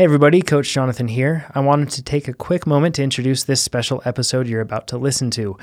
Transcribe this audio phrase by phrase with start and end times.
[0.00, 1.44] Hey, everybody, Coach Jonathan here.
[1.54, 4.96] I wanted to take a quick moment to introduce this special episode you're about to
[4.96, 5.58] listen to.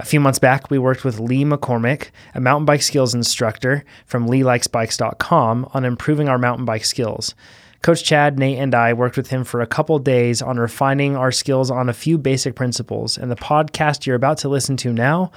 [0.00, 4.26] A few months back, we worked with Lee McCormack, a mountain bike skills instructor from
[4.26, 7.36] LeeLikesBikes.com, on improving our mountain bike skills.
[7.80, 11.30] Coach Chad, Nate, and I worked with him for a couple days on refining our
[11.30, 15.30] skills on a few basic principles, and the podcast you're about to listen to now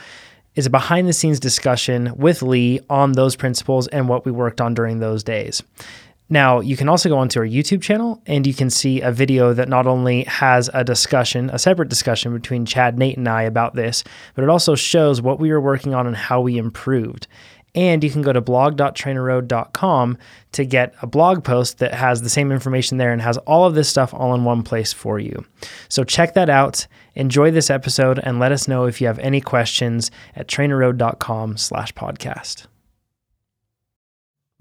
[0.56, 4.60] is a behind the scenes discussion with Lee on those principles and what we worked
[4.60, 5.62] on during those days.
[6.32, 9.54] Now, you can also go onto our YouTube channel and you can see a video
[9.54, 13.76] that not only has a discussion, a separate discussion between Chad, Nate, and I about
[13.76, 17.28] this, but it also shows what we were working on and how we improved.
[17.76, 20.18] And you can go to blog.trainerroad.com
[20.54, 23.76] to get a blog post that has the same information there and has all of
[23.76, 25.46] this stuff all in one place for you.
[25.90, 26.88] So check that out.
[27.16, 31.94] Enjoy this episode and let us know if you have any questions at trainerroad.com slash
[31.94, 32.68] podcast.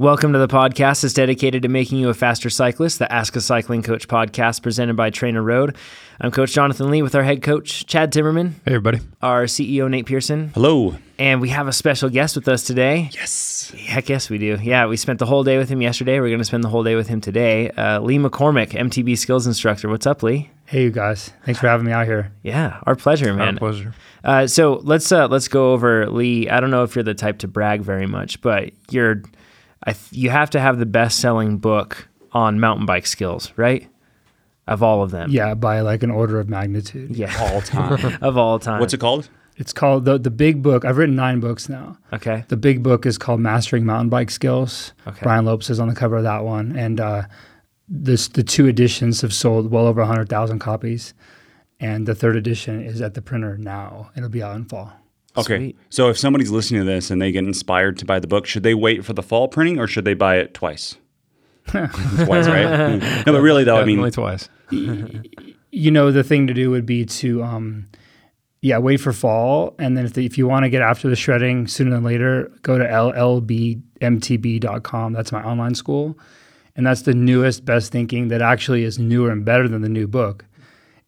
[0.00, 3.40] Welcome to the podcast that's dedicated to making you a faster cyclist, the Ask a
[3.42, 5.76] Cycling Coach podcast presented by TrainerRoad.
[6.18, 8.52] I'm Coach Jonathan Lee with our head coach, Chad Timmerman.
[8.64, 9.00] Hey, everybody.
[9.20, 10.52] Our CEO, Nate Pearson.
[10.54, 10.96] Hello.
[11.18, 13.10] And we have a special guest with us today.
[13.12, 13.74] Yes.
[13.76, 14.56] Heck yes, we do.
[14.62, 16.18] Yeah, we spent the whole day with him yesterday.
[16.18, 17.70] We're going to spend the whole day with him today.
[17.72, 19.90] Uh, Lee McCormack, MTB skills instructor.
[19.90, 20.48] What's up, Lee?
[20.64, 21.30] Hey, you guys.
[21.44, 22.32] Thanks for having me out here.
[22.42, 23.56] Yeah, our pleasure, man.
[23.56, 23.94] Our pleasure.
[24.24, 26.48] Uh, so let's uh, let's go over Lee.
[26.48, 29.22] I don't know if you're the type to brag very much, but you're
[29.84, 33.88] I th- you have to have the best selling book on mountain bike skills, right?
[34.66, 35.30] Of all of them.
[35.30, 37.16] Yeah, by like an order of magnitude.
[37.16, 37.34] Yeah.
[37.40, 38.18] All time.
[38.22, 38.80] of all time.
[38.80, 39.28] What's it called?
[39.56, 40.84] It's called the the big book.
[40.84, 41.98] I've written nine books now.
[42.12, 42.44] Okay.
[42.48, 44.92] The big book is called Mastering Mountain Bike Skills.
[45.06, 45.20] Okay.
[45.22, 47.22] Brian Lopes is on the cover of that one, and uh,
[47.88, 51.12] this the two editions have sold well over hundred thousand copies,
[51.80, 54.10] and the third edition is at the printer now.
[54.16, 54.92] It'll be out in fall.
[55.36, 55.56] Okay.
[55.56, 55.76] Sweet.
[55.90, 58.62] So if somebody's listening to this and they get inspired to buy the book, should
[58.62, 60.96] they wait for the fall printing or should they buy it twice?
[61.66, 62.98] twice, right?
[63.26, 64.48] no, but really though, I mean, twice.
[65.70, 67.88] you know the thing to do would be to um
[68.62, 71.16] yeah wait for fall and then if, the, if you want to get after the
[71.16, 73.82] shredding sooner than later go to llbmtb.com
[75.12, 76.18] that's my online school
[76.76, 80.06] and that's the newest best thinking that actually is newer and better than the new
[80.06, 80.44] book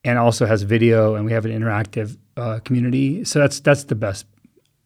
[0.04, 3.94] and also has video and we have an interactive uh, community so that's that's the
[3.94, 4.26] best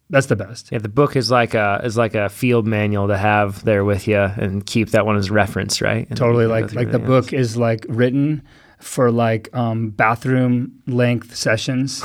[0.08, 3.16] that's the best Yeah, the book is like a is like a field manual to
[3.16, 6.06] have there with you and keep that one as reference, right?
[6.08, 7.26] And totally you can go like like the everything else.
[7.26, 8.44] book is like written
[8.78, 12.04] for like um, bathroom length sessions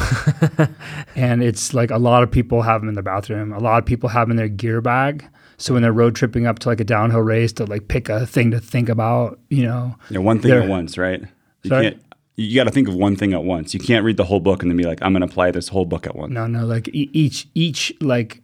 [1.16, 3.86] and it's like a lot of people have them in their bathroom a lot of
[3.86, 5.28] people have them in their gear bag
[5.62, 8.26] so when they're road tripping up to like a downhill race to like pick a
[8.26, 11.22] thing to think about you know yeah, one thing at once, right?
[11.64, 11.92] You Sorry?
[11.92, 12.04] can't.
[12.36, 13.74] You got to think of one thing at once.
[13.74, 15.68] You can't read the whole book and then be like, "I'm going to apply this
[15.68, 18.42] whole book at once." no no like e- each each like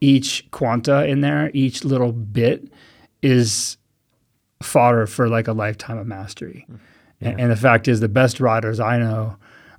[0.00, 2.72] each quanta in there each little bit
[3.22, 3.76] is
[4.62, 6.66] fodder for like a lifetime of mastery.
[7.20, 9.36] And, and the fact is the best riders i know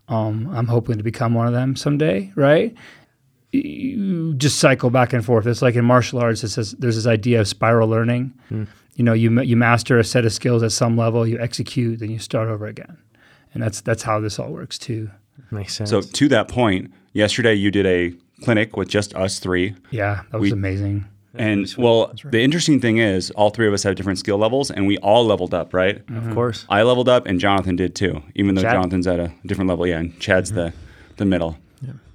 [0.10, 2.76] um, i'm hoping to become one of them someday right?
[3.52, 5.48] You just cycle back and forth.
[5.48, 8.34] It's like in martial arts it says there's this idea of spiral learning.
[8.96, 12.12] You know you, you master a set of skills at some level you execute then
[12.12, 12.98] you start over again
[13.54, 15.10] and that's that's how this all works too
[15.52, 15.90] makes sense.
[15.90, 20.40] So to that point, yesterday you did a clinic with just us three, yeah that
[20.40, 21.06] was We- amazing
[21.36, 24.88] and well, the interesting thing is, all three of us have different skill levels, and
[24.88, 25.98] we all leveled up, right?
[25.98, 26.34] of mm-hmm.
[26.34, 26.66] course.
[26.70, 28.24] I leveled up, and Jonathan did too.
[28.36, 28.74] Even though Chad?
[28.74, 30.60] Jonathan's at a different level, yeah, and Chad's mm-hmm.
[30.60, 30.74] the
[31.18, 31.58] the middle.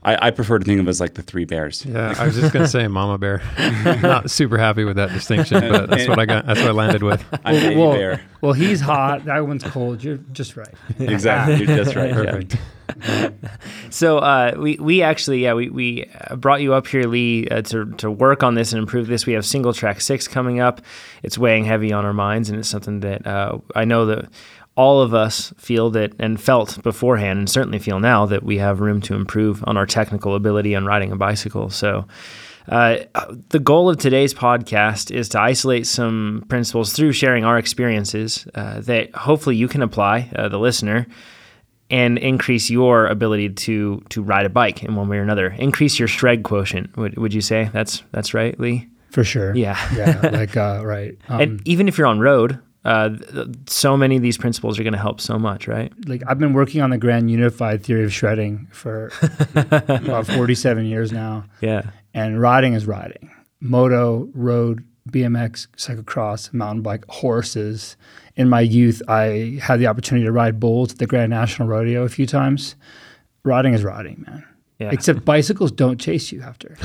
[0.04, 1.84] I, I prefer to think of it as like the three bears.
[1.84, 3.42] Yeah, I was just gonna say Mama Bear.
[4.02, 6.46] Not super happy with that distinction, but that's what I got.
[6.46, 7.24] That's what I landed with.
[7.44, 8.20] I'm baby well, bear.
[8.42, 9.24] well, he's hot.
[9.24, 10.04] That one's cold.
[10.04, 10.74] You're just right.
[10.98, 11.64] Exactly.
[11.66, 12.10] You're just right.
[12.10, 12.16] Yeah.
[12.16, 12.56] Perfect.
[13.90, 17.62] So uh, we we actually yeah we we uh, brought you up here, Lee, uh,
[17.62, 19.26] to to work on this and improve this.
[19.26, 20.82] We have single track six coming up.
[21.22, 24.28] It's weighing heavy on our minds, and it's something that uh, I know that
[24.76, 28.80] all of us feel that and felt beforehand, and certainly feel now that we have
[28.80, 31.70] room to improve on our technical ability on riding a bicycle.
[31.70, 32.06] So.
[32.66, 32.96] Uh,
[33.50, 38.80] the goal of today's podcast is to isolate some principles through sharing our experiences uh,
[38.80, 41.06] that hopefully you can apply, uh, the listener,
[41.90, 45.48] and increase your ability to to ride a bike in one way or another.
[45.48, 46.96] Increase your shred quotient.
[46.96, 48.88] Would, would you say that's that's right, Lee?
[49.10, 49.54] For sure.
[49.54, 49.78] Yeah.
[49.94, 50.30] yeah.
[50.32, 51.16] Like, uh, right.
[51.28, 54.82] Um, and even if you're on road, uh, th- so many of these principles are
[54.82, 55.92] going to help so much, right?
[56.06, 59.10] like I've been working on the grand unified theory of shredding for
[59.54, 61.44] about 47 years now.
[61.60, 61.90] Yeah.
[62.12, 63.30] And riding is riding.
[63.60, 67.96] Moto, road, BMX, cyclocross, mountain bike, horses.
[68.36, 72.04] In my youth, I had the opportunity to ride bulls at the Grand National Rodeo
[72.04, 72.74] a few times.
[73.44, 74.44] Riding is riding, man.
[74.80, 74.90] Yeah.
[74.92, 76.76] Except bicycles don't chase you after.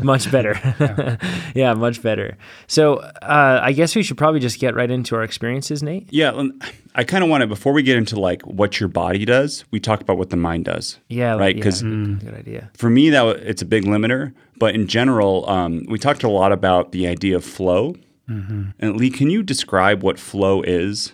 [0.02, 0.58] much better.
[1.54, 1.74] Yeah.
[1.74, 2.36] much better.
[2.66, 6.08] So uh, I guess we should probably just get right into our experiences, Nate.
[6.10, 6.42] Yeah,
[6.94, 9.78] I kind of want to before we get into like what your body does, we
[9.80, 10.98] talk about what the mind does.
[11.08, 11.54] Yeah, right.
[11.54, 12.70] yeah, Because good, good idea.
[12.74, 14.32] for me, that wa- it's a big limiter.
[14.58, 17.94] But in general, um, we talked a lot about the idea of flow.
[18.28, 21.12] And Lee, can you describe what flow is?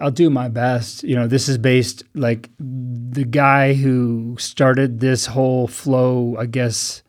[0.00, 1.02] I'll do my best.
[1.02, 7.02] You know, this is based like the guy who started this whole flow, I guess,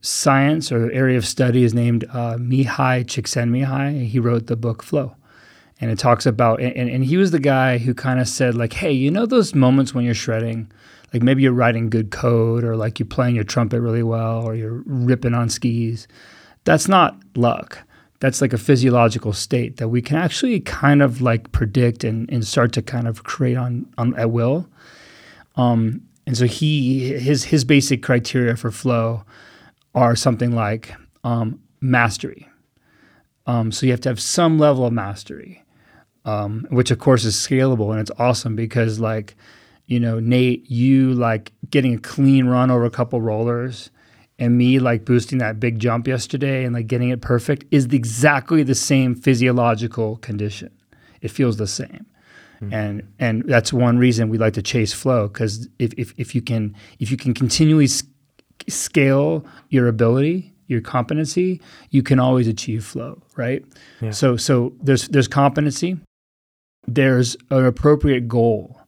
[0.00, 4.06] science or area of study is named uh, Mihaly Csikszentmihalyi.
[4.06, 5.16] He wrote the book Flow.
[5.80, 8.74] And it talks about, and, and he was the guy who kind of said, like,
[8.74, 10.70] hey, you know those moments when you're shredding?
[11.12, 14.54] Like maybe you're writing good code or like you're playing your trumpet really well or
[14.54, 16.06] you're ripping on skis.
[16.64, 17.78] That's not luck.
[18.24, 22.42] That's like a physiological state that we can actually kind of like predict and, and
[22.42, 24.66] start to kind of create on, on at will.
[25.56, 29.24] Um, and so he his his basic criteria for flow
[29.94, 32.48] are something like um, mastery.
[33.46, 35.62] Um, so you have to have some level of mastery,
[36.24, 39.36] um, which of course is scalable and it's awesome because like
[39.84, 43.90] you know Nate, you like getting a clean run over a couple rollers,
[44.38, 48.62] and me like boosting that big jump yesterday and like getting it perfect is exactly
[48.62, 50.70] the same physiological condition.
[51.20, 52.06] It feels the same.
[52.58, 52.74] Hmm.
[52.74, 56.42] And and that's one reason we like to chase flow because if, if, if you
[56.42, 58.02] can if you can continually s-
[58.68, 61.60] scale your ability, your competency,
[61.90, 63.64] you can always achieve flow, right?
[64.00, 64.10] Yeah.
[64.10, 65.98] So so there's there's competency,
[66.86, 68.80] there's an appropriate goal,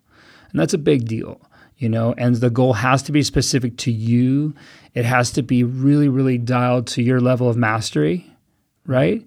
[0.51, 1.41] and that's a big deal,
[1.77, 2.15] you know.
[2.19, 4.55] And the goal has to be specific to you.
[4.97, 8.29] It has to be really really dialed to your level of mastery,
[8.85, 9.25] right?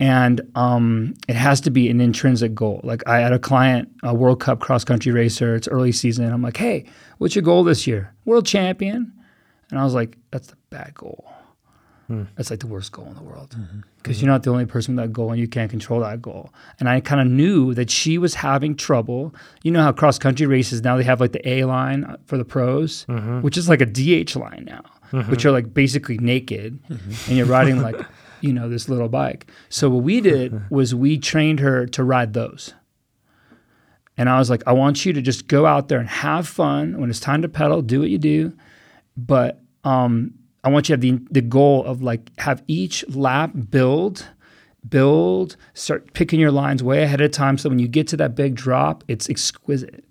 [0.00, 2.80] and um, it has to be an intrinsic goal.
[2.84, 5.56] Like I had a client, a World Cup cross country racer.
[5.56, 6.32] It's early season.
[6.32, 6.86] I'm like, hey,
[7.18, 8.14] what's your goal this year?
[8.24, 9.12] World champion.
[9.70, 11.30] And I was like, that's the bad goal.
[12.06, 12.22] Hmm.
[12.36, 13.80] That's like the worst goal in the world mm-hmm.
[13.98, 14.26] because mm-hmm.
[14.26, 16.54] you're not the only person with that goal and you can't control that goal.
[16.80, 19.34] And I kind of knew that she was having trouble.
[19.62, 22.38] You know how cross country races now they have like the A line uh, for
[22.38, 23.42] the pros, mm-hmm.
[23.42, 27.80] which is like a DH line now, which are like basically naked and you're riding
[27.80, 27.96] like,
[28.40, 29.50] you know, this little bike.
[29.68, 32.74] So what we did was we trained her to ride those.
[34.16, 37.00] And I was like, I want you to just go out there and have fun.
[37.00, 38.52] When it's time to pedal, do what you do.
[39.16, 40.34] But um,
[40.64, 44.26] I want you to have the, the goal of like have each lap build,
[44.88, 47.58] build, start picking your lines way ahead of time.
[47.58, 50.04] So when you get to that big drop, it's exquisite,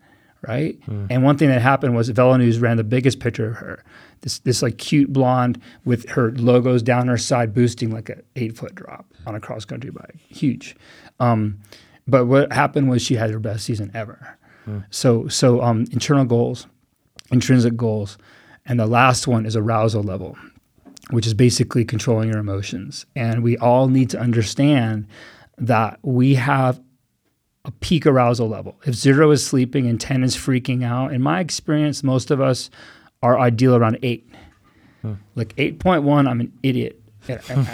[0.47, 0.77] right?
[1.09, 3.83] And one thing that happened was VeloNews ran the biggest picture of her.
[4.21, 8.57] This this like cute blonde with her logos down her side, boosting like a eight
[8.57, 10.75] foot drop on a cross country bike, huge.
[11.19, 11.59] Um,
[12.07, 14.37] but what happened was she had her best season ever.
[14.89, 16.67] So so um, internal goals,
[17.31, 18.17] intrinsic goals,
[18.65, 20.37] and the last one is arousal level,
[21.09, 23.05] which is basically controlling your emotions.
[23.15, 25.07] And we all need to understand
[25.57, 26.81] that we have
[27.63, 28.75] a peak arousal level.
[28.85, 32.69] If zero is sleeping and 10 is freaking out, in my experience, most of us
[33.23, 34.29] are ideal around eight.
[35.35, 37.01] Like 8.1, I'm an idiot.
[37.27, 37.67] And, and-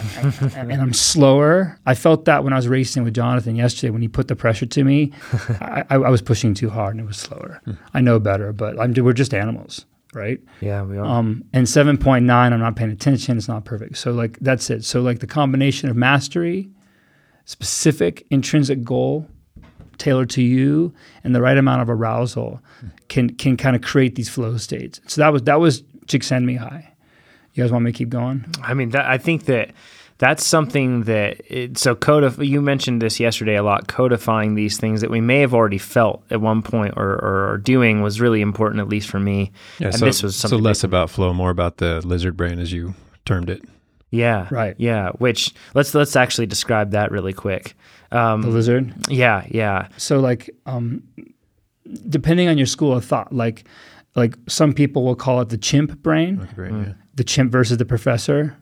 [0.56, 1.78] and- and I'm slower.
[1.86, 4.66] I felt that when I was racing with Jonathan yesterday when he put the pressure
[4.66, 5.12] to me.
[5.60, 7.60] I, I, I was pushing too hard and it was slower.
[7.92, 10.40] I know better, but I'm, we're just animals, right?
[10.60, 11.04] Yeah, we are.
[11.04, 13.36] Um, and 7.9, I'm not paying attention.
[13.36, 13.96] It's not perfect.
[13.98, 14.84] So, like, that's it.
[14.84, 16.68] So, like, the combination of mastery,
[17.44, 19.28] specific intrinsic goal
[19.98, 20.92] tailored to you,
[21.22, 22.60] and the right amount of arousal
[23.08, 25.00] can can kind of create these flow states.
[25.06, 26.86] So, that was that was Csikszentmihalyi.
[27.54, 28.44] You guys want me to keep going?
[28.62, 29.70] I mean, that, I think that
[30.18, 35.00] that's something that it, so codif- you mentioned this yesterday a lot codifying these things
[35.00, 38.40] that we may have already felt at one point or, or, or doing was really
[38.40, 41.32] important at least for me Yeah, and so, this was so less big- about flow,
[41.32, 43.62] more about the lizard brain, as you termed it.
[44.10, 44.74] yeah Right.
[44.78, 47.74] yeah which let's let's actually describe that really quick
[48.14, 48.94] um, The lizard.
[49.08, 51.02] yeah yeah So like um
[52.08, 53.64] depending on your school of thought, like
[54.14, 56.92] like some people will call it the chimp brain, Monkey brain, yeah.
[57.14, 58.56] the chimp versus the professor,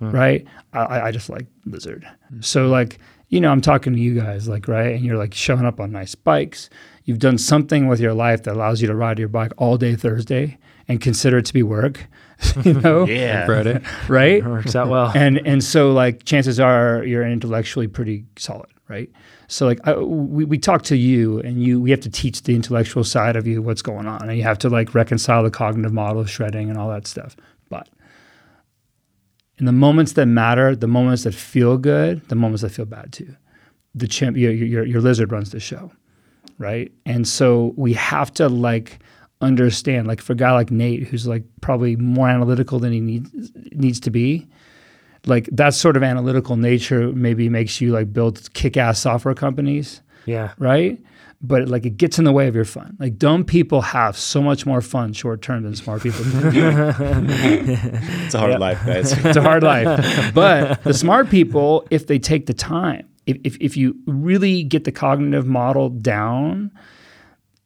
[0.00, 0.44] right?
[0.72, 2.06] I- I, I just like lizard.
[2.40, 4.94] So like, you know, I'm talking to you guys, like, right?
[4.96, 6.68] And you're like showing up on nice bikes.
[7.04, 9.94] You've done something with your life that allows you to ride your bike all day
[9.96, 12.06] Thursday and consider it to be work,
[12.64, 13.06] you know?
[13.20, 13.46] Yeah.
[13.46, 13.80] Friday.
[14.08, 14.44] Right?
[14.44, 19.10] works out well and and so like chances are you're intellectually pretty solid right?
[19.46, 22.54] So like I, we, we talk to you and you we have to teach the
[22.54, 25.92] intellectual side of you what's going on and you have to like reconcile the cognitive
[25.92, 27.36] model of shredding and all that stuff.
[27.68, 27.88] But
[29.58, 33.12] in the moments that matter the moments that feel good the moments that feel bad
[33.12, 33.34] too.
[33.94, 35.90] The chimp your, your, your lizard runs the show
[36.58, 36.92] right?
[37.06, 38.98] And so we have to like
[39.40, 40.06] understand.
[40.06, 43.30] Like for a guy like Nate, who's like probably more analytical than he needs
[43.72, 44.46] needs to be,
[45.28, 50.52] like that sort of analytical nature maybe makes you like build kick-ass software companies, Yeah.
[50.58, 50.98] right?
[51.40, 52.96] But like it gets in the way of your fun.
[52.98, 56.32] Like dumb people have so much more fun short term than smart people do.
[58.24, 59.12] It's a hard life, guys.
[59.24, 60.34] it's a hard life.
[60.34, 64.82] But the smart people, if they take the time, if, if, if you really get
[64.84, 66.72] the cognitive model down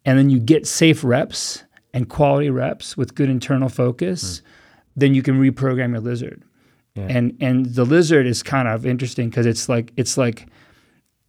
[0.04, 1.62] and then you get safe reps
[1.95, 4.45] and quality reps with good internal focus, hmm.
[4.97, 6.42] then you can reprogram your lizard.
[6.95, 7.07] Yeah.
[7.09, 10.47] And and the lizard is kind of interesting because it's like it's like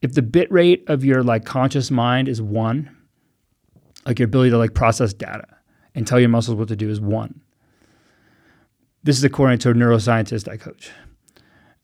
[0.02, 2.96] if the bit rate of your like conscious mind is one,
[4.06, 5.48] like your ability to like process data
[5.96, 7.42] and tell your muscles what to do is one.
[9.04, 10.92] This is according to a neuroscientist I coach.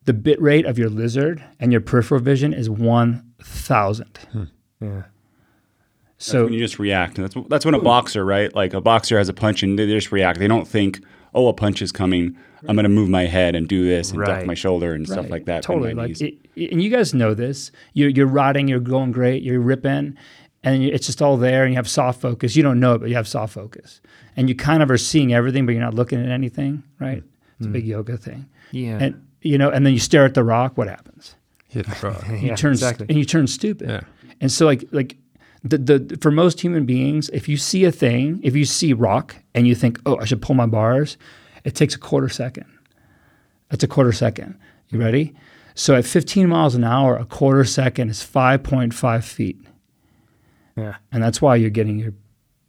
[0.06, 4.20] The bit rate of your lizard and your peripheral vision is 1,000.
[4.32, 4.44] Hmm.
[4.82, 5.04] Yeah.
[6.18, 7.18] So when you just react.
[7.18, 8.54] And that's that's when a boxer, right?
[8.54, 10.40] Like a boxer has a punch and they just react.
[10.40, 11.02] They don't think,
[11.34, 12.38] oh, a punch is coming.
[12.68, 15.30] I'm going to move my head and do this and duck my shoulder and stuff
[15.30, 15.64] like that.
[15.64, 15.94] Totally.
[15.94, 17.72] Like, it, it- and you guys know this.
[17.94, 20.18] You're, you're riding, you're going great, you're ripping,
[20.64, 22.56] and it's just all there, and you have soft focus.
[22.58, 24.02] You don't know it, but you have soft focus,
[24.36, 26.84] and you kind of are seeing everything, but you're not looking at anything.
[27.00, 27.20] Right?
[27.24, 27.28] Mm.
[27.60, 28.50] It's a big yoga thing.
[28.72, 28.98] Yeah.
[29.00, 30.78] And you know, and then you stare at the rock.
[30.78, 31.36] What happens?
[31.70, 32.26] Hit the frog.
[32.30, 33.06] You yeah, turn exactly.
[33.08, 33.90] and you turn stupid.
[33.90, 34.02] Yeah.
[34.42, 35.16] And so like like
[35.64, 39.36] the, the for most human beings, if you see a thing, if you see rock
[39.54, 41.18] and you think, oh, I should pull my bars,
[41.64, 42.66] it takes a quarter second.
[43.70, 44.58] That's a quarter second.
[44.90, 45.34] You ready?
[45.76, 49.58] So at 15 miles an hour, a quarter second is 5.5 feet,
[50.76, 50.96] Yeah.
[51.12, 52.14] and that's why you're getting your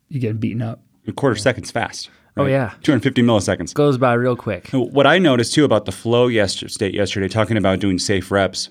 [0.09, 0.83] you're getting beaten up.
[1.07, 2.11] a quarter second's fast.
[2.37, 2.73] Oh, yeah.
[2.83, 3.75] 250 milliseconds.
[3.75, 4.69] Goes by real quick.
[4.73, 8.71] What I noticed too about the flow yesterday, state yesterday, talking about doing safe reps,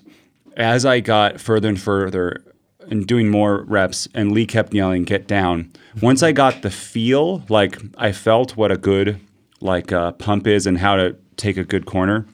[0.56, 2.42] as I got further and further
[2.88, 5.70] and doing more reps, and Lee kept yelling, "Get down!"
[6.00, 9.20] Once I got the feel, like I felt what a good
[9.60, 12.26] like uh, pump is and how to take a good corner,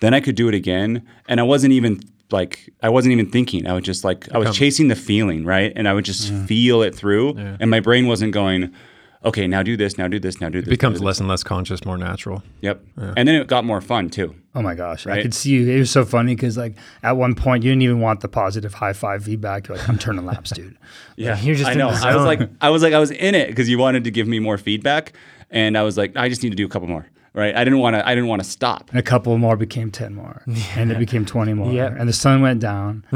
[0.00, 2.00] then I could do it again, and I wasn't even
[2.30, 3.66] like I wasn't even thinking.
[3.66, 5.72] I was just like I was chasing the feeling, right?
[5.76, 8.72] And I would just feel it through, and my brain wasn't going.
[9.26, 9.98] Okay, now do this.
[9.98, 10.40] Now do this.
[10.40, 10.68] Now do this.
[10.68, 12.42] It becomes this." less and less conscious, more natural.
[12.60, 12.80] Yep.
[12.96, 14.34] And then it got more fun too.
[14.54, 15.68] Oh my gosh, I could see you.
[15.68, 18.72] It was so funny because like at one point you didn't even want the positive
[18.72, 19.68] high five feedback.
[19.68, 20.78] You're like, I'm turning laps, dude.
[21.18, 21.88] Yeah, You're just I know.
[21.88, 24.28] I was like, I was like, I was in it because you wanted to give
[24.28, 25.14] me more feedback,
[25.50, 27.06] and I was like, I just need to do a couple more.
[27.36, 27.54] Right?
[27.54, 28.08] I didn't want to.
[28.08, 28.88] I didn't want to stop.
[28.88, 30.42] And a couple more became 10 more.
[30.74, 31.70] And it became 20 more.
[31.70, 31.96] Yep.
[31.98, 33.04] And the sun went down.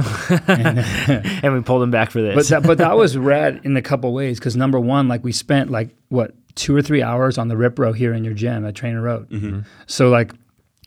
[1.43, 2.35] And we pulled him back for this.
[2.35, 5.33] But that, but that was rad in a couple ways because number one, like we
[5.33, 8.75] spent like what two or three hours on the RipRow here in your gym at
[8.75, 9.29] TrainerRoad.
[9.29, 9.47] Mm-hmm.
[9.47, 9.61] Mm-hmm.
[9.87, 10.35] So like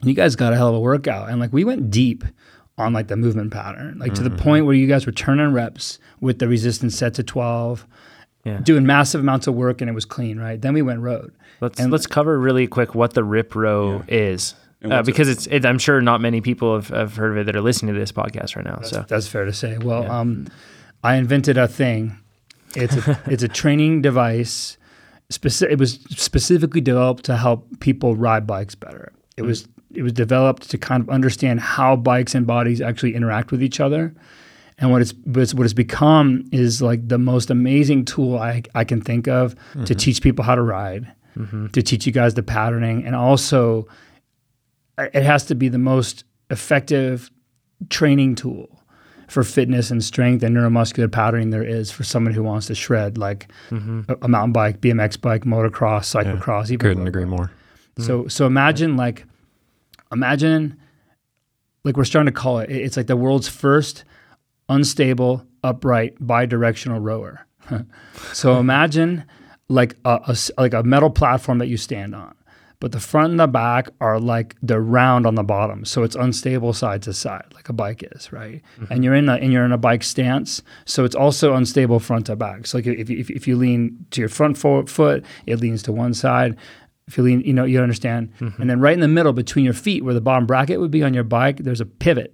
[0.03, 2.23] you guys got a hell of a workout, and like we went deep
[2.77, 4.43] on like the movement pattern, like to the mm-hmm.
[4.43, 7.87] point where you guys were turning reps with the resistance set to twelve,
[8.45, 8.59] Yeah.
[8.59, 10.61] doing massive amounts of work, and it was clean, right?
[10.61, 11.33] Then we went road.
[11.63, 14.53] Let's And- let's cover really quick what the RipRow is,
[14.85, 15.47] uh, it- because it's.
[15.47, 17.99] It, I'm sure not many people have, have heard of it that are listening to
[17.99, 18.81] this podcast right now.
[18.83, 19.77] So That's fair to say.
[19.77, 20.47] Well, um,
[21.03, 22.17] I invented a thing.
[22.75, 24.77] It's a, it's a training device.
[25.31, 29.13] Speci- it was specifically developed to help people ride bikes better.
[29.37, 33.51] It was it was developed to kind of understand how bikes and bodies actually interact
[33.51, 34.13] with each other.
[34.79, 38.63] And what it's what it's, what it's become is like the most amazing tool I,
[38.75, 39.55] I can think of
[39.85, 41.67] to teach people how to ride, Mm-hmm.
[41.67, 43.87] to teach you guys the patterning, and also
[44.97, 47.31] uh, it has to be the most effective
[47.89, 48.83] training tool
[49.27, 53.17] for fitness and strength and neuromuscular patterning there is for someone who wants to shred
[53.17, 54.01] like mm-hmm.
[54.07, 57.45] a, a mountain bike, BMX bike, motocross, cyclocross, even Couldn't agree more.
[57.45, 58.03] Mm-hmm.
[58.03, 59.25] So so imagine like
[60.11, 60.79] imagine
[61.83, 62.69] like we're starting to call it.
[62.69, 64.03] It's like the world's first
[64.69, 67.45] unstable, upright, bidirectional rower.
[68.33, 69.25] so imagine
[69.73, 72.33] like a, a like a metal platform that you stand on,
[72.79, 76.15] but the front and the back are like they're round on the bottom, so it's
[76.15, 78.61] unstable side to side, like a bike is, right?
[78.77, 78.93] Mm-hmm.
[78.93, 82.27] And you're in a and you're in a bike stance, so it's also unstable front
[82.27, 82.67] to back.
[82.67, 85.81] So like if you, if, if you lean to your front fo- foot, it leans
[85.83, 86.55] to one side.
[87.07, 88.31] If you lean, you know, you understand.
[88.39, 88.61] Mm-hmm.
[88.61, 91.03] And then right in the middle between your feet, where the bottom bracket would be
[91.03, 92.33] on your bike, there's a pivot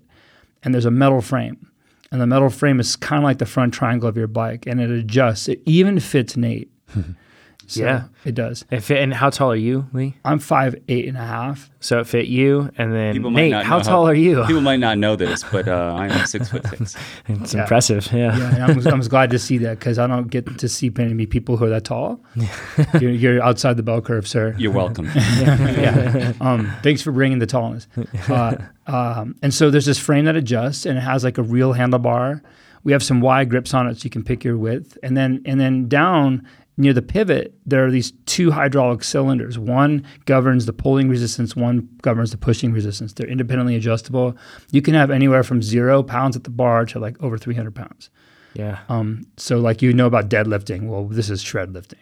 [0.61, 1.71] and there's a metal frame.
[2.11, 4.81] And the metal frame is kind of like the front triangle of your bike and
[4.81, 5.47] it adjusts.
[5.47, 6.71] It even fits Nate.
[7.71, 8.03] So Yeah.
[8.25, 8.65] It does.
[8.71, 10.15] it fit, and how tall are you, Lee?
[10.25, 11.69] I'm five, eight and a half.
[11.79, 13.51] So it fit you, and then People might Nate.
[13.51, 14.43] not How know tall are you?
[14.45, 16.95] People might not know this, but uh, I'm six foot six.
[17.27, 17.61] It's Yeah.
[17.61, 18.11] impressive.
[18.11, 18.37] Yeah.
[18.37, 21.57] Yeah, I'm, I'm glad to see that because I don't get to see many people
[21.57, 22.19] who are that tall.
[22.99, 24.55] you're, you're outside the bell curve, sir.
[24.57, 25.05] You're welcome.
[25.15, 26.33] yeah.
[26.41, 27.87] Um, thanks for bringing the tallness.
[28.29, 28.57] Uh,
[28.91, 32.41] um, and so there's this frame that adjusts, and it has like a real handlebar.
[32.83, 35.41] We have some wide grips on it, so you can pick your width, and then
[35.45, 36.47] and then down
[36.79, 39.59] near the pivot, there are these two hydraulic cylinders.
[39.59, 43.13] One governs the pulling resistance, one governs the pushing resistance.
[43.13, 44.37] They're independently adjustable.
[44.71, 48.09] You can have anywhere from zero pounds at the bar to like over 300 pounds.
[48.53, 48.79] Yeah.
[48.89, 50.87] Um, so like you know about deadlifting.
[50.87, 51.99] Well, this is shred lifting.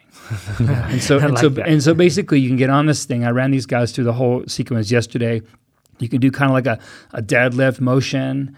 [0.58, 1.68] and so and like so that.
[1.68, 3.24] and so basically you can get on this thing.
[3.24, 5.42] I ran these guys through the whole sequence yesterday.
[5.98, 6.78] You can do kind of like a,
[7.12, 8.56] a deadlift motion,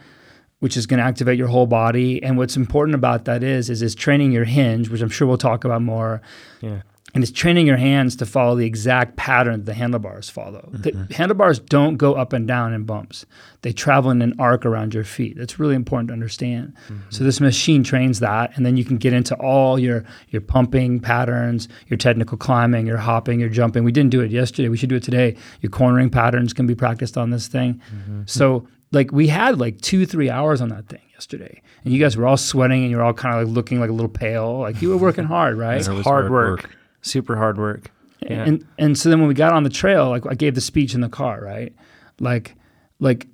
[0.61, 2.23] which is going to activate your whole body.
[2.23, 5.39] And what's important about that is is is training your hinge, which I'm sure we'll
[5.39, 6.23] talk about more.
[6.61, 6.83] Yeah.
[7.13, 10.69] And it's training your hands to follow the exact pattern the handlebars follow.
[10.73, 11.13] The mm-hmm.
[11.13, 13.27] handlebars don't go up and down in bumps.
[13.63, 15.37] They travel in an arc around your feet.
[15.37, 16.75] That's really important to understand.
[16.85, 17.11] Mm-hmm.
[17.11, 21.01] So this machine trains that, and then you can get into all your your pumping
[21.01, 23.83] patterns, your technical climbing, your hopping, your jumping.
[23.83, 24.69] We didn't do it yesterday.
[24.69, 25.37] We should do it today.
[25.63, 27.83] Your cornering patterns can be practiced on this thing.
[27.93, 28.23] Mm-hmm.
[28.27, 32.17] So like we had like two three hours on that thing yesterday, and you guys
[32.17, 34.59] were all sweating and you're all kind of like looking like a little pale.
[34.61, 35.79] Like you were working hard, right?
[35.79, 36.63] It's It was hard, hard work.
[36.63, 36.77] work.
[37.03, 37.91] Super hard work.
[38.21, 38.45] Yeah.
[38.45, 40.95] And and so then when we got on the trail, like I gave the speech
[40.95, 41.75] in the car, right?
[42.19, 42.55] Like
[42.99, 43.27] like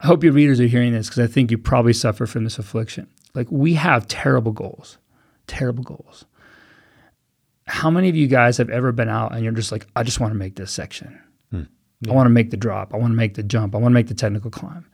[0.00, 2.58] I hope your readers are hearing this because I think you probably suffer from this
[2.58, 3.06] affliction.
[3.34, 4.98] Like we have terrible goals.
[5.46, 6.24] Terrible goals.
[7.66, 10.18] How many of you guys have ever been out and you're just like, I just
[10.20, 11.20] want to make this section.
[11.50, 11.62] Hmm.
[12.08, 12.94] I want to make the drop.
[12.94, 13.74] I want to make the jump.
[13.74, 14.86] I want to make the technical climb.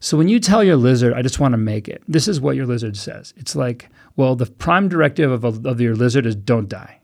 [0.00, 2.56] So when you tell your lizard, I just want to make it, this is what
[2.56, 3.34] your lizard says.
[3.36, 7.00] It's like, well, the prime directive of, of your lizard is don't die.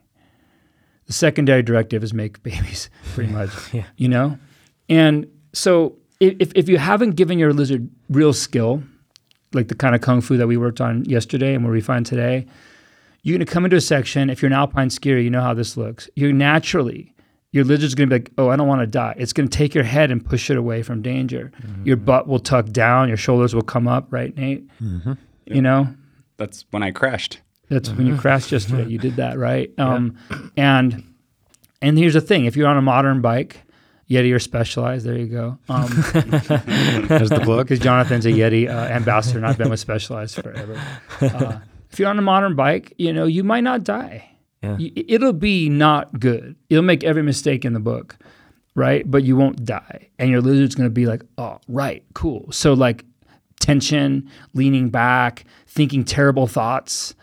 [1.07, 3.51] The secondary directive is make babies, pretty much.
[3.73, 3.85] Yeah.
[3.97, 4.39] You know?
[4.89, 8.81] And so if, if you haven't given your lizard real skill,
[9.53, 12.03] like the kind of kung fu that we worked on yesterday and where we'll refine
[12.03, 12.45] today,
[13.23, 14.29] you're going to come into a section.
[14.29, 16.09] If you're an alpine skier, you know how this looks.
[16.15, 17.13] You're naturally,
[17.55, 19.15] your lizard's going to be like, oh, I don't want to die.
[19.17, 21.51] It's going to take your head and push it away from danger.
[21.83, 24.69] Your butt will tuck down, your shoulders will come up, right, Nate?
[25.45, 25.87] You know,
[26.37, 27.39] That's when I crashed.
[27.69, 28.87] that's when you crashed yesterday.
[28.89, 29.71] You did that, right?
[29.79, 30.17] Um,
[30.57, 31.03] And
[31.81, 33.61] and here's the thing: if you're on a modern bike,
[34.09, 35.57] Yeti or Specialized, there you go.
[35.69, 35.87] Um,
[37.07, 37.65] There's the plug.
[37.65, 40.79] because Jonathan's a Yeti uh, ambassador, and I've been with Specialized forever.
[41.21, 41.59] Uh,
[41.91, 44.29] if you're on a modern bike, you know you might not die.
[44.77, 45.03] Yeah.
[45.07, 46.55] It'll be not good.
[46.69, 48.17] You'll make every mistake in the book,
[48.75, 49.09] right?
[49.09, 52.73] But you won't die, and your lizard's going to be like, "Oh, right, cool." So
[52.73, 53.05] like
[53.59, 57.15] tension, leaning back, thinking terrible thoughts,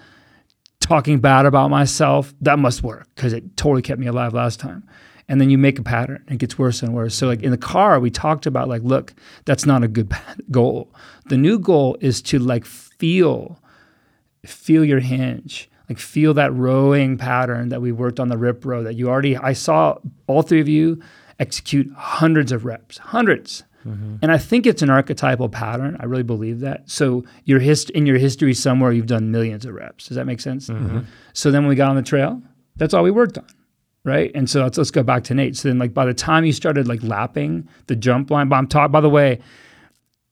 [0.80, 2.34] talking bad about myself.
[2.40, 4.82] That must work because it totally kept me alive last time.
[5.28, 6.22] And then you make a pattern.
[6.26, 7.14] and It gets worse and worse.
[7.14, 10.12] So like in the car, we talked about like, look, that's not a good
[10.50, 10.92] goal.
[11.26, 13.58] The new goal is to like feel,
[14.44, 18.94] feel your hinge, like feel that rowing pattern that we worked on the RipRow that
[18.94, 19.36] you already.
[19.36, 21.02] I saw all three of you
[21.38, 24.16] execute hundreds of reps, 100s mm-hmm.
[24.22, 25.96] And I think it's an archetypal pattern.
[25.98, 26.88] I really believe that.
[26.88, 30.08] So your hist- in your history somewhere, you've done millions of reps.
[30.08, 30.68] Does that make sense?
[30.68, 30.86] Mm-hmm.
[30.86, 30.98] Mm-hmm.
[31.32, 32.40] So then when we got on the trail,
[32.76, 33.46] that's all we worked on
[34.04, 34.30] right?
[34.34, 35.56] And so let's let's go back to Nate.
[35.56, 38.66] So then, like by the time you started like lapping the jump line, but I'm
[38.66, 38.92] talking.
[38.92, 39.38] By the way,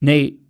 [0.00, 0.40] Nate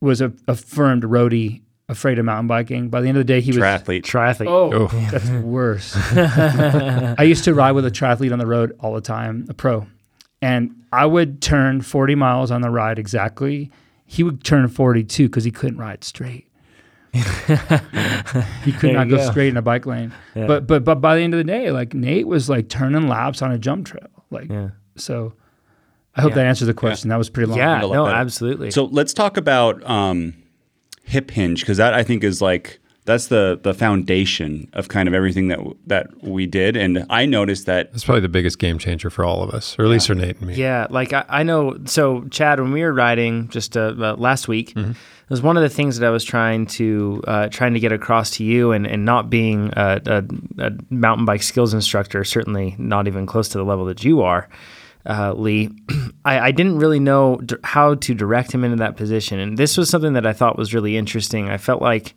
[0.00, 2.88] was a affirmed roadie, afraid of mountain biking.
[2.88, 4.02] By the end of the day, he was Triathlete.
[4.02, 4.46] Triathlete.
[4.48, 5.94] Oh, that's worse.
[6.16, 9.86] I used to ride with a triathlete on the road all the time, a pro,
[10.40, 13.70] and I would turn 40 miles on the ride exactly.
[14.06, 16.48] He would turn 42 because he couldn't ride straight.
[17.12, 19.30] he could There not go go.
[19.30, 20.12] straight in a bike lane.
[20.34, 20.46] Yeah.
[20.46, 23.42] But but but by the end of the day, like Nate was like turning laps
[23.42, 24.08] on a jump trail.
[24.30, 24.70] Like Yeah.
[24.96, 25.34] so.
[26.14, 26.36] I hope Yeah.
[26.36, 27.08] that answers the question.
[27.08, 27.58] That was pretty long.
[27.58, 27.80] Yeah.
[27.80, 28.16] No, better.
[28.16, 28.70] absolutely.
[28.70, 30.34] So let's talk about um,
[31.02, 35.14] hip hinge because that I think is like that's the the foundation of kind of
[35.14, 36.76] everything that that we did.
[36.76, 39.84] And I noticed that That's probably the biggest game changer for all of us, or
[39.84, 40.54] at least for Nate and me.
[40.54, 41.78] Yeah, like I, I know.
[41.86, 44.92] So, Chad, when we were riding just uh, uh, last week, Mm-hmm.
[44.92, 47.90] it was one of the things that I was trying to uh, trying to get
[47.92, 50.24] across to you, and, and not being a, a,
[50.58, 54.48] a mountain bike skills instructor, certainly not even close to the level that you are,
[55.06, 55.70] uh, Lee.
[56.24, 59.76] I, I didn't really know d- how to direct him into that position, and this
[59.76, 61.48] was something that I thought was really interesting.
[61.50, 62.14] I felt like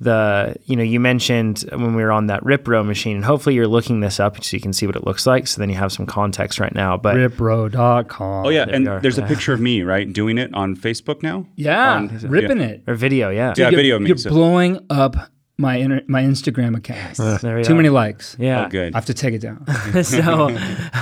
[0.00, 3.68] the you know you mentioned when we were on that RipRow machine and hopefully you're
[3.68, 5.92] looking this up so you can see what it looks like so then you have
[5.92, 8.46] some context right now but RipRow.com.
[8.46, 9.00] oh yeah, There and we are.
[9.00, 11.46] there's a picture of me right doing it on Facebook now.
[11.54, 12.82] Yeah, On- ripping it.
[12.88, 13.54] Or video, yeah.
[13.56, 14.30] Yeah, You're- video You're makes it.
[14.30, 15.14] blowing up
[15.56, 17.16] my inter- my Instagram account.
[17.40, 17.76] There we Too are.
[17.76, 18.36] many likes.
[18.38, 18.66] Yeah.
[18.66, 18.94] Oh, good.
[18.94, 19.64] I have to take it down.
[20.04, 20.56] so,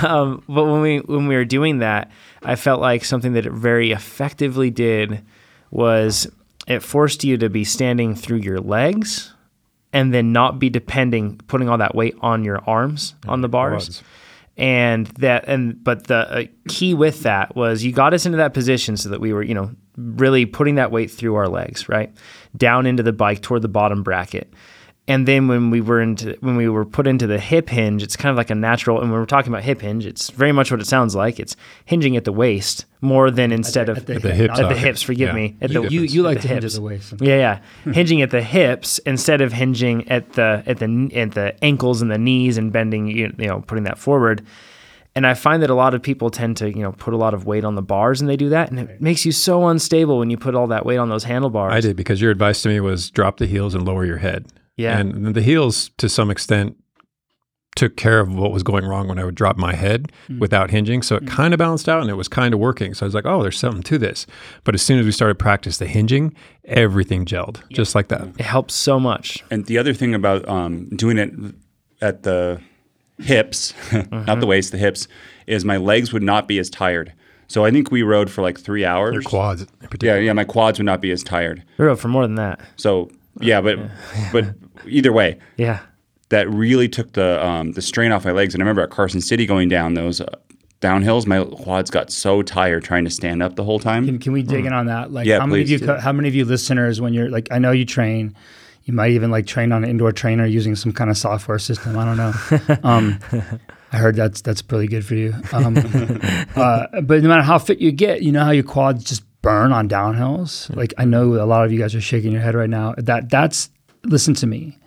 [0.07, 2.11] um, but when we when we were doing that,
[2.43, 5.23] I felt like something that it very effectively did
[5.71, 6.27] was
[6.67, 9.33] it forced you to be standing through your legs,
[9.91, 14.03] and then not be depending, putting all that weight on your arms on the bars.
[14.55, 18.53] And that, and but the uh, key with that was you got us into that
[18.53, 22.11] position so that we were, you know, really putting that weight through our legs, right,
[22.57, 24.51] down into the bike toward the bottom bracket.
[25.05, 28.15] And then when we were into when we were put into the hip hinge, it's
[28.15, 29.01] kind of like a natural.
[29.01, 31.41] And when we're talking about hip hinge, it's very much what it sounds like.
[31.41, 34.59] It's hinging at the waist more than instead of at the At the hip, hip
[34.59, 35.01] at the hips.
[35.01, 35.35] Forgive Yeah.
[35.35, 35.57] me.
[35.59, 36.75] At You, the you, you like the to hinge at hips.
[36.75, 37.13] the waist.
[37.19, 37.91] Yeah, yeah.
[37.93, 42.09] hinging at the hips instead of hinging at the at the at the ankles and
[42.09, 44.45] the knees and bending, you you know, putting that forward.
[45.15, 47.33] And I find that a lot of people tend to, you know, put a lot
[47.35, 50.17] of weight on the bars and they do that, and it makes you so unstable
[50.17, 51.71] when you put all that weight on those handlebars.
[51.73, 54.47] I did because your advice to me was drop the heels and lower your head.
[54.75, 54.97] Yeah.
[54.97, 56.77] And the heels, to some extent,
[57.75, 60.39] took care of what was going wrong when I would drop my head Mm.
[60.39, 61.01] without hinging.
[61.01, 62.93] So it kind of balanced out and it was kind of working.
[62.93, 64.27] So I was like, oh, there's something to this.
[64.63, 68.27] But as soon as we started practice the hinging, everything gelled just like that.
[68.37, 69.43] It helps so much.
[69.49, 71.31] And the other thing about um, doing it
[71.99, 72.61] at the
[73.19, 73.73] hips,
[74.11, 75.07] not the waist, the hips,
[75.47, 77.13] is my legs would not be as tired.
[77.47, 79.13] So I think we rode for like three hours.
[79.13, 80.19] Your quads in Yeah, particular.
[80.21, 81.63] yeah, my quads would not be as tired.
[81.77, 82.59] We rode for more than that.
[82.77, 83.77] So yeah, but
[84.31, 84.45] but
[84.87, 85.79] either way, Yeah.
[86.29, 88.53] that really took the um, the strain off my legs.
[88.55, 90.25] And I remember at Carson City going down those uh,
[90.81, 94.05] downhills, my quads got so tired trying to stand up the whole time.
[94.05, 95.11] Can, can we dig in on that?
[95.11, 95.85] Like, Yeah, how many of you?
[95.85, 98.35] How many of you listeners, when you're like, I know you train,
[98.85, 101.97] you might even like train on an indoor trainer using some kind of software system.
[101.97, 102.77] I don't know.
[102.83, 103.19] um,
[103.91, 105.33] I heard that's that's pretty good for you.
[105.53, 105.77] Um,
[106.55, 109.71] uh, but no matter how fit you get, you know how your quads just burn
[109.71, 110.73] on downhills.
[110.75, 112.95] Like I know a lot of you guys are shaking your head right now.
[112.97, 113.69] That that's
[114.03, 114.77] listen to me.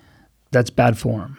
[0.51, 1.39] That's bad form.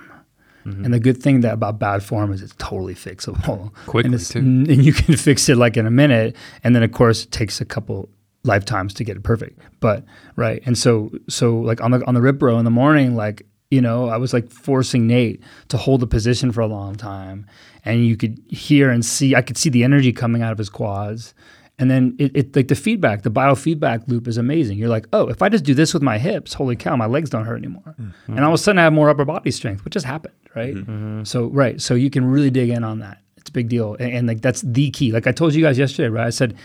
[0.83, 3.73] And the good thing that about bad form is it's totally fixable.
[3.85, 4.39] Quickly, and too.
[4.39, 6.35] and you can fix it like in a minute.
[6.61, 8.09] And then of course it takes a couple
[8.47, 9.59] lifetimes to get it perfect.
[9.79, 10.03] But
[10.35, 10.61] right.
[10.65, 14.07] And so so like on the on the RipRow in the morning, like, you know,
[14.07, 17.45] I was like forcing Nate to hold the position for a long time.
[17.83, 20.69] And you could hear and see I could see the energy coming out of his
[20.69, 21.33] quads.
[21.79, 24.79] And then it, it like the feedback, the biofeedback loop is amazing.
[24.79, 27.29] You're like, oh, if I just do this with my hips, holy cow, my legs
[27.29, 27.95] don't hurt anymore.
[27.99, 28.35] Mm-hmm.
[28.35, 30.73] And all of a sudden I have more upper body strength, which just happened, right?
[30.73, 30.91] Mm-hmm.
[30.91, 31.23] Mm-hmm.
[31.25, 33.19] So right, so you can really dig in on that.
[33.37, 35.11] It's a big deal, and, and like that's the key.
[35.11, 36.25] Like I told you guys yesterday, right?
[36.25, 36.57] I said,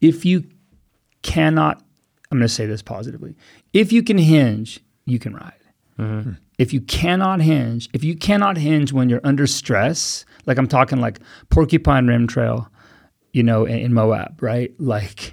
[0.00, 0.44] if you
[1.26, 1.82] cannot,
[2.30, 3.36] I'm going to say this positively.
[3.72, 5.52] If you can hinge, you can ride.
[6.58, 11.00] If you cannot hinge, if you cannot hinge when you're under stress, like I'm talking
[11.00, 11.18] like
[11.50, 12.70] Porcupine Rim Trail,
[13.32, 14.72] you know, in, in Moab, right?
[14.78, 15.32] Like,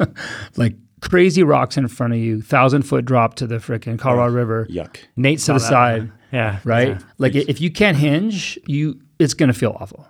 [0.56, 4.66] like crazy rocks in front of you, thousand foot drop to the frickin' Colorado River,
[4.70, 4.96] Yuck.
[5.16, 6.12] Nate to the that side, one.
[6.32, 6.58] Yeah.
[6.64, 6.88] right?
[6.88, 6.98] Yeah.
[7.18, 10.08] Like i- if you can't hinge, you it's gonna feel awful.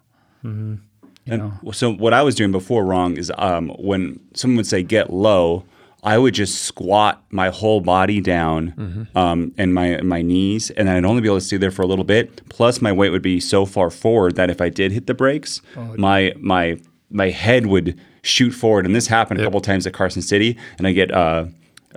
[1.31, 4.83] You know, so what I was doing before wrong is um, when someone would say
[4.83, 5.65] get low,
[6.03, 11.05] I would just squat my whole body down um, and my my knees, and I'd
[11.05, 12.41] only be able to stay there for a little bit.
[12.49, 15.61] Plus, my weight would be so far forward that if I did hit the brakes,
[15.99, 16.79] my my
[17.11, 18.87] my head would shoot forward.
[18.87, 21.47] And this happened a couple times at Carson City, and I get uh,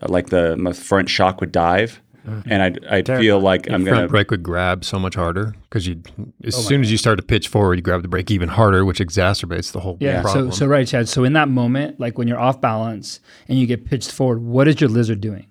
[0.09, 2.51] like the my front shock would dive, Mm-hmm.
[2.51, 5.85] and I'd I'd feel like I'm Front gonna brake would grab so much harder because
[5.85, 6.01] you,
[6.45, 8.85] as Oh soon as you start to pitch forward, you grab the brake even harder,
[8.85, 10.21] which exacerbates the whole yeah.
[10.21, 10.51] problem.
[10.51, 11.09] So so right, Chad.
[11.09, 14.67] So in that moment, like when you're off balance and you get pitched forward, what
[14.67, 15.47] is your lizard doing?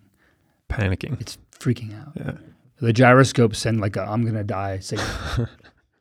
[0.72, 1.20] panicking.
[1.20, 2.12] It's freaking out.
[2.16, 2.32] Yeah.
[2.80, 5.06] The gyroscope send like a "I'm gonna die" signal.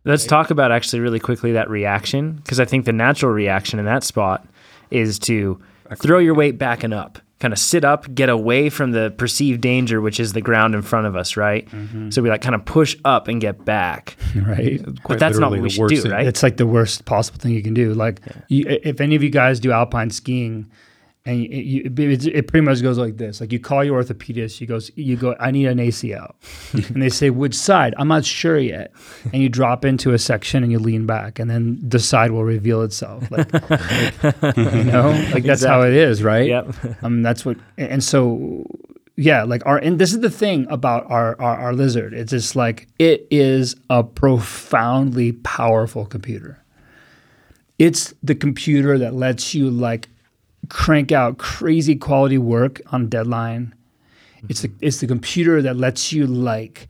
[0.03, 3.85] Let's talk about actually really quickly that reaction because I think the natural reaction in
[3.85, 4.47] that spot
[4.89, 5.61] is to
[5.95, 9.61] throw your weight back and up, kind of sit up, get away from the perceived
[9.61, 11.67] danger, which is the ground in front of us, right?
[11.69, 12.11] Mm-hmm.
[12.11, 14.15] So we like kind of push up and get back.
[14.35, 14.79] right?
[14.83, 16.11] But Quite that's not what we should do, thing.
[16.11, 16.27] right?
[16.27, 17.93] It's like the worst possible thing you can do.
[17.95, 20.69] Like, you, if any of you guys do alpine skiing,
[21.23, 24.59] and you, you, it, it pretty much goes like this: like you call your orthopedist,
[24.59, 26.33] you goes, you go, I need an ACL,
[26.93, 27.93] and they say which side?
[27.97, 28.91] I'm not sure yet,
[29.31, 32.43] and you drop into a section and you lean back, and then the side will
[32.43, 33.29] reveal itself.
[33.29, 36.47] Like, like, you know, like that's how it is, right?
[36.47, 37.03] Yep.
[37.03, 38.65] Um, that's what, and so
[39.15, 42.13] yeah, like our, and this is the thing about our, our our lizard.
[42.13, 46.63] It's just like it is a profoundly powerful computer.
[47.77, 50.07] It's the computer that lets you like
[50.71, 53.75] crank out crazy quality work on deadline.
[54.49, 54.85] It's the mm-hmm.
[54.85, 56.87] it's the computer that lets you like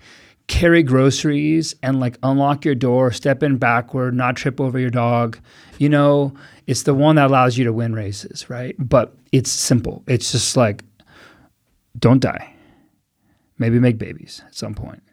[0.48, 5.40] carry groceries and like unlock your door, step in backward, not trip over your dog.
[5.80, 6.34] You know,
[6.68, 8.76] it's the one that allows you to win races, right?
[8.78, 10.04] But it's simple.
[10.08, 10.84] It's just like
[11.98, 12.54] don't die.
[13.58, 15.04] Maybe make babies at some point.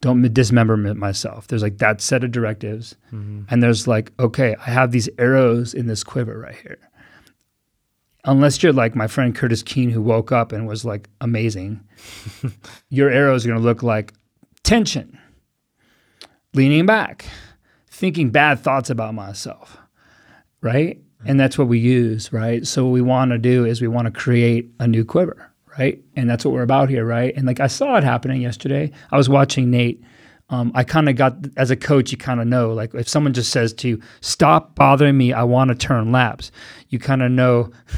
[0.00, 1.46] Don't dismember myself.
[1.46, 2.96] There's like that set of directives.
[3.12, 3.42] Mm-hmm.
[3.48, 6.78] And there's like, okay, I have these arrows in this quiver right here.
[8.24, 11.80] Unless you're like my friend Curtis Keene, who woke up and was like amazing,
[12.88, 14.12] your arrows are going to look like
[14.62, 15.18] tension,
[16.54, 17.24] leaning back,
[17.88, 19.76] thinking bad thoughts about myself,
[20.60, 20.98] right?
[20.98, 21.30] Mm-hmm.
[21.30, 22.66] And that's what we use, right?
[22.66, 26.02] So what we want to do is we want to create a new quiver, right?
[26.16, 27.34] And that's what we're about here, right?
[27.36, 28.92] And like I saw it happening yesterday.
[29.10, 30.02] I was watching Nate.
[30.52, 33.32] Um, I kind of got as a coach, you kind of know like if someone
[33.32, 36.52] just says to you, "Stop bothering me, I want to turn laps,"
[36.90, 37.70] you kind of know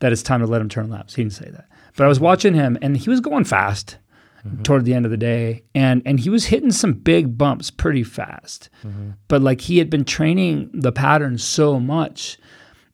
[0.00, 1.14] that it's time to let him turn laps.
[1.14, 3.96] He didn't say that, but I was watching him, and he was going fast
[4.62, 8.02] toward the end of the day, and and he was hitting some big bumps pretty
[8.04, 8.68] fast,
[9.28, 12.36] but like he had been training the pattern so much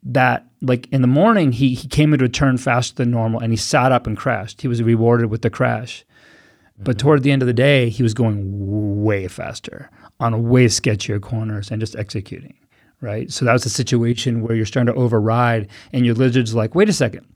[0.04, 3.52] that like in the morning he he came into a turn faster than normal and
[3.52, 4.62] he sat up and crashed.
[4.62, 6.04] He was rewarded with the crash.
[6.82, 7.06] But mm-hmm.
[7.06, 11.70] toward the end of the day, he was going way faster on way sketchier corners
[11.70, 12.54] and just executing,
[13.00, 13.30] right?
[13.30, 16.88] So that was a situation where you're starting to override and your lizard's like, wait
[16.88, 17.26] a second.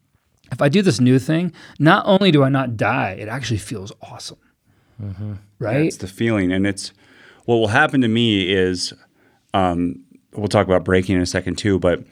[0.52, 3.92] If I do this new thing, not only do I not die, it actually feels
[4.02, 4.38] awesome.
[5.02, 5.34] Mm-hmm.
[5.58, 5.86] Right?
[5.86, 6.92] It's the feeling, and it's
[7.46, 8.92] what will happen to me is,
[9.52, 12.04] um, we'll talk about braking in a second too, but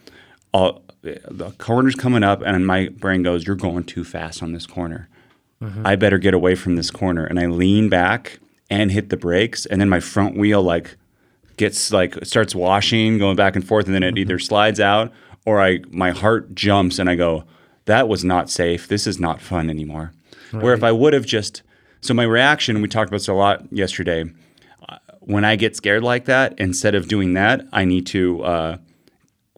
[0.53, 4.67] I'll, the corner's coming up, and my brain goes, "You're going too fast on this
[4.67, 5.09] corner.
[5.85, 8.39] I better get away from this corner." And I lean back
[8.71, 10.97] and hit the brakes, and then my front wheel like
[11.57, 15.13] gets like starts washing, going back and forth, and then it either slides out
[15.45, 17.45] or I my heart jumps, and I go,
[17.85, 18.89] "That was not safe.
[18.89, 20.13] This is not fun anymore."
[20.53, 21.63] Where if I would have just
[22.01, 24.25] so my reaction, we talked about this a lot yesterday.
[24.89, 28.77] uh, When I get scared like that, instead of doing that, I need to uh,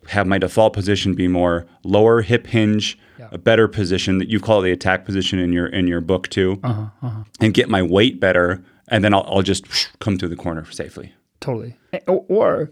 [0.09, 2.99] have my default position be more lower hip hinge,
[3.31, 6.61] a better position that you call the attack position in your in your book too,
[6.63, 7.25] uh-huh, uh-huh.
[7.41, 9.67] and get my weight better, and then I'll, I'll just
[10.01, 11.15] come through the corner safely.
[11.41, 11.77] Totally.
[11.93, 12.71] Eh, Or, or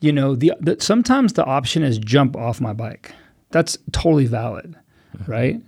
[0.00, 3.12] you know, the, the sometimes the option is jump off my bike.
[3.50, 4.76] That's totally valid,
[5.16, 5.30] mm-hmm.
[5.30, 5.60] right?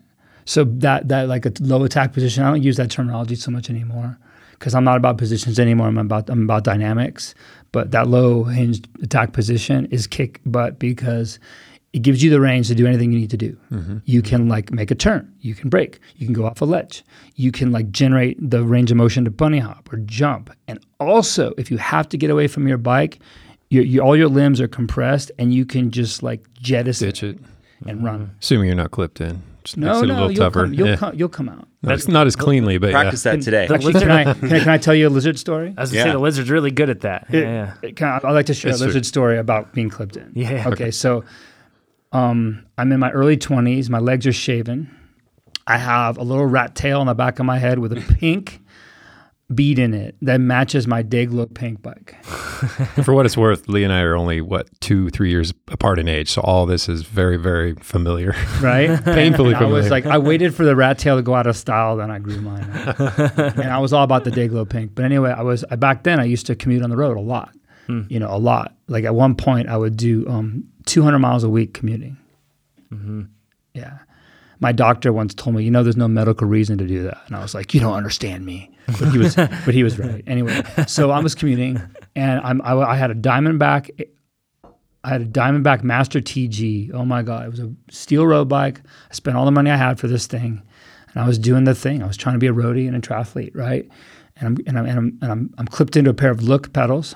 [0.45, 3.71] So that that like a low attack position, I don't use that terminology so much
[3.71, 4.19] anymore
[4.53, 5.89] because I'm not about positions anymore.
[5.89, 7.35] I'm about I'm about dynamics.
[7.73, 11.39] But that low hinged attack position is kick butt because
[11.97, 13.57] it gives you the range to do anything you need to do.
[13.73, 13.99] Mm-hmm.
[14.05, 14.29] You mm-hmm.
[14.29, 17.03] can like make a turn, you can break, you can go off a ledge,
[17.37, 20.55] you can like generate the range of motion to bunny hop or jump.
[20.69, 23.19] And also, if you have to get away from your bike,
[23.71, 27.39] your, your, all your limbs are compressed and you can just like jettison Ditch it.
[27.87, 28.27] and run.
[28.27, 28.39] Mm-hmm.
[28.43, 29.43] Assuming you're not clipped in.
[29.65, 30.65] Just No, makes it a no, little you'll tougher.
[30.65, 30.97] come, you'll, Yeah.
[30.97, 31.67] come, you'll come out.
[31.83, 33.69] Not, as- not as cleanly, but Practice that today.
[33.73, 35.73] Actually, can I, can I can I tell you a lizard story?
[35.79, 36.05] I was gonna Yeah.
[36.05, 37.29] say the lizard's really good at that.
[37.33, 37.91] Yeah, yeah.
[37.93, 38.87] Can I, I'd like to share Yes, a sir.
[38.89, 40.31] lizard story about being clipped in.
[40.35, 40.69] Yeah.
[40.69, 41.25] Okay, so
[42.17, 43.91] um, I'm in my early 20s.
[43.91, 44.91] My legs are shaven.
[45.67, 48.63] I have a little rat tail on the back of my head with a pink
[49.55, 52.17] bead in it that matches my Day-Glo pink bike.
[53.05, 56.09] For what it's worth, Lee and I are only what two, three years apart in
[56.09, 58.35] age, so all this is very, very familiar.
[58.61, 59.01] right?
[59.05, 61.57] Painfully And I was like, I waited for the rat tail to go out of
[61.57, 62.65] style, then I grew mine,
[62.97, 64.95] and I was all about the Day-Glo pink.
[64.95, 66.19] But anyway, I was I, back then.
[66.19, 67.55] I used to commute on the road a lot,
[68.09, 68.75] you know, a lot.
[68.89, 72.17] Like at one point, I would do um, 200 miles a week commuting.
[72.93, 73.23] Mm-hmm.
[73.75, 73.99] Yeah.
[74.59, 77.37] My doctor once told me, you know, there's no medical reason to do that, and
[77.37, 78.71] I was like, you don't understand me.
[78.87, 80.25] But he was, but he was right.
[80.27, 81.79] Anyway, so I was commuting,
[82.15, 83.91] and I'm, I, I had a Diamondback
[85.07, 86.93] I had a Diamondback Master TG.
[86.93, 87.47] Oh my God.
[87.47, 88.81] It was a steel road bike.
[89.09, 90.61] I spent all the money I had for this thing.
[91.15, 92.03] And I was doing the thing.
[92.03, 93.89] I was trying to be a roadie and a triathlete, right?
[94.35, 96.73] And I'm, and I'm, and I'm, and I'm, I'm clipped into a pair of Look
[96.73, 97.15] pedals.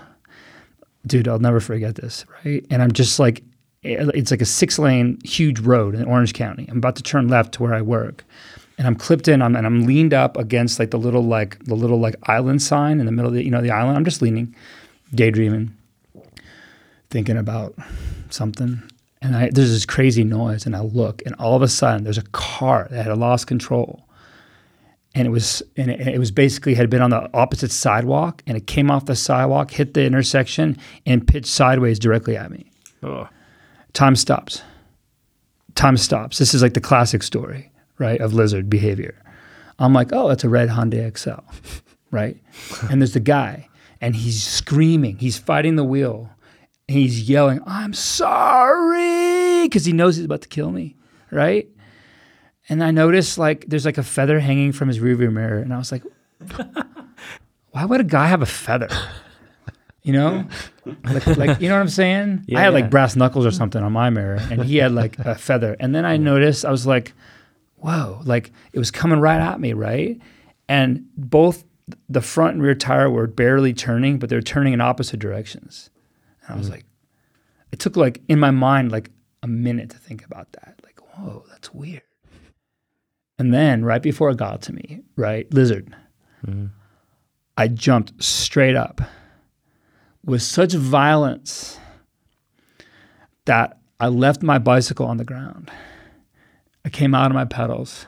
[1.06, 2.64] Dude, I'll never forget this, right?
[2.70, 3.42] And I'm just like,
[3.84, 6.66] eh, it's like a six lane, huge road in Orange County.
[6.68, 8.24] I'm about to turn left to where I work.
[8.78, 11.74] And I'm clipped in, I'm, and I'm leaned up against like the little, like, the
[11.74, 13.96] little, like, island sign in the middle of the, you know, the island.
[13.96, 14.54] I'm just leaning,
[15.14, 15.74] daydreaming
[17.10, 17.74] thinking about
[18.30, 18.82] something.
[19.20, 22.16] And I, there's this crazy noise, and I look, and all of a sudden, there's
[22.16, 24.02] a car that had lost control,
[25.14, 28.56] and it was, and it, it was basically had been on the opposite sidewalk, and
[28.56, 32.70] it came off the sidewalk, hit the intersection, and pitched sideways directly at me.
[33.02, 33.28] Oh.
[33.92, 34.62] Time stops.
[35.74, 36.38] Time stops.
[36.38, 39.20] This is like the classic story, right, of lizard behavior.
[39.78, 41.44] I'm like, oh, that's a red Hyundai Excel,
[42.10, 42.36] right?
[42.90, 43.68] and there's the guy,
[44.00, 45.16] and he's screaming.
[45.18, 46.30] He's fighting the wheel.
[46.88, 50.96] And he's yelling, I'm sorry, because he knows he's about to kill me,
[51.30, 51.68] right?
[52.70, 55.78] And I noticed like there's like a feather hanging from his rearview mirror, and I
[55.78, 56.04] was like,
[57.72, 58.88] why would a guy have a feather?
[60.02, 60.48] You know,
[61.04, 62.46] like, like you know what I'm saying?
[62.54, 62.68] I had Yeah.
[62.70, 65.76] like brass knuckles or something on my mirror, and he had like a feather.
[65.78, 67.12] And then I noticed I was like,
[67.76, 70.18] whoa, like it was coming right at me, right?
[70.68, 71.64] And both
[72.08, 75.90] the front and rear tire were barely turning, but they were turning in opposite directions.
[76.42, 76.72] And I was mm.
[76.72, 76.84] like,
[77.72, 79.10] it took like in my mind like
[79.42, 80.80] a minute to think about that.
[80.84, 82.02] Like, whoa, that's weird.
[83.40, 85.96] And then right before it got to me, right, lizard,
[86.46, 86.66] mm-hmm.
[87.56, 89.00] I jumped straight up
[90.22, 91.78] with such violence
[93.46, 95.70] that I left my bicycle on the ground.
[96.84, 98.04] I came out of my pedals,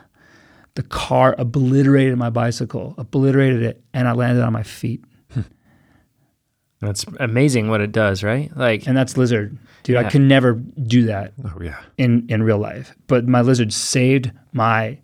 [0.75, 5.03] the car obliterated my bicycle, obliterated it, and I landed on my feet.
[6.79, 8.55] That's amazing what it does, right?
[8.55, 9.95] Like, And that's lizard, dude.
[9.95, 10.09] I Yeah.
[10.11, 11.79] could never do that Oh yeah.
[11.97, 14.99] in in real life, but my lizard saved my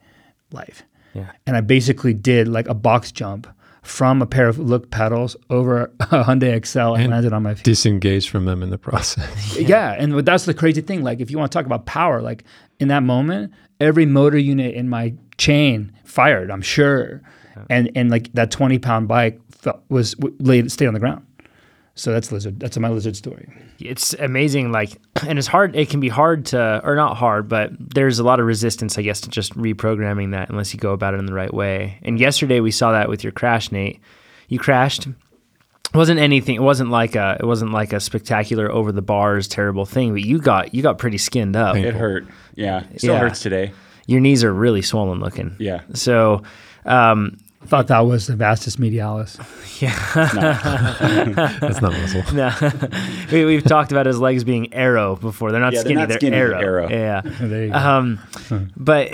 [0.52, 0.84] life.
[1.14, 1.32] Yeah.
[1.46, 3.48] And I basically did like a box jump
[3.82, 7.56] from a pair of Look pedals over a Hyundai Excel and, And landed on my
[7.56, 7.64] feet.
[7.64, 9.58] Disengaged from them in the process.
[9.60, 9.96] yeah.
[9.98, 11.04] and that's the crazy thing.
[11.04, 12.44] Like, if you want to talk about power, like
[12.80, 16.52] in that moment, every motor unit in my chain fired.
[16.52, 17.22] I'm sure,
[17.70, 21.26] and and like that 20 pound bike felt, was laid stayed on the ground.
[22.00, 22.60] So that's lizard.
[22.60, 23.52] That's my lizard story.
[23.80, 27.72] it's amazing like and it's hard it can be hard to or not hard but
[27.80, 31.14] there's a lot of resistance i guess to just reprogramming that unless you go about
[31.14, 34.02] it in the right way and yesterday we saw that with your crash nate
[34.50, 38.92] you crashed it wasn't anything it wasn't like a it wasn't like a spectacular over
[38.92, 42.28] the bars terrible thing but you got you got pretty skinned up It hurt.
[42.56, 42.84] Yeah.
[42.94, 43.20] It still Yeah.
[43.22, 43.72] hurts today.
[44.08, 45.82] your knees are really swollen looking Yeah.
[45.94, 46.44] so
[46.86, 49.38] um Thought that was the vastus medialis.
[49.80, 49.96] Yeah.
[51.62, 52.24] That's not muscle.
[52.34, 52.52] no.
[53.32, 56.10] we, we've talked about his legs being arrow before they're not Yeah, they're skinny not
[56.10, 56.60] they're skinny, arrow.
[56.60, 56.90] arrow.
[56.90, 57.78] yeah There you go.
[57.78, 58.20] Um,
[58.76, 59.10] but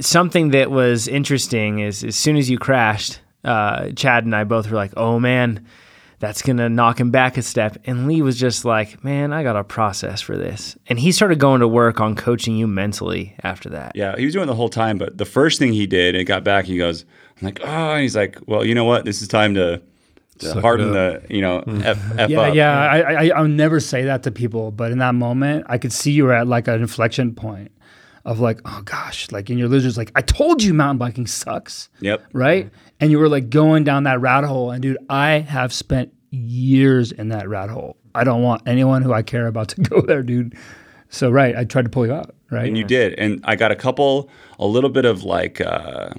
[0.00, 4.70] something that was interesting is as soon as you crashed, uh, Chad and I both
[4.70, 5.66] were like, "Oh man,
[6.20, 9.56] that's gonna knock him back a step." And Lee was just like, "Man, I got
[9.56, 13.68] a process for this." And he started going to work on coaching you mentally after
[13.70, 13.92] that.
[13.96, 14.96] Yeah, he was doing it the whole time.
[14.98, 17.04] But the first thing he did, and got back, he goes,
[17.40, 19.04] "I'm like, oh," and he's like, "Well, you know what?
[19.04, 19.80] This is time to,
[20.38, 22.78] to Suck harden the, you know, f, f yeah, up." yeah.
[22.78, 26.12] I, I I'll never say that to people, but in that moment, I could see
[26.12, 27.72] you were at like an inflection point
[28.24, 31.88] of like, oh gosh, like, and your lizard's like, I told you mountain biking sucks,
[32.00, 32.24] Yep.
[32.34, 32.70] right?
[33.00, 37.10] And you were like going down that rat hole, and dude, I have spent years
[37.10, 37.96] in that rat hole.
[38.14, 40.54] I don't want anyone who I care about to go there, dude.
[41.08, 42.66] So right, I tried to pull you out, right?
[42.66, 43.14] And you did.
[43.18, 46.10] And I got a couple, a little bit of like uh,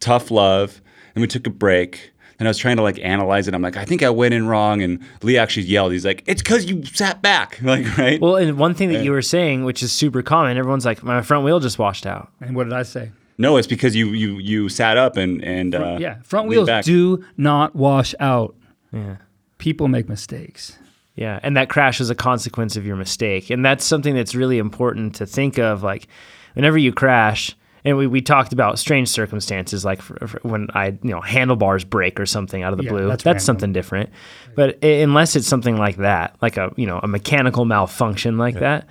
[0.00, 0.80] tough love.
[1.14, 2.12] And we took a break.
[2.38, 3.54] And I was trying to like analyze it.
[3.54, 4.82] I'm like, I think I went in wrong.
[4.82, 5.92] And Lee actually yelled.
[5.92, 7.60] He's like, it's because you sat back.
[7.62, 8.18] Like, right?
[8.20, 11.20] Well, and one thing that you were saying, which is super common, everyone's like, "My
[11.20, 13.10] front wheel just washed out." and what did I say?
[13.36, 16.84] no, it's because you you you sat up and and uh, yeah, front wheels back.
[16.84, 18.54] do not wash out.
[18.92, 19.16] Yeah.
[19.58, 20.78] People make mistakes.
[21.14, 24.58] Yeah, and that crash is a consequence of your mistake, and that's something that's really
[24.58, 25.82] important to think of.
[25.82, 26.06] Like,
[26.54, 27.54] whenever you crash,
[27.84, 31.84] and we, we talked about strange circumstances, like for, for when I you know handlebars
[31.84, 33.08] break or something out of the Yeah, blue.
[33.08, 34.10] that's That's, something different.
[34.54, 38.58] But i- unless it's something like that, like a you know a mechanical malfunction like
[38.60, 38.86] that,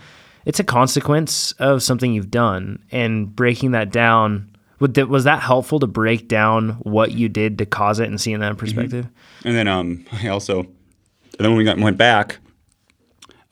[0.46, 4.50] it's a consequence of something you've done, and breaking that down.
[4.80, 8.20] Would that, was that helpful to break down what you did to cause it and
[8.20, 9.10] seeing that in perspective?
[9.44, 10.68] And then um, I also, and
[11.38, 12.38] then when we got, went back,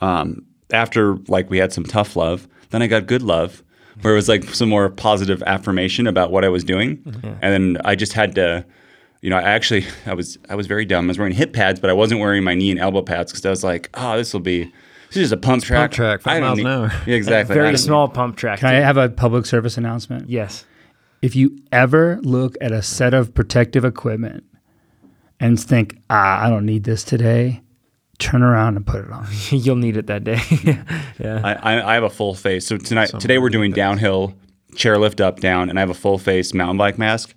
[0.02, 3.62] um, after like we had some tough love, then I got good love,
[4.01, 7.01] where it was like some more positive affirmation about what I was doing,
[7.41, 8.65] and then I just had to,
[9.21, 11.05] you know, I actually I was I was very dumb.
[11.05, 13.45] I was wearing hip pads, but I wasn't wearing my knee and elbow pads because
[13.45, 14.65] I was like, oh, this will be.
[15.10, 15.79] This is just a pump track.
[15.91, 16.91] Pump track, five I miles need- an hour.
[17.05, 17.53] Yeah, exactly.
[17.55, 18.60] Very don't- small pump track.
[18.60, 20.29] Can I have a public service announcement?
[20.29, 20.65] yes.
[21.21, 24.43] If you ever look at a set of protective equipment
[25.39, 27.62] and think, ah, I don't need this today,
[28.19, 29.27] turn around and put it on.
[29.49, 30.39] You'll need it that day.
[31.19, 31.41] yeah.
[31.43, 32.65] I, I, I have a full face.
[32.65, 34.34] So tonight, today we're doing downhill
[34.73, 37.34] chairlift up down, and I have a full face mountain bike mask,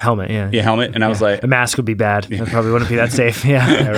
[0.00, 0.48] Helmet, yeah.
[0.50, 2.26] yeah, helmet, and I was like, A mask would be bad.
[2.32, 3.44] It probably wouldn't be that safe.
[3.50, 3.90] Yeah.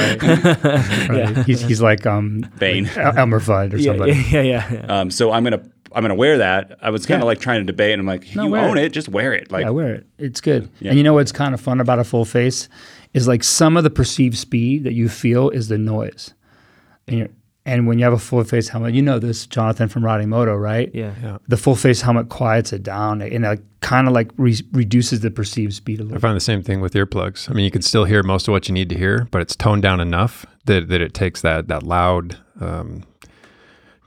[1.09, 1.47] Right?
[1.47, 2.89] He's, he's like um, Bane.
[2.97, 4.13] El- Elmer Fudd or yeah, somebody.
[4.31, 4.87] yeah, yeah, yeah.
[5.01, 5.63] Um, so I'm gonna
[5.95, 6.77] I'm gonna wear that.
[6.83, 7.29] I was kind of Yeah.
[7.29, 8.87] like trying to debate, and I'm like, No, you own it.
[8.87, 8.93] it.
[8.93, 9.53] just wear it.
[9.53, 10.07] Like, I wear it.
[10.19, 10.69] It's good.
[10.81, 10.89] Yeah.
[10.91, 12.69] And you know what's kind of fun about a full face
[13.15, 16.35] is like some of the perceived speed that you feel is the noise.
[17.07, 17.29] And you're,
[17.65, 20.57] and when you have a full face helmet, you know this, Jonathan from riding moto,
[20.57, 20.91] right?
[20.93, 21.15] Yeah.
[21.23, 21.39] Yeah.
[21.47, 25.31] The full face helmet quiets it down and it kind of like re- reduces the
[25.31, 26.19] perceived speed a little.
[26.19, 27.49] I find the same thing with earplugs.
[27.49, 29.55] I mean, you can still hear most of what you need to hear, but it's
[29.55, 32.39] toned down enough that, that it takes that that loud.
[32.61, 33.05] Um,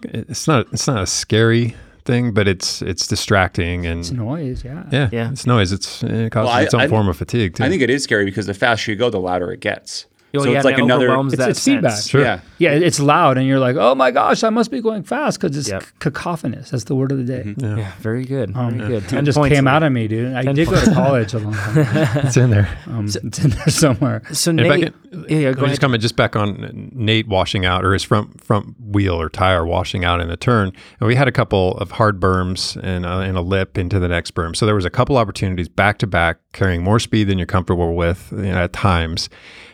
[0.03, 4.83] it's not it's not a scary thing, but it's it's distracting and It's noise, yeah.
[4.91, 5.31] yeah, Yeah.
[5.31, 5.71] it's noise.
[5.71, 7.63] It's it causes Well, I- its own I- form of fatigue too.
[7.63, 10.05] I think it is scary because the faster you go, the louder it gets.
[10.43, 12.01] So yeah, it's like it another it's, that it's feedback.
[12.03, 12.21] Sure.
[12.21, 15.39] Yeah, Yeah, it's loud, and you're like, "Oh my gosh, I must be going fast
[15.39, 15.83] because it's Yep.
[15.99, 17.53] cacophonous." That's the word of the day.
[17.57, 17.75] yeah.
[17.77, 18.55] Yeah, very good.
[18.55, 19.03] Um, very good.
[19.03, 20.33] It Ten just came out of me, dude.
[20.33, 21.77] I Ten did go to college a long time.
[22.25, 22.69] it's in there.
[22.87, 24.21] Um, it's in there somewhere.
[24.31, 25.69] So And if Nate, can, yeah, yeah, let go me ahead.
[25.69, 29.65] just comment just back on Nate washing out or his front front wheel or tire
[29.65, 30.71] washing out in the turn.
[30.99, 34.07] And we had a couple of hard berms and, uh, and a lip into the
[34.07, 34.55] next berm.
[34.55, 37.93] So there was a couple opportunities back to back carrying more speed than you're comfortable
[37.93, 39.29] with you know, at times.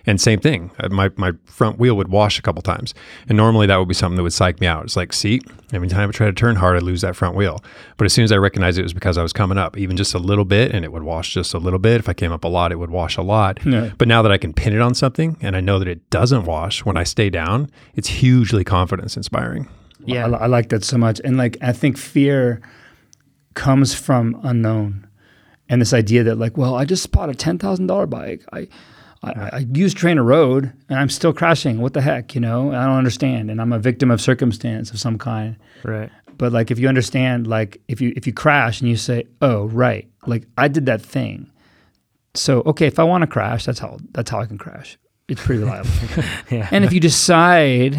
[0.06, 2.96] And same thing, uh, my, my front wheel would wash a couple times.
[3.30, 4.84] And normally that would be something that would psych me out.
[4.84, 7.64] It's like, see, every time I try to turn hard, I lose that front wheel.
[7.98, 10.16] But as soon as I recognized it was because I was coming up, even just
[10.16, 12.00] a little bit, and it would wash just a little bit.
[12.00, 13.60] If I came up a lot, it would wash a lot.
[13.64, 13.92] Yeah.
[13.98, 16.46] But now that I can pin it on something and I know that it doesn't
[16.46, 19.70] wash when I stay down, it's hugely confidence inspiring.
[20.04, 20.26] Yeah.
[20.26, 21.22] I, I like that so much.
[21.24, 22.60] And like, I think fear
[23.54, 25.08] comes from unknown
[25.72, 28.44] and this idea that like, well, I just bought a $10,000 bike.
[28.52, 28.68] I,
[29.24, 31.80] I, I use TrainerRoad and I'm still crashing.
[31.80, 32.74] What the heck, you know?
[32.74, 33.50] I don't understand.
[33.50, 35.56] And I'm a victim of circumstance of some kind.
[35.84, 36.10] Right.
[36.38, 39.68] But like, if you understand, like if you, if you crash and you say, oh,
[39.68, 41.50] right, like I did that thing.
[42.34, 44.98] So, okay, if I want to crash, that's how, that's how I can crash.
[45.30, 45.90] It's pretty reliable.
[46.52, 46.68] Yeah.
[46.70, 47.98] And if you decide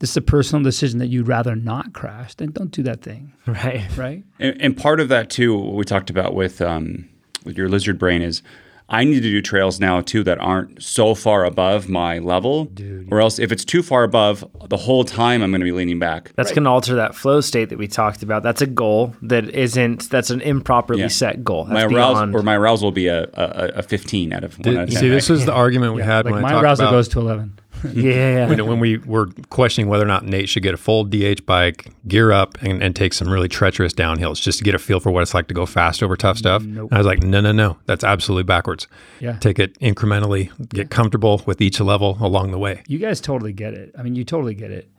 [0.00, 3.32] this is a personal decision that you'd rather not crash, then don't do that thing,
[3.46, 3.86] right.
[3.96, 4.24] right?
[4.38, 7.08] And, and part of that too, what we talked about with um,
[7.44, 8.42] with your lizard brain is,
[8.88, 12.72] I need to do trails now too that aren't so far above my level,
[13.10, 15.98] or else if it's too far above, the whole time I'm going to be leaning
[16.00, 16.32] back.
[16.34, 18.42] That's going to alter that flow state that we talked about.
[18.42, 20.10] That's a goal that isn't.
[20.10, 21.08] That's an improperly Yeah.
[21.08, 21.66] set goal.
[21.66, 24.76] That's my arousal or my arousal will be a, a, a 15 out of one
[24.76, 24.98] out of 10.
[24.98, 27.08] See, this was the argument we had Like when I my talked arousal about goes
[27.08, 27.59] to 11.
[27.92, 31.04] yeah, yeah, when, when we were questioning whether or not Nate should get a full
[31.04, 34.78] DH bike, gear up, and, and take some really treacherous downhills just to get a
[34.78, 36.62] feel for what it's like to go fast over tough stuff.
[36.62, 38.86] And I was like, no, no, no, that's absolutely backwards.
[39.20, 39.38] Yeah.
[39.38, 42.82] Take it incrementally, get comfortable with each level along the way.
[42.88, 43.94] You guys totally get it.
[43.98, 44.90] I mean, you totally get it,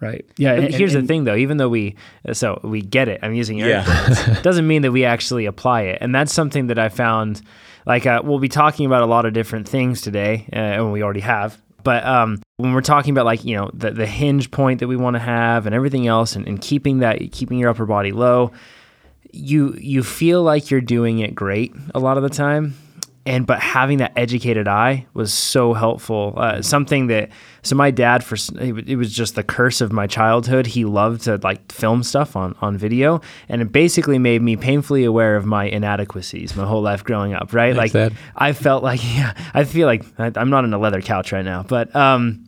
[0.00, 0.24] right?
[0.36, 0.56] Yeah.
[0.56, 1.36] But and- here's and- the thing, though.
[1.36, 1.96] Even though we,
[2.32, 3.20] so we get it.
[3.22, 3.84] I'm using air Yeah.
[4.24, 4.40] quotes.
[4.42, 7.42] doesn't mean that we actually apply it, and that's something that I found.
[7.86, 11.04] Like uh, we'll be talking about a lot of different things today, uh, and we
[11.04, 11.56] already have.
[11.86, 14.96] But um, when we're talking about like you know the the hinge point that we
[14.96, 18.50] want to have and everything else, and, and keeping that keeping your upper body low,
[19.32, 22.74] you you feel like you're doing it great a lot of the time
[23.26, 26.34] and but having that educated eye was so helpful.
[26.36, 27.30] Uh, something that
[27.62, 30.66] so my dad for it was just the curse of my childhood.
[30.66, 35.04] He loved to like film stuff on on video and it basically made me painfully
[35.04, 37.74] aware of my inadequacies my whole life growing up right?
[37.74, 37.92] Like
[38.36, 41.44] i felt like yeah i feel like I, i'm not on a leather couch right
[41.44, 42.46] now but um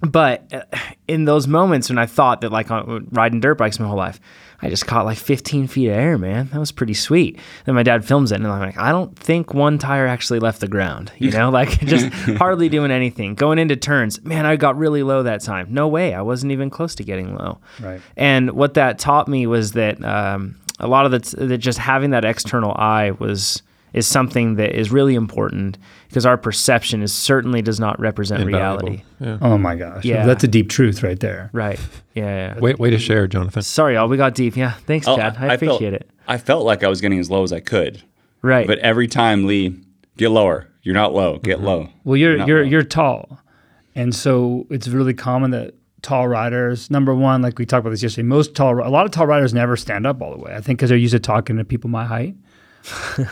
[0.00, 0.62] but uh,
[1.08, 4.20] in those moments when I thought that like on, riding dirt bikes my whole life,
[4.60, 6.48] I just caught like 15 feet of air, man.
[6.52, 7.38] That was pretty sweet.
[7.64, 10.60] Then my dad films it, and I'm like, I don't think one tire actually left
[10.60, 11.12] the ground.
[11.18, 12.06] You know, like just
[12.38, 13.34] hardly doing anything.
[13.34, 15.68] Going into turns, man, I got really low that time.
[15.70, 17.58] No way, I wasn't even close to getting low.
[17.80, 18.00] Right.
[18.16, 22.10] And what that taught me was that um, a lot of the that just having
[22.10, 25.78] that external eye was is something that is really important
[26.08, 28.88] because our perception is certainly does not represent Invaluable.
[28.88, 29.04] reality.
[29.20, 29.38] Yeah.
[29.40, 30.04] Oh my gosh.
[30.04, 30.26] Yeah.
[30.26, 31.50] That's a deep truth right there.
[31.52, 31.78] Right.
[32.14, 32.54] Yeah.
[32.54, 32.58] yeah.
[32.58, 33.62] Way, way to share, Jonathan.
[33.62, 34.08] Sorry, y'all.
[34.08, 34.56] We got deep.
[34.56, 34.72] Yeah.
[34.86, 35.36] Thanks, Oh, Chad.
[35.36, 36.10] I, felt- appreciate it.
[36.26, 38.02] I felt like I was getting as low as I could.
[38.42, 38.66] Right.
[38.66, 39.80] But every time, Lee,
[40.16, 40.68] get lower.
[40.82, 41.38] You're not low.
[41.38, 41.66] Get mm-hmm.
[41.66, 41.88] low.
[42.04, 42.68] Well, you're Not you're low.
[42.70, 43.40] you're tall,
[43.94, 46.90] and so it's really common that tall riders.
[46.90, 49.52] Number one, like we talked about this yesterday, most tall, a lot of tall riders
[49.52, 50.54] never stand up all the way.
[50.54, 52.36] I think because they're used to talking to people my height,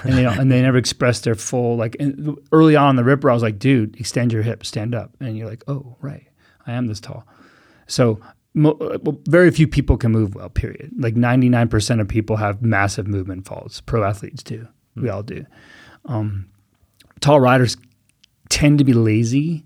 [0.04, 1.96] and they don't, and they never express their full like.
[2.00, 5.12] And early on in the ripper, I was like, dude, extend your hip, stand up,
[5.20, 6.26] and you're like, oh right,
[6.66, 7.26] I am this tall.
[7.86, 8.20] So.
[8.58, 10.48] Mo- well, very few people can move well.
[10.48, 10.90] Period.
[10.96, 13.82] Like ninety nine percent of people have massive movement faults.
[13.82, 14.66] Pro athletes do.
[14.94, 15.44] We all do.
[16.06, 16.48] Um,
[17.20, 17.76] tall riders
[18.48, 19.64] tend to be lazy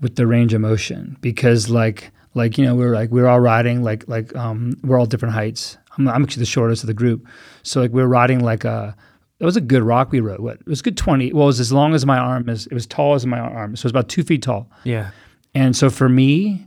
[0.00, 3.28] with the range of motion because like like you know we are like we are
[3.28, 6.86] all riding like like um we're all different heights I'm, I'm actually the shortest of
[6.88, 7.26] the group
[7.62, 8.94] so like we are riding like a
[9.40, 11.46] it was a good rock we rode what it was a good 20 well it
[11.46, 13.84] was as long as my arm is it was tall as my arm so it
[13.84, 15.10] was about two feet tall yeah.
[15.54, 16.64] and so for me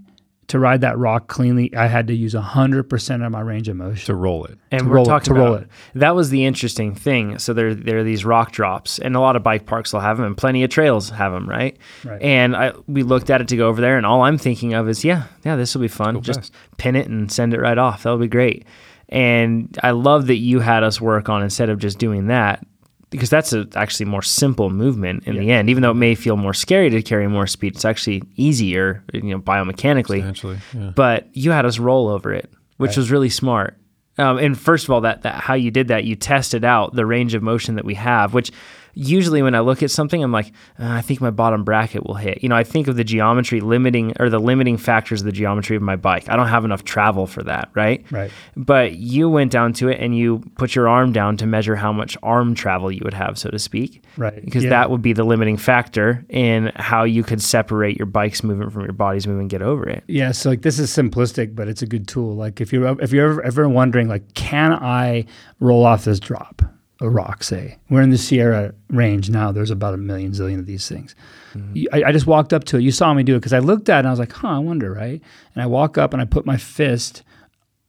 [0.48, 4.06] to ride that rock cleanly I had to use 100% of my range of motion
[4.06, 4.58] To roll it.
[4.72, 5.68] And To we're roll it- talking to roll it.
[5.96, 7.38] that was the interesting thing.
[7.38, 10.16] So there there are these rock drops, and a lot of bike parks will have
[10.16, 11.76] them, and plenty of trails have them, right?
[12.06, 12.22] Right.
[12.22, 14.88] And I we looked at it to go over there, and all I'm thinking of
[14.88, 16.22] is, yeah, yeah, this will be fun.
[16.22, 16.54] Just fast.
[16.78, 18.04] pin it and send it right off.
[18.04, 18.66] That'll be great.
[19.10, 22.66] And I love that you had us work on instead of just doing that.
[23.10, 26.36] Because that's a actually more simple movement in the end, even though it may feel
[26.36, 27.76] more scary to carry more speed.
[27.76, 30.58] It's actually easier, you know, biomechanically Essentially.
[30.74, 30.92] Yeah.
[30.94, 33.78] but you had us roll over it, which was really smart.
[34.18, 37.06] Um, and first of all, that, that how you did that, you tested out the
[37.06, 38.52] range of motion that we have, which
[38.98, 40.48] usually when I look at something, I'm like,
[40.80, 42.42] uh, I think my bottom bracket will hit.
[42.42, 45.76] You know, I think of the geometry limiting or the limiting factors of the geometry
[45.76, 46.28] of my bike.
[46.30, 48.04] I don't have enough travel for that, right?
[48.12, 48.32] Right.
[48.56, 51.92] But you went down to it and you put your arm down to measure how
[51.94, 54.04] much arm travel you would have, so to speak.
[54.18, 54.44] Right.
[54.44, 54.72] Because Yeah.
[54.72, 58.84] that would be the limiting factor in how you could separate your bike's movement from
[58.84, 60.04] your body's movement and get over it.
[60.08, 62.36] Yeah, so like this is simplistic, but it's a good tool.
[62.36, 65.26] Like if you're if you're ever, ever wondering, like, can I
[65.60, 66.62] roll off this drop?
[67.02, 67.78] A rock, say.
[67.90, 69.52] We're in the Sierra range now.
[69.52, 71.16] There's about a million zillion of these things.
[71.54, 71.76] Mm-hmm.
[71.76, 72.82] You- I, I just walked up to it.
[72.82, 74.48] You saw me do it because I looked at it and I was like, huh,
[74.50, 75.22] I wonder, right?
[75.54, 77.24] And I walk up and I put my fist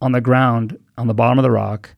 [0.00, 1.94] on the ground on the bottom of the rock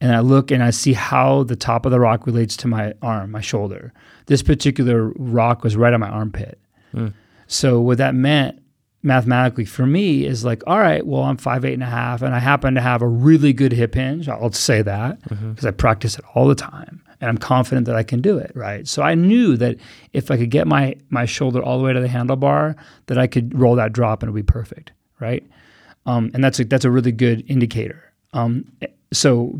[0.00, 2.94] and I look and I see how the top of the rock relates to my
[3.02, 3.92] arm, my shoulder.
[4.26, 6.58] This particular rock was right on my armpit.
[6.92, 7.08] Hmm.
[7.48, 8.61] So what that meant
[9.02, 12.34] mathematically for me is like, all right, well, I'm five, eight and a half, and
[12.34, 14.28] I happen to have a really good hip hinge.
[14.28, 17.02] I'll say that because I practice it all the time.
[17.20, 18.86] And I'm confident that I can do it, right?
[18.88, 19.76] So I knew that
[20.12, 22.74] if I could get my my shoulder all the way to the handlebar,
[23.06, 24.90] that I could roll that drop and it would be perfect,
[25.20, 25.46] right?
[26.04, 28.12] Um, and that's a, that's a really good indicator.
[28.32, 28.64] Um,
[29.12, 29.56] so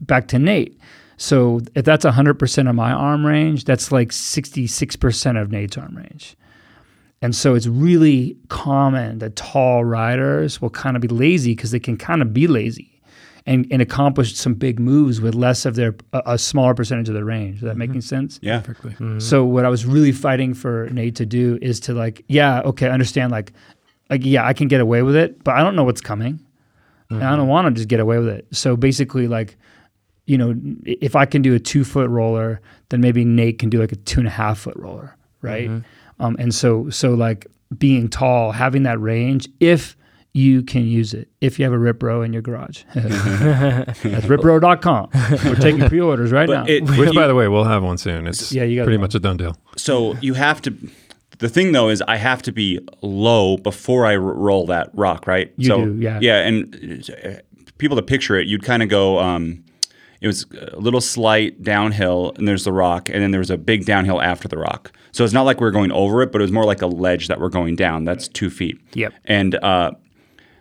[0.00, 0.78] back to Nate.
[1.16, 6.36] So if that's 100% of my arm range, that's like 66% of Nate's arm range.
[7.22, 11.80] And so it's really common that tall riders will kind of be lazy because they
[11.80, 13.00] can kind of be lazy
[13.46, 17.14] and, and accomplish some big moves with less of their, a, a smaller percentage of
[17.14, 17.56] their range.
[17.56, 17.78] Is that mm-hmm.
[17.78, 18.38] making sense?
[18.42, 18.60] Yeah.
[18.60, 18.92] Perfectly.
[18.92, 19.20] Mm-hmm.
[19.20, 22.88] So what I was really fighting for Nate to do is to like, yeah, okay,
[22.90, 23.52] understand like,
[24.10, 26.40] like yeah, I can get away with it, but I don't know what's coming,
[27.08, 27.48] and I don't mm-hmm.
[27.48, 28.46] want to just get away with it.
[28.52, 29.56] So basically, like,
[30.26, 30.54] you know,
[30.84, 32.60] if I can do a two foot roller,
[32.90, 35.70] then maybe Nate can do like a two and a half foot roller, right?
[36.18, 37.46] Um, and so so like
[37.76, 39.96] being tall, having that range, if
[40.32, 45.08] you can use it, if you have a RipRow in your garage, that's RipRow.com.
[45.44, 46.64] We're taking pre-orders right now.
[46.66, 48.26] It, Which, you- by the way, we'll have one soon.
[48.26, 49.56] It's Yeah, you got pretty much a done deal.
[49.76, 50.76] So you have to.
[51.38, 55.26] The thing though is, I have to be low before I r- roll that rock,
[55.26, 55.52] right?
[55.56, 56.18] You so, do, yeah.
[56.22, 57.30] Yeah, and uh,
[57.78, 59.18] people to picture it, you'd kind of go.
[59.18, 59.64] Um,
[60.20, 63.58] it was a little slight downhill, and there's the rock, and then there was a
[63.58, 64.92] big downhill after the rock.
[65.12, 66.86] So it's not like we are going over it, but it was more like a
[66.86, 68.04] ledge that we're going down.
[68.04, 68.80] That's two feet.
[68.94, 69.14] Yep.
[69.24, 69.92] And uh,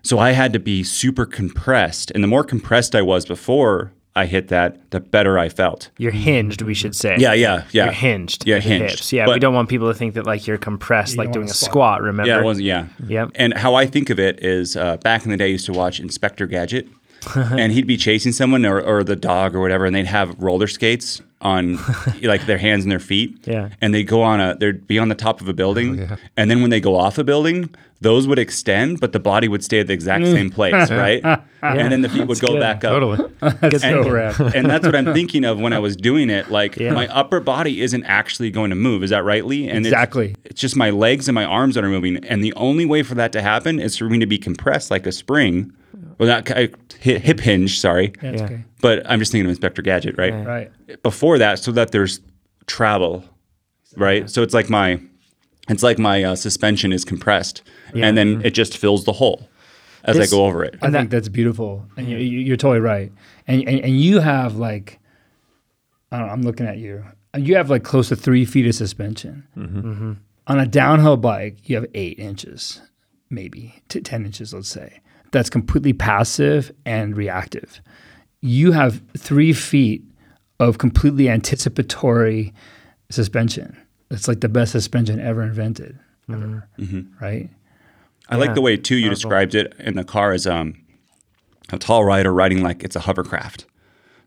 [0.03, 4.27] so I had to be super compressed, and the more compressed I was before I
[4.27, 5.89] hit that, the better I felt.
[5.97, 7.17] You're hinged, we should say.
[7.19, 7.85] Yeah, yeah, yeah.
[7.85, 8.47] You're hinged.
[8.47, 8.91] Yeah, hinged.
[8.91, 9.11] hips.
[9.11, 11.53] Yeah, but we don't want people to think that like you're compressed, like doing a
[11.53, 11.71] squat.
[11.71, 12.01] squat.
[12.01, 12.29] Remember?
[12.29, 12.65] Yeah, it wasn't.
[12.65, 12.87] Yeah.
[13.05, 13.31] Yep.
[13.35, 15.73] And how I think of it is, uh, back in the day, I used to
[15.73, 16.87] watch Inspector Gadget,
[17.35, 20.67] and he'd be chasing someone or, or the dog or whatever, and they'd have roller
[20.67, 21.77] skates on,
[22.23, 23.37] like their hands and their feet.
[23.45, 23.69] Yeah.
[23.81, 26.15] And they'd go on a, they'd be on the top of a building, Yeah.
[26.37, 27.69] and then when they go off a building,
[28.01, 31.21] those would extend, but the body would stay at the exact same place, right?
[31.23, 31.41] yeah.
[31.63, 32.59] And then the feet would go good.
[32.59, 32.93] back up.
[32.99, 33.29] Totally.
[33.41, 34.39] That's so And, rad.
[34.55, 36.51] and that's what I'm thinking of when I was doing it.
[36.51, 36.93] Like Yeah.
[36.93, 39.01] my upper body isn't actually going to move.
[39.03, 39.67] Is that right, Lee?
[39.67, 40.35] And it's- Exactly.
[40.43, 42.17] It's, just my legs and my arms that are moving.
[42.25, 45.05] And the only way for that to happen is for me to be compressed like
[45.07, 45.71] a spring.
[46.17, 48.13] Well, not ki- hip, hip hinge, sorry.
[48.21, 48.45] That's Yeah.
[48.45, 48.63] okay.
[48.81, 50.33] But I'm just thinking of Inspector Gadget, right?
[50.33, 50.71] Right.
[51.03, 52.19] Before that, so that there's
[52.67, 53.23] travel,
[53.97, 54.29] right?
[54.29, 54.99] So it's like my,
[55.69, 58.45] it's like my uh, suspension is compressed, and then mm-hmm.
[58.45, 59.49] it just fills the hole
[60.03, 60.77] as This- I go over it.
[60.81, 63.11] I think that's beautiful, and you, you- you're totally right.
[63.47, 64.99] And, and and you have like,
[66.11, 67.03] I don't know, I'm looking at you.
[67.37, 69.45] You have like close to three feet of suspension.
[69.57, 69.79] Mm-hmm.
[69.91, 70.11] Mm-hmm.
[70.47, 72.81] On a downhill bike, you have eight inches,
[73.29, 74.99] maybe to ten inches, let's say.
[75.35, 77.81] That's completely passive and reactive.
[78.39, 80.01] You have three feet
[80.61, 82.53] of completely anticipatory
[83.09, 83.75] suspension.
[84.09, 85.99] It's like the best suspension ever invented,
[86.31, 86.69] ever,
[87.19, 87.49] right?
[88.29, 89.15] I like the way too you powerful.
[89.15, 90.75] described it in the car as um,
[91.69, 93.65] a tall rider riding like it's a hovercraft.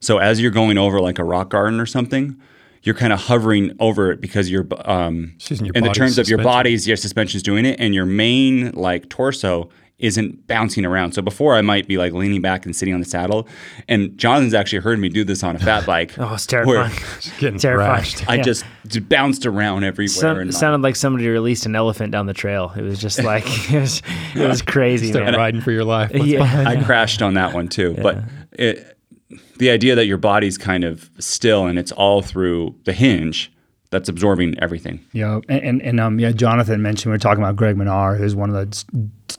[0.01, 2.39] So as you're going over like a rock garden or something,
[2.83, 6.19] you're kind of hovering over it because you're um, It's your in the body's terms
[6.19, 6.45] of your suspension.
[6.45, 11.11] body's your suspension's doing it, and your main like torso isn't bouncing around.
[11.13, 13.49] So before I might be like leaning back and sitting on the saddle,
[13.89, 16.15] and Jonathan's actually heard me do this on a fat bike.
[16.19, 17.39] Oh, it's where terrifying.
[17.41, 18.05] Getting Terrifying.
[18.29, 18.43] I Yeah.
[18.43, 18.65] just
[19.09, 20.09] bounced around everywhere.
[20.09, 22.73] Sound- and, sounded like somebody released an elephant down the trail.
[22.77, 24.03] It was just like it was,
[24.37, 25.35] it was crazy, Start man.
[25.35, 26.13] riding for your life.
[26.13, 26.65] What's Yeah.
[26.67, 27.97] I crashed on that one too.
[28.01, 28.19] But
[28.53, 28.97] it,
[29.59, 33.53] the idea that your body's kind of still and it's all through the hinge
[33.91, 35.05] that's absorbing everything.
[35.13, 38.37] Yeah, and, and, and um, yeah, Jonathan mentioned we are talking about Greg Minnaar, who's
[38.37, 38.85] one of the s-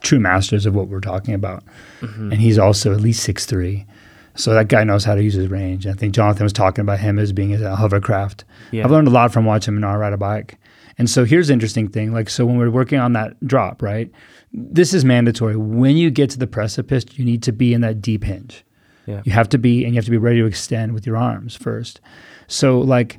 [0.00, 1.64] true masters of what we're talking about,
[2.00, 2.32] mm-hmm.
[2.32, 3.86] and he's also at least six three,
[4.34, 5.86] so that guy knows how to use his range.
[5.86, 8.44] I think Jonathan was talking about him as being a hovercraft.
[8.70, 8.84] Yeah.
[8.84, 10.58] I've learned a lot from watching Minnaar ride a bike,
[10.98, 14.10] and so here's the interesting thing: like, so when we're working on that drop, right,
[14.52, 15.56] this is mandatory.
[15.56, 18.64] When you get to the precipice, you need to be in that deep hinge.
[19.06, 19.22] Yeah.
[19.24, 21.56] You have to be, and you have to be ready to extend with your arms
[21.56, 22.00] first.
[22.46, 23.18] So, like,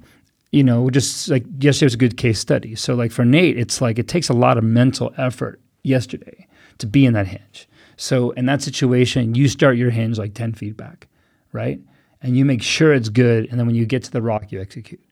[0.51, 2.75] you know, just like yesterday was a good case study.
[2.75, 6.47] So, like for Nate, it's like it takes a lot of mental effort yesterday
[6.82, 7.67] to be in that hinge.
[7.97, 11.07] So, in that situation, you start your hinge like 10 feet back,
[11.51, 11.79] right?
[12.21, 13.47] And you make sure it's good.
[13.49, 15.03] And then when you get to the rock, you execute.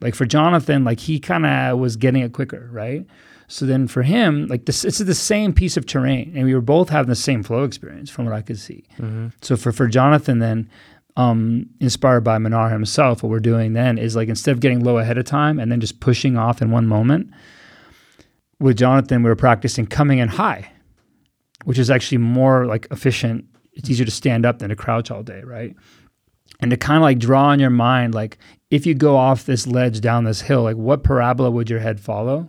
[0.00, 3.06] Like for Jonathan, like he kind of was getting it quicker, right?
[3.48, 6.60] So then for him, like this, it's the same piece of terrain, and we were
[6.60, 8.84] both having the same flow experience from what I could see.
[9.40, 10.68] So for for Jonathan, then
[11.16, 14.98] um, inspired by Minnaar himself, what we're doing then is like instead of getting low
[14.98, 17.30] ahead of time and then just pushing off in one moment,
[18.58, 20.70] with Jonathan, we were practicing coming in high,
[21.66, 23.44] which is actually more like efficient.
[23.72, 25.74] It's easier to stand up than to crouch all day, right?
[26.60, 28.38] And to kind of like draw in your mind, like
[28.70, 31.98] if you go off this ledge down this hill, like what parabola would your head
[31.98, 32.48] follow?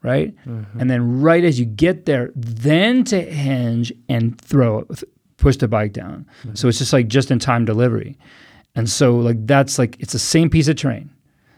[0.00, 0.32] Right.
[0.46, 0.80] Mm-hmm.
[0.80, 5.02] And then right as you get there, then to hinge and throw it,
[5.38, 6.24] push the bike down.
[6.42, 6.68] So mm-hmm.
[6.68, 8.16] it's just like just in time delivery.
[8.76, 11.10] And so like that's like it's the same piece of terrain.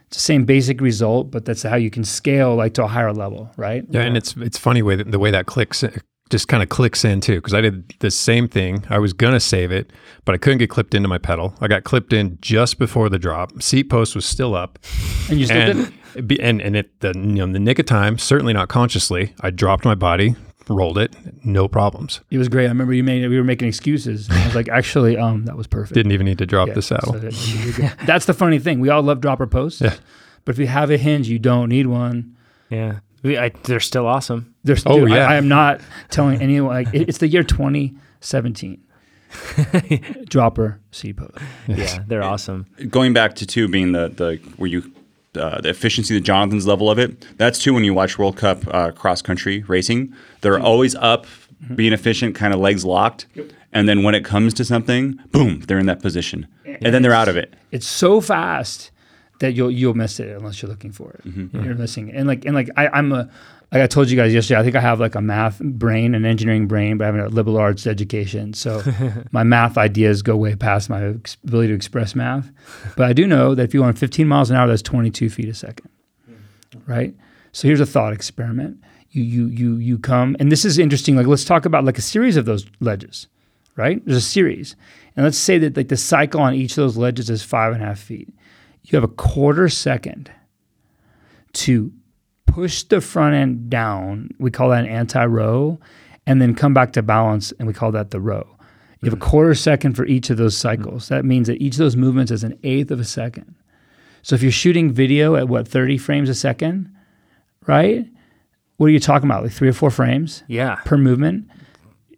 [0.06, 3.12] It's the same basic result, but that's how you can scale like to a higher
[3.12, 3.84] level, right?
[3.90, 5.84] Yeah, and it's it's funny way that the way that clicks
[6.30, 8.84] just kind of clicks in too because I did the same thing.
[8.90, 9.90] I was gonna save it,
[10.24, 11.54] but I couldn't get clipped into my pedal.
[11.60, 13.62] I got clipped in just before the drop.
[13.62, 14.78] Seat post was still up,
[15.30, 15.92] And you still did it.
[16.16, 19.34] and be- and and at the you know the nick of time, certainly not consciously,
[19.40, 20.34] I dropped my body,
[20.68, 21.14] rolled it,
[21.44, 22.20] no problems.
[22.30, 22.66] It was great.
[22.66, 24.28] I remember you made we were making excuses.
[24.30, 25.94] I was like, actually, um, that was perfect.
[25.94, 27.12] Didn't even need to drop Yeah, the saddle.
[27.14, 27.92] so that- you're good.
[28.06, 28.80] That's the funny thing.
[28.80, 29.80] We all love dropper posts.
[29.80, 29.94] Yeah.
[30.44, 32.34] But if you have a hinge, you don't need one.
[32.70, 33.00] Yeah.
[33.22, 34.54] We, I, they're still awesome.
[34.64, 35.28] There's, Oh, dude, I- yeah.
[35.28, 36.72] I, am not telling anyone.
[36.74, 38.82] Like, it- it's the year 2017.
[40.28, 41.36] dropper seat post.
[41.66, 42.66] Yeah, they're awesome.
[42.88, 44.90] going back to two being the the where you
[45.34, 47.26] uh, the efficiency, the Jonathan's level of it.
[47.36, 50.14] That's two when you watch World Cup uh, cross country racing.
[50.40, 51.26] They're always up,
[51.74, 53.26] being efficient, kind of legs locked,
[53.72, 57.12] and then when it comes to something, boom, they're in that position, and then they're
[57.12, 57.54] out of it.
[57.70, 58.90] It's so fast
[59.38, 61.24] that you'll you'll miss it unless you're looking for it.
[61.24, 61.64] Mm-hmm.
[61.64, 62.16] You're missing it.
[62.16, 63.28] And like and like I, I'm a
[63.72, 66.24] like I told you guys yesterday, I think I have like a math brain, an
[66.24, 68.54] engineering brain, but I have a liberal arts education.
[68.54, 68.82] So
[69.32, 71.00] my math ideas go way past my
[71.44, 72.50] ability to express math.
[72.96, 75.48] But I do know that if you want 15 miles an hour, that's 22 feet
[75.48, 75.90] a second,
[76.30, 76.36] mm.
[76.86, 77.14] right?
[77.52, 78.82] So here's a thought experiment.
[79.10, 81.16] You you you you come, and this is interesting.
[81.16, 83.26] Like let's talk about like a series of those ledges,
[83.74, 84.04] right?
[84.04, 84.76] There's a series,
[85.16, 87.82] and let's say that like the cycle on each of those ledges is five and
[87.82, 88.28] a half feet.
[88.88, 90.30] You have a quarter second
[91.54, 91.92] to
[92.46, 94.30] push the front end down.
[94.38, 95.78] We call that an anti row,
[96.26, 98.46] and then come back to balance, and we call that the row.
[99.00, 101.08] You have a quarter second for each of those cycles.
[101.08, 103.54] That means that each of those movements is an eighth of a second.
[104.22, 106.92] So if you're shooting video at what 30 frames a second,
[107.66, 108.06] right?
[108.78, 109.44] What are you talking about?
[109.44, 110.76] Like three or four frames Yeah.
[110.84, 111.48] per movement.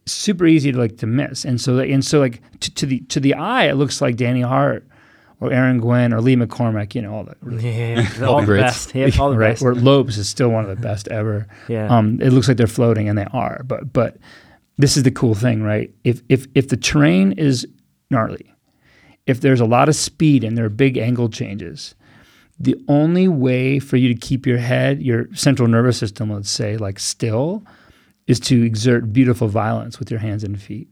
[0.06, 1.44] Super easy to like to miss.
[1.44, 4.40] And so and so like to, to the to the eye, it looks like Danny
[4.40, 4.86] Hart
[5.40, 7.36] or Aaron Gwin or Lee McCormack, you know, all that.
[7.62, 8.86] Yeah, all the greats.
[8.86, 8.94] best.
[8.94, 9.52] Yeah, all the right?
[9.52, 9.62] best.
[9.62, 11.46] Or Lopes is still one of the best ever.
[11.68, 11.86] Yeah.
[11.88, 13.62] Um, it looks like they're floating, and they are.
[13.64, 14.16] But but
[14.78, 15.90] this is the cool thing, right?
[16.04, 17.66] If if if the terrain is
[18.10, 18.52] gnarly,
[19.26, 21.94] if there's a lot of speed and there are big angle changes,
[22.58, 26.76] the only way for you to keep your head, your central nervous system, let's say,
[26.76, 27.62] like still,
[28.26, 30.88] is to exert beautiful violence with your hands and feet.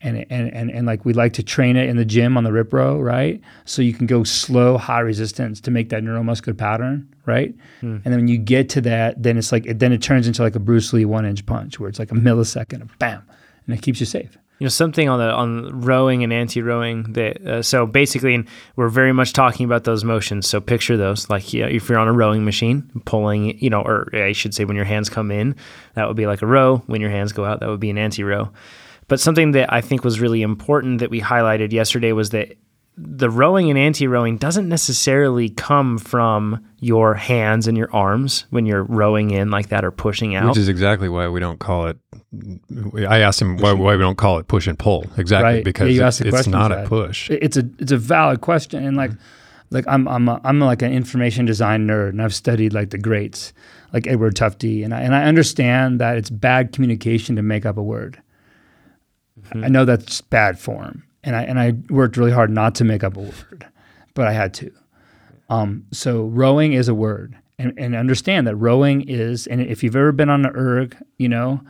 [0.00, 2.50] And, and, and, and like we like to train it in the gym on the
[2.50, 3.40] RipRow, right?
[3.64, 7.52] So you can go slow, high resistance to make that neuromuscular pattern, right?
[7.80, 10.54] And then when you get to that, then it's like then it turns into like
[10.54, 13.22] a Bruce Lee one inch punch where it's like a millisecond of bam,
[13.66, 14.38] and it keeps you safe.
[14.60, 18.46] you know something on the on rowing and anti-rowing that uh, so basically and
[18.76, 22.08] we're very much talking about those motions so picture those like yeah, if you're on
[22.08, 25.54] a rowing machine pulling you know or i should say when your hands come in
[25.94, 27.98] that would be like a row when your hands go out that would be an
[27.98, 28.48] anti-row
[29.08, 32.54] but something that i think was really important that we highlighted yesterday was that
[33.00, 38.82] the rowing and anti-rowing doesn't necessarily come from your hands and your arms when you're
[38.82, 41.96] rowing in like that or pushing out Which is exactly why we don't call it.
[43.08, 45.04] I asked him why, why we don't call it push and pull.
[45.16, 45.64] Exactly Right.
[45.64, 46.86] because Yeah, you it's, asked the it's question, not Chad.
[46.86, 47.30] a push.
[47.30, 49.12] It's a it's a valid question, and like
[49.70, 52.98] like I'm I'm a, I'm like an information design nerd, and I've studied like the
[52.98, 53.52] greats,
[53.92, 57.76] like Edward Tufte, and I, and I understand that it's bad communication to make up
[57.76, 58.20] a word.
[59.54, 63.04] I know that's bad form, and I and I worked really hard not to make
[63.04, 63.66] up a word,
[64.14, 64.72] but I had to.
[65.50, 69.96] Um, so rowing is a word, and, and understand that rowing is, and if you've
[69.96, 71.60] ever been on an erg, you know,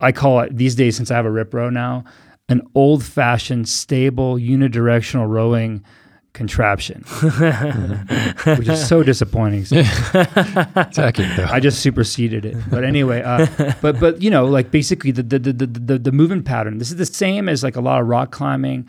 [0.00, 2.04] I call it these days since I have a RipRow now,
[2.48, 5.84] an old-fashioned, stable, unidirectional rowing
[6.32, 7.02] contraption,
[8.58, 9.66] which is so disappointing.
[9.70, 11.46] It's accurate though.
[11.50, 12.56] I just superseded it.
[12.70, 13.46] But anyway, uh,
[13.80, 16.78] but but you know, like basically the the, the the the the movement pattern.
[16.78, 18.88] This is the same as like a lot of rock climbing,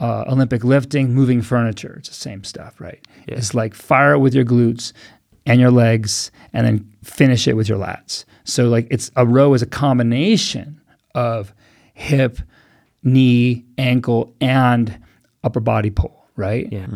[0.00, 1.96] uh, Olympic lifting, moving furniture.
[1.98, 3.04] It's the same stuff, right?
[3.26, 4.92] It's like fire it with your glutes
[5.46, 8.24] and your legs, and then finish it with your lats.
[8.44, 10.80] So like it's a row is a combination
[11.14, 11.52] of
[11.94, 12.38] hip,
[13.02, 14.98] knee, ankle, and
[15.44, 16.66] upper body pull, right?
[16.72, 16.86] yeah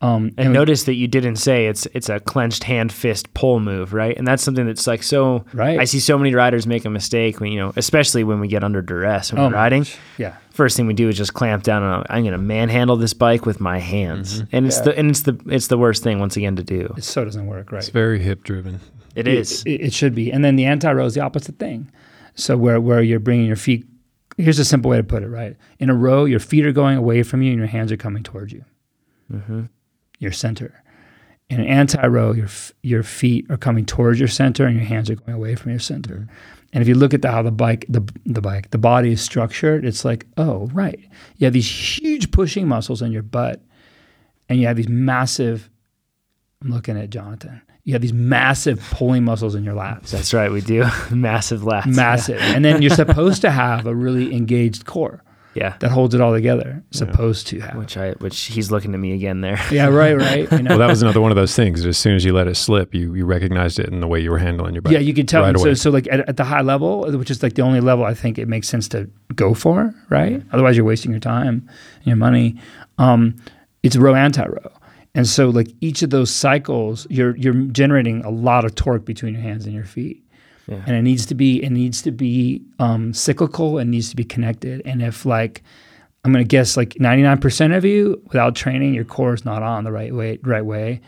[0.00, 3.94] Um, And notice that you didn't say it's it's a clenched hand fist pull move,
[3.94, 4.14] right?
[4.18, 5.44] And that's something that's like so.
[5.54, 5.78] Right.
[5.80, 8.62] I see so many riders make a mistake when you know, especially when we get
[8.62, 9.86] under duress when Oh we're riding.
[10.18, 12.04] yeah, First thing we do is just clamp down on.
[12.10, 15.34] I'm going to manhandle this bike with my hands, and it's the and it's the
[15.46, 16.92] it's the worst thing once again to do.
[16.98, 17.78] it so doesn't work, right?
[17.78, 18.80] It's very hip driven.
[19.16, 19.62] It is.
[19.64, 20.30] It, it should be.
[20.32, 21.90] And then the anti row is the opposite thing.
[22.34, 23.86] So where where you're bringing your feet.
[24.36, 25.28] Here's a simple way to put it.
[25.28, 27.96] Right in a row, your feet are going away from you, and your hands are
[27.96, 28.64] coming towards you.
[30.18, 30.82] Your center.
[31.50, 34.84] In an anti row, your f- your feet are coming towards your center, and your
[34.84, 36.26] hands are going away from your center.
[36.72, 39.20] And if you look at the, how the bike the the bike the body is
[39.20, 40.98] structured, it's like oh right,
[41.36, 41.68] you have these
[41.98, 43.60] huge pushing muscles in your butt,
[44.48, 45.70] and you have these massive.
[46.62, 47.60] I'm looking at Jonathan.
[47.84, 50.08] You have these massive pulling muscles in your lats.
[50.08, 50.50] That's right.
[50.50, 51.94] We do massive lats.
[51.94, 52.38] Massive.
[52.40, 55.22] And then you're supposed to have a really engaged core
[55.54, 55.76] Yeah.
[55.80, 56.82] that holds it all together.
[56.90, 57.76] Supposed to have.
[57.76, 59.60] Which I which he's looking at me again there.
[59.70, 60.50] Yeah, right, right.
[60.50, 60.70] You know?
[60.70, 61.84] Well, that was another one of those things.
[61.86, 64.30] As soon as you let it slip, you you recognized it in the way you
[64.30, 64.92] were handling your bike.
[64.92, 65.42] yeah, you could tell.
[65.42, 65.74] right so, away.
[65.74, 68.38] so like at, at the high level, which is like the only level I think
[68.38, 70.42] it makes sense to go for, right?
[70.52, 72.60] Otherwise, you're wasting your time and your money.
[72.98, 73.36] Um,
[73.82, 74.72] it's row anti row,
[75.14, 79.34] and so like each of those cycles, you're you're generating a lot of torque between
[79.34, 80.23] your hands and your feet,
[80.66, 80.82] Yeah.
[80.86, 84.24] and it needs to be it needs to be um, cyclical and needs to be
[84.24, 84.82] connected.
[84.84, 85.62] And if like
[86.24, 89.92] I'm gonna guess like 99% of you without training, your core is not on the
[89.92, 91.02] right way, right way,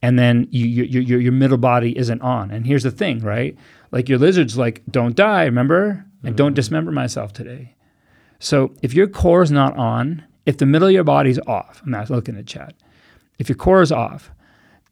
[0.00, 2.50] and then you, you, your your your middle body isn't on.
[2.50, 3.56] And here's the thing, right?
[3.90, 7.74] Like your lizard's like, don't die, remember, and don't dismember myself today.
[8.38, 11.90] So if your core is not on, if the middle of your body's off, I'm
[11.90, 12.74] not looking at Chad.
[13.38, 14.30] If your core is off,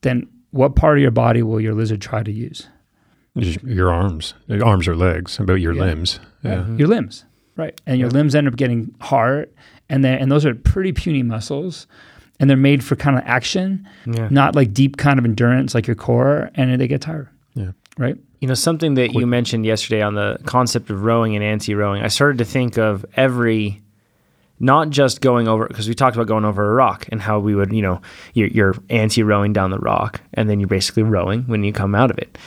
[0.00, 2.68] then what part of your body will your lizard try to use?
[3.44, 5.82] Just your arms, your arms or legs, about your Yeah.
[5.84, 6.20] limbs.
[6.42, 6.66] Yeah.
[6.76, 7.24] Your limbs,
[7.56, 7.78] right?
[7.86, 9.48] And your limbs end up getting hard,
[9.88, 11.86] and then and those are pretty puny muscles,
[12.40, 14.28] and they're made for kind of action, Yeah.
[14.30, 17.28] not like deep kind of endurance like your core, and they get tired.
[17.54, 17.72] Yeah.
[17.98, 18.16] Right.
[18.40, 22.02] You know, something that you mentioned yesterday on the concept of rowing and anti rowing,
[22.02, 23.82] I started to think of every,
[24.60, 27.56] not just going over, because we talked about going over a rock and how we
[27.56, 28.00] would, you know,
[28.34, 31.96] you're, you're anti rowing down the rock and then you're basically rowing when you come
[31.96, 32.38] out of it.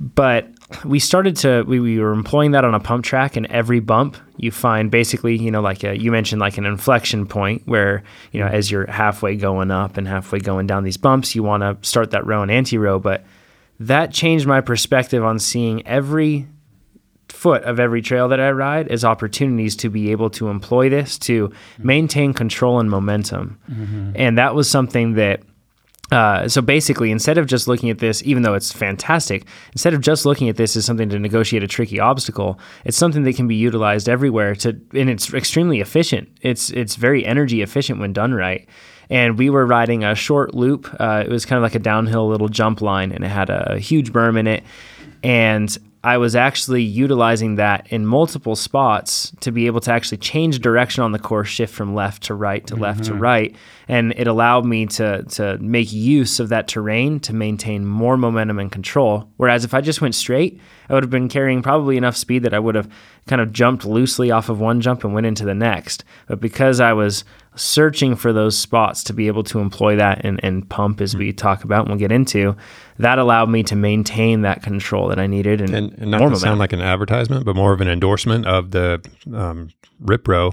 [0.00, 0.48] But
[0.84, 4.16] we started to, we, we were employing that on a pump track, and every bump
[4.38, 8.40] you find basically, you know, like a, you mentioned like an inflection point where, you
[8.40, 11.76] know, as you're halfway going up and halfway going down these bumps, you want to
[11.86, 12.98] start that row and anti row.
[12.98, 13.24] But
[13.78, 16.46] that changed my perspective on seeing every
[17.28, 21.18] foot of every trail that I ride as opportunities to be able to employ this
[21.20, 23.58] to maintain control and momentum.
[23.70, 24.12] Mm-hmm.
[24.14, 25.42] And that was something that
[26.10, 30.00] uh, so basically, instead of just looking at this, even though it's fantastic, instead of
[30.00, 33.46] just looking at this as something to negotiate a tricky obstacle, it's something that can
[33.46, 34.54] be utilized everywhere.
[34.56, 36.28] To and it's extremely efficient.
[36.42, 38.68] It's it's very energy efficient when done right.
[39.08, 40.88] And we were riding a short loop.
[41.00, 43.78] Uh, it was kind of like a downhill little jump line, and it had a
[43.78, 44.64] huge berm in it.
[45.22, 50.60] And I was actually utilizing that in multiple spots to be able to actually change
[50.60, 53.54] direction on the course, shift from left to right to left to right,
[53.90, 58.60] and it allowed me to to make use of that terrain to maintain more momentum
[58.60, 59.28] and control.
[59.36, 62.54] Whereas if I just went straight, I would have been carrying probably enough speed that
[62.54, 62.88] I would have
[63.26, 66.04] kind of jumped loosely off of one jump and went into the next.
[66.28, 67.24] But because I was
[67.56, 71.32] searching for those spots to be able to employ that and, and pump as we
[71.32, 72.56] talk about and we'll get into,
[73.00, 76.36] that allowed me to maintain that control that I needed and, And, and not to
[76.36, 79.70] sound like an advertisement, but more of an endorsement of the um,
[80.00, 80.52] RipRow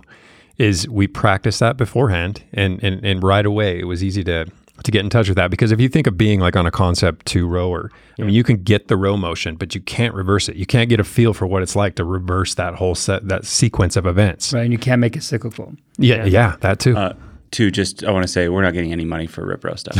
[0.57, 4.45] is we practiced that beforehand and, and, and right away it was easy to
[4.83, 6.71] to get in touch with that because if you think of being like on a
[6.71, 7.89] concept two rower,
[8.19, 10.55] I mean you can get the row motion, but you can't reverse it.
[10.55, 13.45] You can't get a feel for what it's like to reverse that whole set that
[13.45, 14.53] sequence of events.
[14.53, 14.61] Right.
[14.61, 15.73] And you can't make it cyclical.
[15.97, 16.95] Yeah, yeah, that too.
[16.95, 17.13] Uh,
[17.51, 19.95] to just, I want to say, we're not getting any money for RipRow stuff.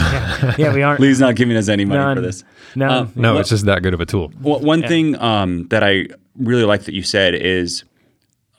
[0.59, 0.99] yeah, we aren't.
[0.99, 2.17] Lee's not giving us any money None.
[2.17, 2.43] for this.
[2.75, 2.91] None.
[2.91, 4.31] Um, no, what- it's just that good of a tool.
[4.41, 7.83] Well, one thing um, that I really like that you said is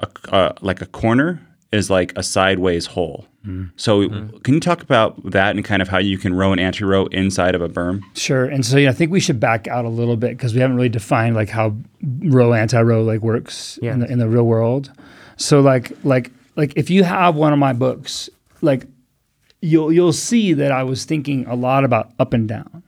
[0.01, 3.27] a, uh, like a corner is like a sideways hole.
[3.47, 3.71] Mm.
[3.77, 4.43] So, mm.
[4.43, 7.07] can you talk about that and kind of how you can row an anti row
[7.07, 8.01] inside of a berm?
[8.15, 8.45] Sure.
[8.45, 10.77] And so yeah, I think we should back out a little bit because we haven't
[10.77, 13.93] really defined like how row anti row like works Yeah.
[13.93, 14.93] in, the, in the real world.
[15.37, 18.29] So like like like if you have one of my books,
[18.61, 18.87] like
[19.61, 22.83] you'll you'll see that I was thinking a lot about up and down.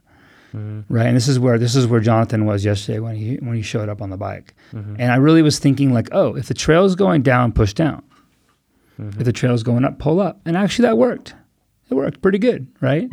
[0.54, 0.92] Mm-hmm.
[0.92, 1.06] Right.
[1.06, 3.88] And this is where this is where Jonathan was yesterday when he when he showed
[3.88, 4.54] up on the bike.
[4.72, 4.96] Mm-hmm.
[4.98, 8.02] And I really was thinking like, oh, if the trail is going down, push down.
[9.08, 10.40] If the trail's going up, pull up.
[10.44, 11.34] And actually that worked.
[11.90, 13.08] It worked pretty good, right?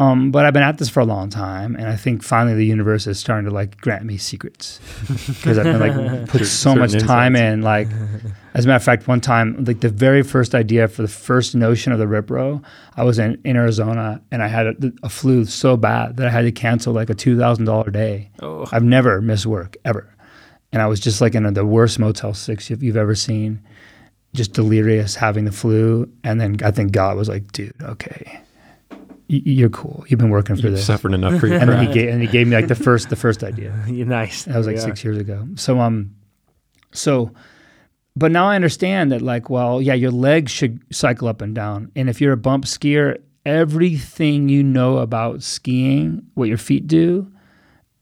[0.00, 2.64] Um, but I've been at this for a long time, and I think finally the
[2.64, 4.78] universe is starting to like grant me secrets
[5.26, 7.52] because I've been like put so Certain much time insights.
[7.54, 7.62] in.
[7.62, 7.88] Like,
[8.54, 11.56] as a matter of fact, one time, like the very first idea for the first
[11.56, 12.62] notion of the RipRow,
[12.96, 16.30] I was in, in Arizona, and I had a, a flu so bad that I
[16.30, 18.30] had to cancel like a two thousand dollar day.
[18.40, 18.66] Oh.
[18.70, 20.14] I've never missed work ever,
[20.72, 23.64] and I was just like in the worst Motel Six you've, you've ever seen,
[24.38, 28.40] just delirious, having the flu, and then I think God was like, "Dude, okay."
[29.30, 30.06] You're cool.
[30.08, 30.86] You've been working for You've this.
[30.86, 33.10] suffered enough for your and then he gave and he gave me like the first
[33.10, 33.78] the first idea.
[33.86, 34.44] You're nice.
[34.44, 34.82] That was like Yeah.
[34.86, 35.46] six years ago.
[35.56, 36.14] So um,
[36.92, 37.30] so,
[38.16, 41.92] but now I understand that like, well, yeah, your legs should cycle up and down,
[41.94, 47.30] and if you're a bump skier, everything you know about skiing, what your feet do,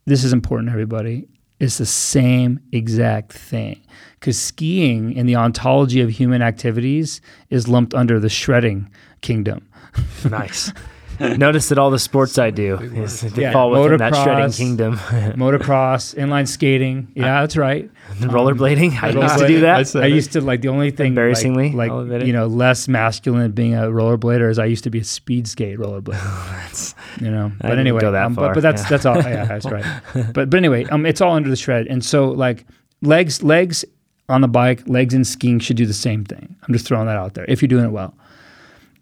[0.04, 1.26] this is important, everybody.
[1.58, 3.80] It's the same exact thing.
[4.26, 9.68] Because skiing in the ontology of human activities is lumped under the shredding kingdom.
[10.28, 10.72] Nice.
[11.20, 14.96] Notice that all the sports I do is to Yeah, fall within that shredding kingdom.
[15.36, 17.06] Motocross, inline skating.
[17.14, 17.88] Yeah, that's right.
[18.18, 19.00] Rollerblading.
[19.00, 19.86] I used to do that.
[19.86, 23.52] said I used to like the only thing Embarrassingly, like, like you know less masculine
[23.52, 26.20] being a rollerblader is I used to be a speed skate rollerblader.
[26.50, 28.88] That's- you know, I but didn't anyway, go that um, far, but, but that's yeah.
[28.88, 29.16] that's all.
[29.16, 30.02] Yeah, that's right.
[30.34, 32.66] But but anyway, um, it's all under the shred, and so like
[33.00, 33.84] legs legs
[34.28, 36.56] on the bike, legs in skiing should do the same thing.
[36.62, 38.14] I'm just throwing that out there if you're doing it well.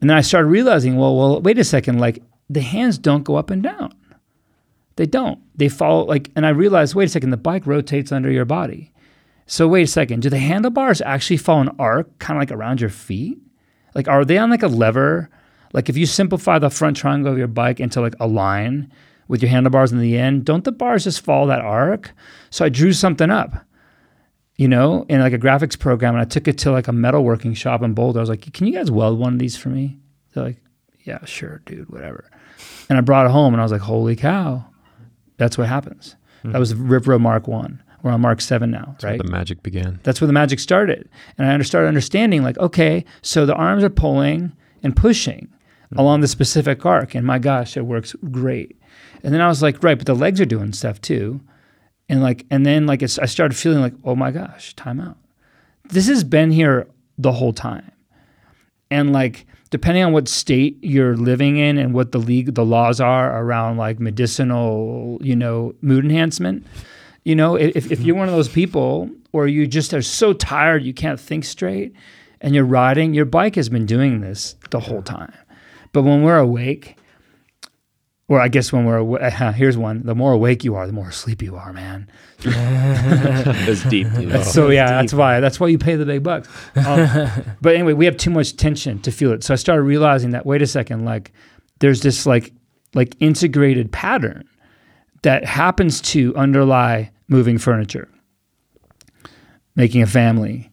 [0.00, 3.36] And then I started realizing, well, well, wait a second, like the hands don't go
[3.36, 3.94] up and down.
[4.96, 5.40] They don't.
[5.56, 8.92] They follow like, and I realized, wait a second, the bike rotates under your body.
[9.46, 12.80] So wait a second, do the handlebars actually follow an arc, kind of like around
[12.80, 13.38] your feet?
[13.94, 15.30] Like, are they on like a lever?
[15.72, 18.92] Like, if you simplify the front triangle of your bike into like a line
[19.28, 22.12] with your handlebars in the end, don't the bars just follow that arc?
[22.50, 23.64] So I drew something up,
[24.57, 27.57] you know, in like a graphics program, and I took it to like a metalworking
[27.57, 28.20] shop in Boulder.
[28.20, 29.98] I was like, "Can you guys weld one of these for me?"
[30.32, 30.62] They're like,
[31.02, 32.30] "Yeah, sure, dude, whatever."
[32.88, 34.64] And I brought it home, and I was like, "Holy cow,
[35.36, 36.52] that's what happens." Hmm.
[36.52, 37.82] That was RipRow Mark One.
[38.02, 39.18] We're on Mark Seven now, right?
[39.18, 39.98] The magic began.
[40.02, 41.09] That's where the magic started.
[41.38, 44.52] And I started understanding, like, okay, so the arms are pulling
[44.82, 45.48] and pushing
[45.88, 45.98] hmm.
[45.98, 47.14] along the specific arc.
[47.14, 48.78] And my gosh, it works great.
[49.24, 51.40] And then I was like, right, but the legs are doing stuff too.
[52.09, 55.16] And like, and then like, it's, I started feeling like, oh my gosh, time out.
[55.84, 56.86] This has been here
[57.18, 57.90] the whole time.
[58.90, 63.00] And like, depending on what state you're living in and what the league, the laws
[63.00, 66.66] are around like medicinal, you know, mood enhancement,
[67.24, 70.82] you know, if, if you're one of those people or you just are so tired
[70.82, 71.94] you can't think straight
[72.40, 75.32] and you're riding, your bike has been doing this the whole time.
[75.92, 76.96] But when we're awake,
[78.28, 81.08] or I guess when we're awake, here's one: the more awake you are, the more
[81.08, 82.08] asleep you are, man.
[82.38, 84.06] That's deep.
[84.14, 84.44] dude.
[84.44, 86.48] so yeah, that's why that's why you pay the big bucks.
[86.76, 87.28] Um,
[87.62, 89.42] but anyway, we have too much tension to feel it.
[89.44, 91.32] So I started realizing that wait a second, like
[91.80, 92.52] there's this like
[92.94, 94.48] like integrated pattern
[95.22, 98.08] that happens to underlie moving furniture,
[99.74, 100.70] making a family,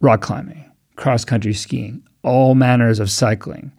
[0.00, 3.72] rock climbing, cross country skiing, all manners of cycling.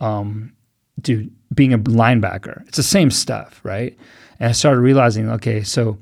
[0.00, 0.52] Um,
[1.00, 3.96] dude, being a linebacker, it's the same stuff, right?
[4.38, 5.98] And I started realizing, okay, so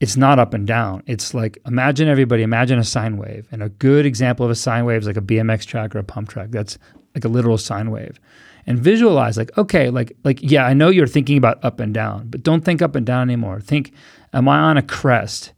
[0.00, 1.02] it's not up and down.
[1.06, 3.48] It's like imagine everybody, imagine a sine wave.
[3.50, 6.04] And a good example of a sine wave is like a BMX track or a
[6.04, 6.50] pump track.
[6.50, 6.78] That's
[7.14, 8.20] like a literal sine wave.
[8.66, 12.28] And visualize like, okay, like like yeah, I know you're thinking about up and down,
[12.28, 13.60] but don't think up and down anymore.
[13.60, 13.92] Think,
[14.32, 15.52] am I on a crest?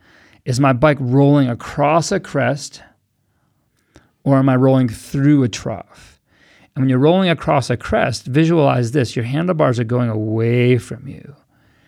[0.44, 2.82] Is my bike rolling across a crest
[4.22, 6.07] or am I rolling through a trough?
[6.78, 11.08] And when you're rolling across a crest, visualize this your handlebars are going away from
[11.08, 11.34] you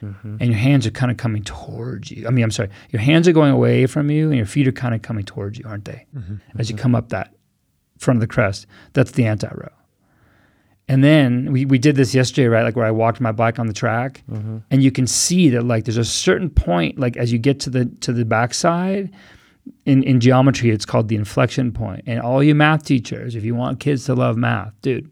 [0.03, 0.37] mm-hmm.
[0.41, 2.27] and your hands are kind of coming towards you.
[2.27, 4.73] I mean, I'm sorry, your hands are going away from you and your feet are
[4.73, 6.07] kind of coming towards you, aren't they?
[6.17, 6.37] Mm-hmm.
[6.59, 6.83] As you mm-hmm.
[6.83, 7.33] come up that
[7.99, 9.69] front of the crest, that's the anti row.
[10.89, 12.65] And then we, we did this yesterday, right?
[12.65, 14.25] Like where I walked my bike on the track,
[14.73, 17.71] and you can see that like there's a certain point, like as you get to
[17.71, 19.13] the to the backside,
[19.87, 22.03] in, in geometry, it's called the inflection point.
[22.07, 25.11] And all you math teachers, if you want kids to love math, dude,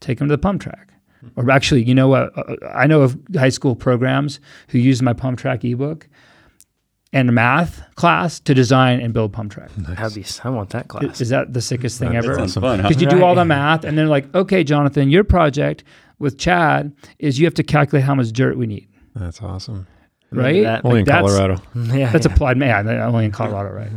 [0.00, 0.88] take them to the pump track.
[1.36, 2.36] Or actually, you know what?
[2.36, 6.08] Uh, I know of high school programs who use my pump track ebook
[7.12, 9.70] and math class to design and build pump track.
[9.76, 11.20] That'd be, I want that class.
[11.20, 12.34] Is that the sickest thing That ever?
[12.36, 12.62] Sounds Awesome.
[12.62, 12.88] fun, huh?
[12.88, 15.84] Because you do all the math, and they're like, okay, Jonathan, your project
[16.18, 19.86] with Chad is you have to calculate how much dirt we need, That's awesome.
[20.32, 20.62] Right?
[20.62, 20.84] that.
[20.84, 21.62] Only Like, in that's- Colorado.
[21.96, 22.32] yeah, That's yeah.
[22.32, 23.90] applied math, yeah, only in Colorado, right?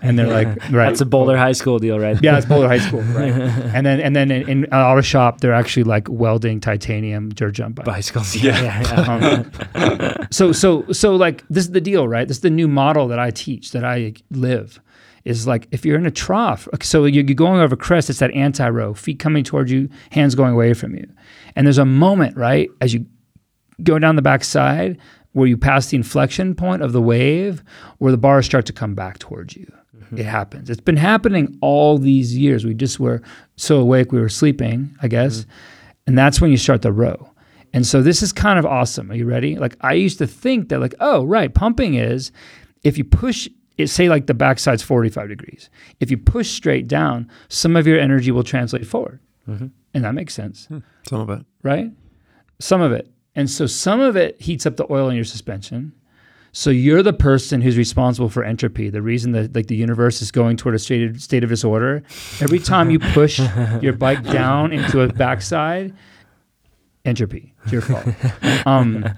[0.00, 0.88] And they're like, right.
[0.88, 2.16] That's a Boulder High School deal, right?
[2.22, 3.32] Yeah, it's Boulder High School, right?
[3.32, 7.52] and then and then in, in an auto shop, they're actually like welding titanium dirt
[7.52, 7.86] jump bikes.
[7.86, 8.36] Bicycles.
[8.36, 8.82] Yeah, yeah.
[9.74, 10.14] yeah.
[10.20, 12.28] Um, so so so like this is the deal, right?
[12.28, 14.80] This is the new model that I teach, that I live,
[15.24, 16.68] is like if you're in a trough.
[16.82, 19.88] So you're you're going over a crest, it's that anti row, feet coming towards you,
[20.10, 21.06] hands going away from you.
[21.56, 23.06] And there's a moment, right, as you
[23.82, 24.98] go down the backside
[25.38, 27.62] where you pass the inflection point of the wave
[27.98, 29.72] where the bars start to come back towards you.
[29.96, 30.18] Mm-hmm.
[30.18, 30.68] It happens.
[30.68, 32.64] It's been happening all these years.
[32.64, 33.22] We just were
[33.56, 35.40] so awake we were sleeping, I guess.
[35.40, 35.50] Mm-hmm.
[36.08, 37.30] And that's when you start the row.
[37.72, 39.12] And so this is kind of awesome.
[39.12, 39.56] Are you ready?
[39.56, 42.32] Like I used to think that like, oh, right, pumping is
[42.82, 45.70] if you push it say like the backside's 45 degrees.
[46.00, 49.20] If you push straight down, some of your energy will translate forward.
[49.48, 49.68] Mm-hmm.
[49.94, 50.78] And that makes sense hmm.
[51.06, 51.46] Some of it.
[51.62, 51.92] right?
[52.58, 53.08] Some of it.
[53.38, 55.92] And so some of it heats up the oil in your suspension.
[56.50, 58.90] So you're the person who's responsible for entropy.
[58.90, 62.02] The reason that like the universe is going toward a state of, state of disorder.
[62.40, 63.38] Every time you push
[63.80, 65.94] your bike down into a backside,
[67.04, 67.54] entropy.
[67.62, 68.08] It's your fault.
[68.66, 69.08] Um,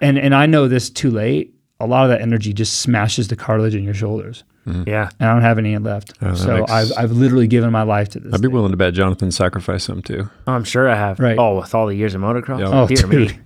[0.00, 1.54] and and I know this too late.
[1.78, 4.88] A lot of that energy just smashes the cartilage in your shoulders, Mm-hmm.
[4.88, 5.08] Yeah.
[5.18, 6.12] and I don't have any left.
[6.20, 8.34] Oh, so makes- I've I've literally given my life to this.
[8.34, 8.54] I'd be thing.
[8.54, 10.28] willing to bet Jonathan sacrificed some too.
[10.46, 11.18] Oh, I'm sure I have.
[11.18, 11.38] Right.
[11.38, 12.60] Oh, with all the years of motocross.
[12.60, 12.68] Yeah.
[12.70, 13.30] Oh, dear dude.
[13.32, 13.38] me.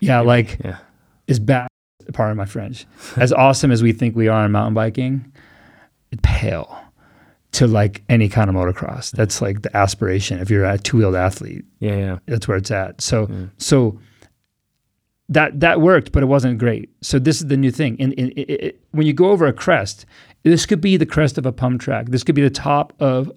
[0.00, 0.78] Yeah, like Yeah.
[1.26, 1.68] is bad.
[2.12, 2.86] Pardon my French.
[3.16, 5.32] As awesome as we think we are in mountain biking,
[6.10, 6.78] it pale
[7.52, 9.10] to like any kind of motocross.
[9.12, 10.38] That's like the aspiration.
[10.40, 11.96] If you're a two wheeled athlete, Yeah.
[11.96, 12.18] Yeah.
[12.26, 13.00] that's where it's at.
[13.00, 13.98] So so
[15.28, 16.90] that that worked, but it wasn't great.
[17.00, 17.96] So this is the new thing.
[17.98, 20.06] And, and it, it, when you go over a crest,
[20.50, 22.06] this could be the crest of a pump track.
[22.06, 23.32] This could be the top of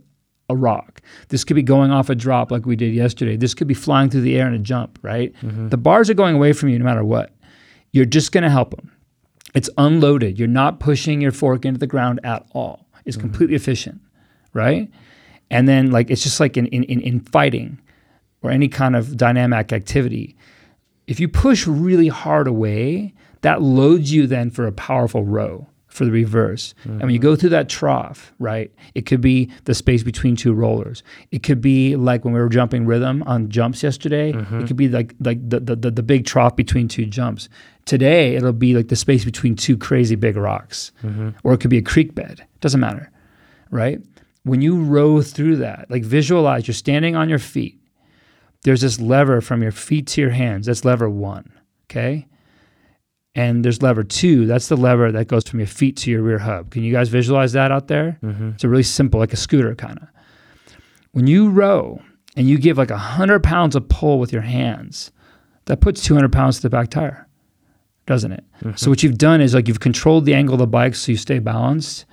[0.49, 1.01] a rock.
[1.29, 3.35] This could be going off a drop like we did yesterday.
[3.35, 4.99] This could be flying through the air in a jump.
[5.01, 5.33] Right.
[5.41, 5.69] Mm-hmm.
[5.69, 7.33] The bars are going away from you no matter what.
[7.91, 8.91] You're just going to help them.
[9.55, 10.37] It's unloaded.
[10.37, 12.85] You're not pushing your fork into the ground at all.
[13.05, 13.27] It's mm-hmm.
[13.27, 14.01] completely efficient,
[14.53, 14.91] right?
[15.49, 17.79] And then like it's just like in, in, in, in fighting
[18.43, 20.35] or any kind of dynamic activity.
[21.07, 26.05] If you push really hard away, that loads you then for a powerful row for
[26.05, 26.73] the reverse.
[26.83, 30.53] And when you go through that trough, right, it could be the space between two
[30.53, 31.03] rollers.
[31.31, 34.29] It could be like when we were jumping rhythm on jumps yesterday.
[34.29, 34.65] It mm-hmm.
[34.65, 37.49] could be like like the, the, the, the big trough between two jumps.
[37.85, 40.91] Today, it'll be like the space between two crazy big rocks.
[41.03, 41.29] Mm-hmm.
[41.43, 42.45] Or it could be a creek bed.
[42.61, 43.11] Doesn't matter,
[43.71, 43.99] right?
[44.43, 47.79] When you row through that, like visualize you're standing on your feet
[48.63, 50.65] there's this lever from your feet to your hands.
[50.65, 51.51] That's lever one.
[51.85, 52.27] Okay.
[53.35, 54.45] And there's lever two.
[54.45, 56.71] That's the lever that goes from your feet to your rear hub.
[56.71, 58.17] Can you guys visualize that out there?
[58.23, 58.49] Mm-hmm.
[58.49, 60.07] It's a really simple, like a scooter kind of.
[61.11, 62.01] When you row
[62.35, 65.11] and you give like 100 pounds of pull with your hands,
[65.65, 67.27] that puts 200 pounds to the back tire,
[68.07, 68.43] doesn't it?
[68.61, 68.89] So mm-hmm.
[68.89, 71.37] what you've done is like you've controlled the angle of the bike so you stay
[71.39, 72.05] balanced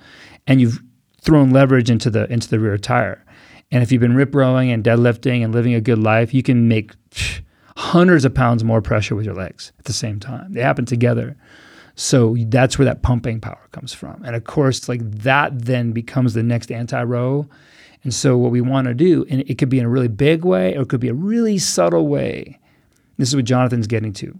[0.45, 0.81] and you've
[1.21, 3.25] thrown leverage into the into the rear tire.
[3.71, 6.67] And if you've been rip rowing and deadlifting and living a good life, you can
[6.67, 7.41] make psh,
[7.77, 10.51] hundreds of pounds more pressure with your legs at the same time.
[10.51, 11.37] They happen together.
[11.93, 14.23] So that's where that pumping power comes from.
[14.25, 17.47] And of course, like that then becomes the next anti row.
[18.03, 20.43] And so what we want to do, and it could be in a really big
[20.43, 22.59] way or it could be a really subtle way.
[23.17, 24.35] This is what Jonathan's getting to.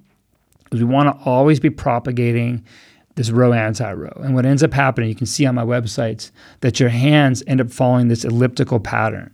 [0.71, 2.65] Is we want to always be propagating
[3.13, 4.19] this row anti row.
[4.23, 6.31] And what ends up happening, you can see on my websites
[6.61, 9.31] that your hands end up following this elliptical pattern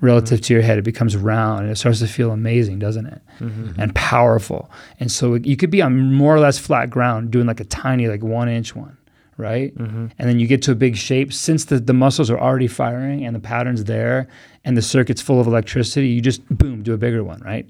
[0.00, 0.44] relative mm-hmm.
[0.44, 0.78] to your head.
[0.78, 3.20] It becomes round and it starts to feel amazing, doesn't it?
[3.40, 3.80] Mm-hmm.
[3.80, 4.70] And powerful.
[4.98, 8.08] And so you could be on more or less flat ground doing like a tiny,
[8.08, 8.96] like one inch one,
[9.36, 9.74] right?
[9.76, 10.06] Mm-hmm.
[10.18, 11.32] And then you get to a big shape.
[11.32, 14.28] Since the, the muscles are already firing and the pattern's there
[14.64, 17.68] and the circuit's full of electricity, you just boom, do a bigger one, right?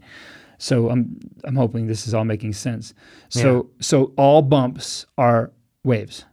[0.59, 2.93] So I'm I'm hoping this is all making sense.
[3.31, 5.53] So so all bumps are
[5.85, 6.26] waves.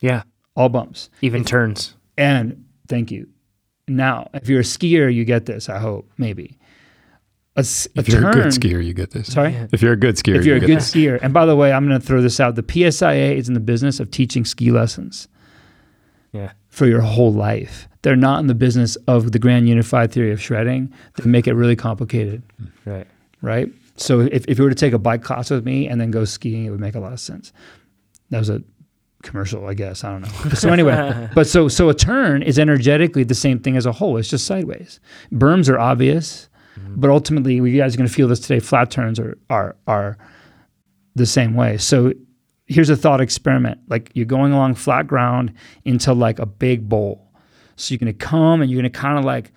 [0.00, 0.22] Yeah.
[0.56, 1.10] All bumps.
[1.20, 1.94] Even turns.
[2.16, 3.28] And thank you.
[3.88, 5.68] Now, if you're a skier, you get this.
[5.68, 6.58] I hope maybe.
[7.56, 9.32] A, s- a If you're a good skier, you get this.
[9.32, 9.54] Sorry.
[9.72, 10.90] If you're a good skier, If you're a you good this.
[10.92, 12.54] skier, and by the way, I'm going to throw this out.
[12.56, 15.28] The PSIA is in the business of teaching ski lessons
[16.32, 16.52] Yeah.
[16.68, 17.86] for your whole life.
[18.02, 20.92] They're not in the business of the grand unified theory of shredding.
[21.16, 22.42] They make it really complicated.
[22.84, 23.06] Right.
[23.40, 23.68] right?
[23.96, 26.24] So if, if you were to take a bike class with me and then go
[26.24, 27.52] skiing, it would make a lot of sense.
[28.30, 28.62] That was a
[29.24, 30.04] commercial, I guess.
[30.04, 30.50] I don't know.
[30.54, 34.16] So anyway, but so so a turn is energetically the same thing as a hole.
[34.16, 35.00] It's just sideways.
[35.32, 36.48] Berms are obvious,
[36.78, 37.00] mm-hmm.
[37.00, 38.60] but ultimately, you guys are going to feel this today.
[38.60, 40.16] Flat turns are are are
[41.16, 41.78] the same way.
[41.78, 42.12] So
[42.66, 45.52] here's a thought experiment: like you're going along flat ground
[45.84, 47.28] into like a big bowl.
[47.76, 49.52] So you're going to come and you're going to kind of like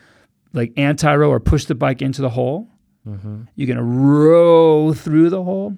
[0.54, 2.68] like anti row or push the bike into the hole.
[3.08, 3.44] Mm-hmm.
[3.56, 5.78] You're going to row through the hole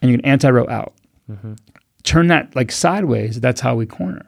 [0.00, 0.94] and you're going to anti row out.
[1.30, 1.54] Mm-hmm.
[2.04, 3.40] Turn that like sideways.
[3.40, 4.26] That's how we corner.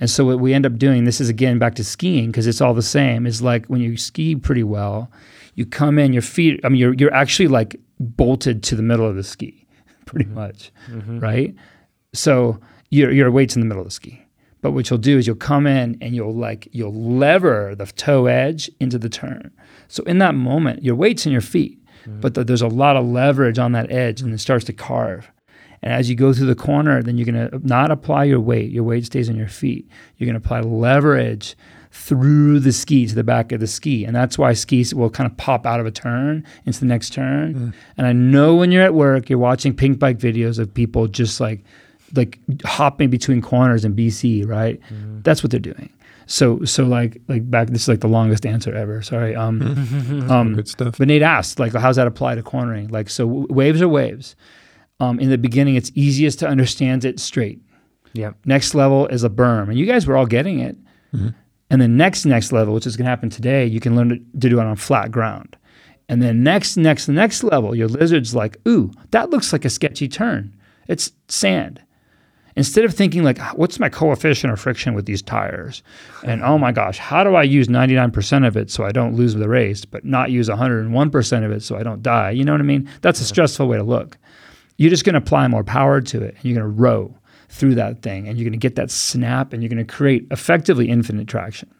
[0.00, 2.60] And so what we end up doing, this is again back to skiing because it's
[2.60, 5.10] all the same, is like when you ski pretty well,
[5.54, 9.06] you come in, your feet, I mean, you're, you're actually like bolted to the middle
[9.06, 9.66] of the ski
[10.06, 10.34] pretty mm-hmm.
[10.34, 11.18] much, mm-hmm.
[11.18, 11.54] right?
[12.12, 14.24] So your, your weight's in the middle of the ski.
[14.60, 18.26] But what you'll do is you'll come in and you'll like you'll lever the toe
[18.26, 19.52] edge into the turn.
[19.86, 22.20] So in that moment, your weight's in your feet, mm-hmm.
[22.20, 25.30] but th- there's a lot of leverage on that edge, and it starts to carve.
[25.82, 28.70] And as you go through the corner, then you're gonna not apply your weight.
[28.70, 29.88] Your weight stays on your feet.
[30.16, 31.56] You're gonna apply leverage
[31.90, 35.28] through the ski to the back of the ski, and that's why skis will kind
[35.30, 37.74] of pop out of a turn into the next turn.
[37.96, 41.64] And I know when you're at work, you're watching Pinkbike videos of people just like
[42.14, 44.80] like hopping between corners in BC, right?
[45.22, 45.90] That's what they're doing.
[46.26, 49.00] So so like like back this is like the longest answer ever.
[49.02, 49.34] Sorry.
[49.34, 49.62] Um
[50.30, 50.98] um Good stuff.
[50.98, 52.88] but Nate asked like how's that apply to cornering?
[52.88, 54.36] Like so w- waves are waves.
[55.00, 57.60] Um in the beginning it's easiest to understand it straight.
[58.14, 58.36] Yep.
[58.44, 59.68] Next level is a berm.
[59.68, 60.76] And you guys were all getting it.
[61.70, 64.16] And the next next level, which is going to happen today, you can learn to,
[64.16, 65.56] to do it on flat ground.
[66.08, 70.08] And then next next next level, your lizard's like, "Ooh, that looks like a sketchy
[70.08, 70.54] turn.
[70.86, 71.82] It's sand."
[72.56, 75.82] Instead of thinking like, "What's my coefficient of friction with these tires?"
[76.24, 79.34] and "Oh my gosh, how do I use 99% of it so I don't lose
[79.34, 82.62] the race, but not use 101% of it so I don't die?" You know what
[82.62, 82.88] I mean?
[83.02, 84.16] That's a stressful way to look.
[84.78, 87.14] You're just going to apply more power to it, and you're going to row
[87.50, 90.26] through that thing, and you're going to get that snap, and you're going to create
[90.30, 91.72] effectively infinite traction.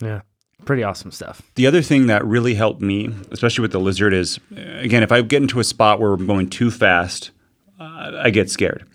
[0.00, 0.20] Yeah.
[0.64, 1.42] Pretty awesome stuff.
[1.56, 5.12] The other thing that really helped me, especially with the lizard, is uh, again, if
[5.12, 7.32] I get into a spot where I'm going too fast,
[7.78, 8.86] uh, I get scared.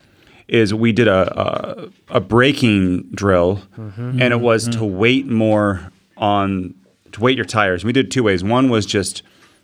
[0.47, 6.73] Is we did a a, a braking drill, and it was to weight more on
[7.11, 7.83] to weight your tires.
[7.85, 8.43] We did it two ways.
[8.43, 9.21] One was just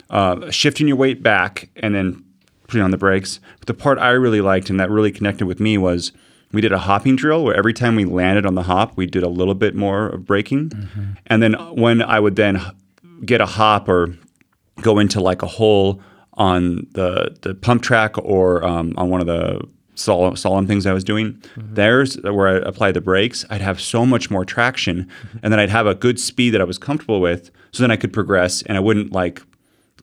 [0.10, 2.24] uh, shifting your weight back and then
[2.68, 3.40] putting on the brakes.
[3.60, 6.12] But the part I really liked and that really connected with me was
[6.52, 9.24] we did a hopping drill where every time we landed on the hop, we did
[9.24, 10.70] a little bit more of braking.
[10.70, 11.04] Mm-hmm.
[11.28, 12.62] And then when I would then
[13.26, 14.16] get a hop or
[14.82, 16.02] go into like a hole
[16.34, 19.62] on the, the pump track or um, on one of the
[19.96, 21.74] sol- slalom things I was doing, mm-hmm.
[21.74, 23.46] there's where I applied the brakes.
[23.50, 25.38] I'd have so much more traction, mm-hmm.
[25.44, 27.52] and then I'd have a good speed that I was comfortable with.
[27.72, 29.42] So then I could progress, and I wouldn't like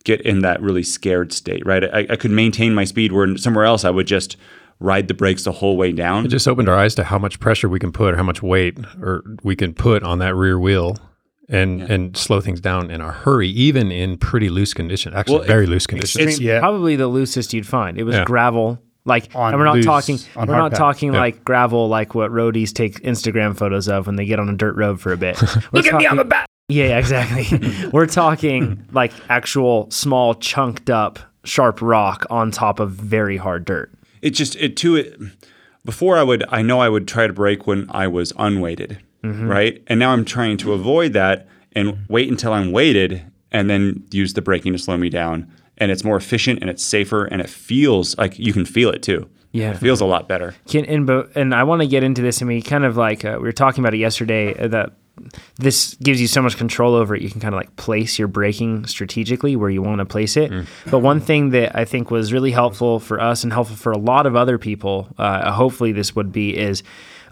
[0.05, 1.65] get in that really scared state.
[1.67, 4.37] Right, I, I could maintain my speed where somewhere else I would just
[4.81, 6.25] ride the brakes the whole way down.
[6.25, 8.43] It just opened our eyes to how much pressure we can put, or how much
[8.43, 10.97] weight, or we can put on that rear wheel,
[11.49, 15.15] and and slow things down in a hurry, even in pretty loose condition.
[15.15, 16.21] Actually, Well, very it- loose conditions.
[16.23, 16.59] it's- Yeah.
[16.61, 17.99] Probably the loosest you'd find.
[17.99, 18.25] It was Yeah.
[18.25, 18.81] gravel.
[19.05, 20.79] Like On and we're not loose, talking we're not pack.
[20.79, 21.19] talking Yeah.
[21.19, 24.77] like gravel like what roadies take Instagram photos of when they get on a dirt
[24.77, 25.43] road for a bit.
[25.73, 26.47] Look at me, I'm a bat.
[26.69, 27.89] Yeah, exactly.
[27.93, 33.91] we're talking like actual small chunked up sharp rock on top of very hard dirt.
[34.23, 35.19] it just it too it
[35.85, 39.83] before I would I know I would try to brake when I was unweighted, right?
[39.89, 44.35] And now I'm trying to avoid that and wait until I'm weighted and then use
[44.35, 45.51] the braking to slow me down.
[45.79, 49.03] And it's more efficient and it's safer and it feels like you can feel it
[49.03, 49.29] too.
[49.51, 49.73] Yeah.
[49.73, 50.55] It feels a lot better.
[50.69, 52.41] Can, and and I want to get into this.
[52.41, 54.57] I mean, kind of like uh, we were talking about it yesterday.
[54.57, 54.93] Uh, that
[55.57, 57.23] this gives you so much control over it.
[57.23, 60.51] You can kind of like place your braking strategically where you want to place it.
[60.91, 63.99] But one thing that I think was really helpful for us and helpful for a
[63.99, 66.83] lot of other people, uh, hopefully this would be, is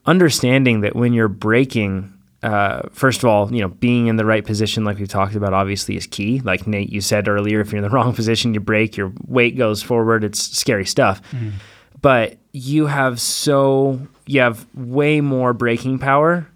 [0.07, 2.15] understanding that when you're braking.
[2.43, 5.53] Uh, first of all, you know, being in the right position, like we've talked about,
[5.53, 6.41] obviously is key.
[6.41, 9.59] Like Nate, you said earlier, if you're in the wrong position, you brake, your weight
[9.59, 10.25] goes forward.
[10.25, 11.21] It's scary stuff
[12.03, 16.47] but you have so you have way more braking power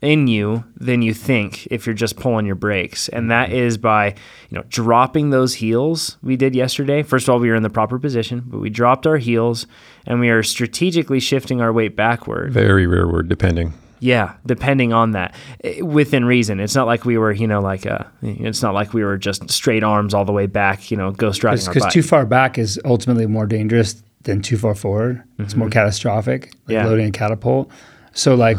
[0.00, 4.06] in you than you think if you're just pulling your brakes and that is by
[4.48, 7.70] you know dropping those heels we did yesterday first of all we were in the
[7.70, 9.66] proper position but we dropped our heels
[10.06, 13.74] and we are strategically shifting our weight backward very rearward, depending.
[14.00, 15.34] yeah, depending on that,
[15.64, 16.60] Eh, within reason.
[16.60, 19.50] It's not like we were, you know, like uh, it's not like we were just
[19.50, 22.80] straight arms all the way back, you know, ghost riding Because too far back is
[22.84, 25.24] ultimately more dangerous than too far forward.
[25.40, 26.72] It's more catastrophic, like Mm-hmm.
[26.72, 26.86] Yeah.
[26.86, 27.70] Oh, loading a catapult.
[28.12, 28.58] So like,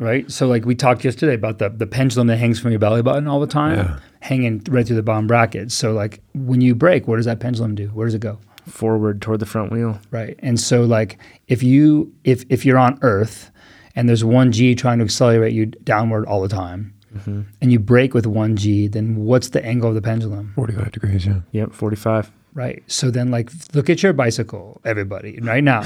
[0.00, 0.28] right?
[0.30, 3.28] So like we talked yesterday about the the pendulum that hangs from your belly button
[3.28, 3.98] all the time, Yeah.
[4.20, 5.70] hanging right through the bottom bracket.
[5.70, 7.86] So like when you brake, where does that pendulum do?
[7.88, 8.38] Where does it go?
[8.66, 9.98] forward toward the front wheel.
[10.12, 10.38] Right.
[10.40, 13.50] And so like if you if if you're on Earth
[13.96, 17.42] and there's one G trying to accelerate you downward all the time, mm-hmm.
[17.60, 20.52] and you brake with one G, then what's the angle of the pendulum?
[20.54, 21.26] Forty-five degrees.
[21.26, 21.40] Yeah.
[21.50, 22.30] Yep, forty-five.
[22.54, 22.82] Right.
[22.86, 25.82] So then, like, look at your bicycle, everybody, right now,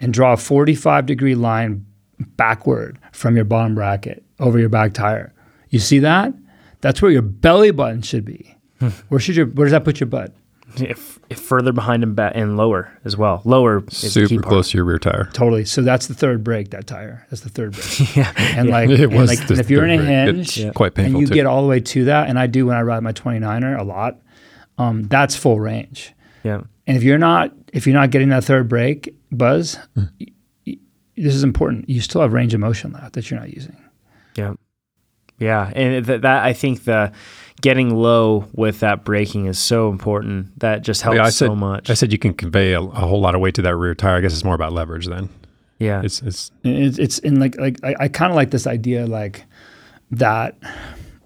[0.00, 1.84] and draw a 45 degree line
[2.36, 5.32] backward from your bottom bracket over your back tire.
[5.70, 6.32] You see that?
[6.80, 8.54] That's where your belly button should be.
[9.08, 10.32] where should your Where does that put your butt?
[10.76, 13.40] If, if further behind and back and lower as well.
[13.46, 14.52] Lower is the key Super part.
[14.52, 15.28] close to your rear tire.
[15.32, 15.64] Totally.
[15.64, 16.70] So that's the third brake.
[16.70, 17.26] That tire.
[17.30, 18.14] That's the third brake.
[18.16, 20.94] Yeah, And like, It and was like, and if you're in a hinge, It's quite
[20.94, 21.34] painful and you too.
[21.34, 23.82] get all the way to that, and I do when I ride my 29er a
[23.82, 24.18] lot.
[24.76, 26.12] Um, that's full range.
[26.44, 26.60] yeah.
[26.86, 30.26] And if you're not if you're not getting that third brake Buzz, y- y-
[31.22, 31.88] this is important.
[31.88, 33.76] You still have range of motion left that you're not using.
[34.36, 34.54] Yeah.
[35.38, 35.72] Yeah.
[35.74, 37.12] And th- that, I think the
[37.60, 40.58] getting low with that braking is so important.
[40.60, 41.90] That just helps Yeah, I so much.
[41.90, 44.16] I said you can convey a, a whole lot of weight to that rear tire.
[44.16, 45.28] I guess it's more about leverage then.
[45.78, 46.02] yeah.
[46.02, 49.44] It's it's It's, it's in like like I, I kind of like this idea like
[50.10, 50.56] that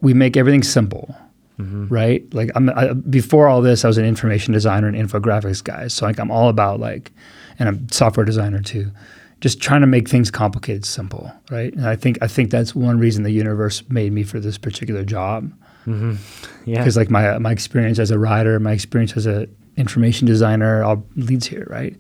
[0.01, 1.15] we make everything simple,
[1.59, 1.87] mm-hmm.
[1.89, 2.23] right?
[2.35, 6.07] Like I'm I, before all this, I was an information designer and infographics guy, so
[6.07, 7.13] like I'm all about like,
[7.59, 8.91] and I'm software designer too,
[9.43, 11.75] just trying to make things complicated simple, right?
[11.75, 15.05] And I think I think that's one reason the universe made me for this particular
[15.05, 15.53] job
[16.65, 16.79] yeah.
[16.79, 21.05] because like my my experience as a rider, my experience as a information designer, all
[21.17, 21.97] leads here, right?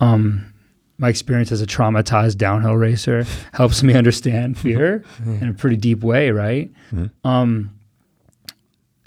[0.00, 0.52] Um,
[0.96, 6.02] my experience as a traumatized downhill racer helps me understand fear in a pretty deep
[6.02, 6.70] way, right?
[7.24, 7.78] Um,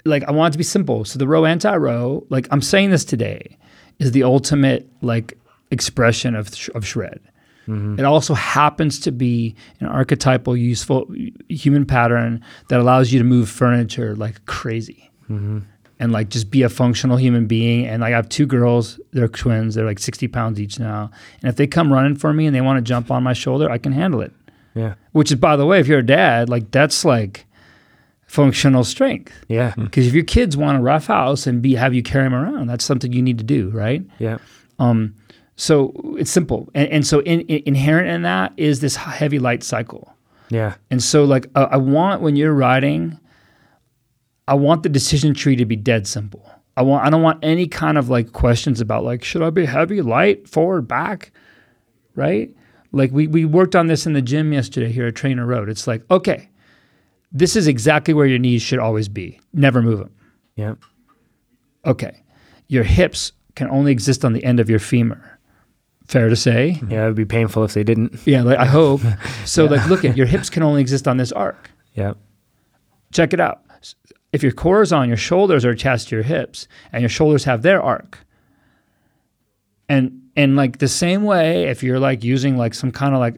[0.04, 1.04] like I want it to be simple.
[1.04, 3.58] So the row anti-row, like I'm saying this today,
[3.98, 5.36] is the ultimate like
[5.72, 7.20] expression of sh- of shred.
[7.68, 7.98] Mm-hmm.
[7.98, 11.12] It also happens to be an archetypal, useful
[11.48, 15.60] human pattern that allows you to move furniture like crazy mm-hmm.
[15.98, 17.86] and like just be a functional human being.
[17.86, 21.10] And like, I have two girls, they're twins, they're like 60 pounds each now.
[21.42, 23.70] And if they come running for me and they want to jump on my shoulder,
[23.70, 24.32] I can handle it.
[24.74, 24.94] Yeah.
[25.12, 27.46] Which is, by the way, if you're a dad, like that's like
[28.26, 29.32] functional strength.
[29.48, 29.72] Yeah.
[29.76, 29.84] Mm.
[29.84, 32.66] Because if your kids want a rough house and be have you carry them around,
[32.66, 34.02] that's something you need to do, right?
[34.18, 34.38] Yeah.
[34.78, 35.14] Um,
[35.56, 39.62] so it's simple, and, and so in, in, inherent in that is this heavy light
[39.62, 40.14] cycle.
[40.50, 40.74] Yeah.
[40.90, 43.18] And so, like, uh, I want when you're riding,
[44.46, 46.48] I want the decision tree to be dead simple.
[46.76, 49.64] I want I don't want any kind of like questions about like should I be
[49.64, 51.30] heavy, light, forward, back,
[52.14, 52.50] right?
[52.92, 55.68] Like we we worked on this in the gym yesterday here at TrainerRoad.
[55.68, 56.48] It's like okay,
[57.32, 59.40] this is exactly where your knees should always be.
[59.52, 60.14] Never move them.
[60.56, 60.74] Yeah.
[61.86, 62.22] Okay,
[62.68, 65.33] your hips can only exist on the end of your femur.
[66.06, 66.80] Fair to say.
[66.88, 67.04] Yeah.
[67.04, 68.18] It would be painful if they didn't.
[68.26, 69.00] Yeah, like I hope.
[69.46, 71.70] So like look at your hips can only exist on this arc.
[71.94, 72.14] Yeah.
[73.12, 73.62] Check it out.
[74.32, 77.44] If your core is on, your shoulders are attached to your hips, and your shoulders
[77.44, 78.18] have their arc.
[79.88, 83.36] And and like the same way, if you're like using like some kind of like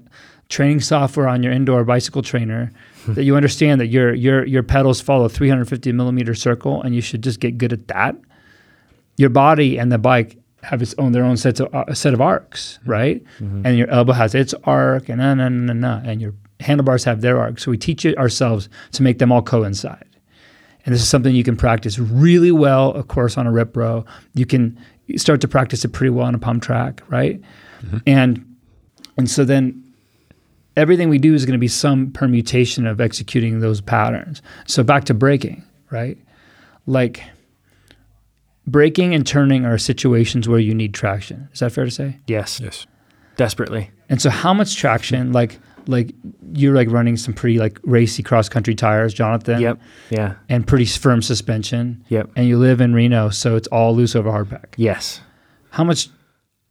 [0.49, 2.73] training software on your indoor bicycle trainer,
[3.09, 7.23] that you understand that your your your pedals follow 350 millimeter circle, and you should
[7.23, 8.17] just get good at that.
[9.19, 12.21] Your body and the bike have its own their own sets of uh, set of
[12.21, 12.91] arcs, mm-hmm.
[12.91, 13.25] right?
[13.39, 13.67] Mm-hmm.
[13.67, 17.21] And your elbow has its arc, and na na na na, and your handlebars have
[17.21, 17.59] their arc.
[17.59, 20.07] So we teach it ourselves to make them all coincide.
[20.85, 24.07] And this is something you can practice really well, of course, on a RipRow.
[24.35, 24.79] You can
[25.17, 27.41] start to practice it pretty well on a pump track, right?
[27.83, 27.99] Mm-hmm.
[28.07, 28.57] And
[29.19, 29.83] and so then
[30.77, 34.43] everything we do is going to be some permutation of executing those patterns.
[34.67, 36.19] So back to braking, right?
[36.87, 37.23] Like
[38.67, 41.49] braking and turning are situations where you need traction.
[41.53, 42.19] Is that fair to say?
[42.27, 42.61] Yes.
[42.61, 42.87] yes.
[43.37, 43.91] Desperately.
[44.09, 46.13] And so how much traction like like
[46.53, 49.61] you're like running some pretty like racy cross country tires, Jonathan.
[49.61, 49.81] Yep.
[50.11, 50.35] Yeah.
[50.49, 52.05] And pretty firm suspension.
[52.09, 52.31] Yep.
[52.37, 54.75] And you live in Reno, so it's all loose over hard pack.
[54.77, 55.21] Yes.
[55.71, 56.09] How much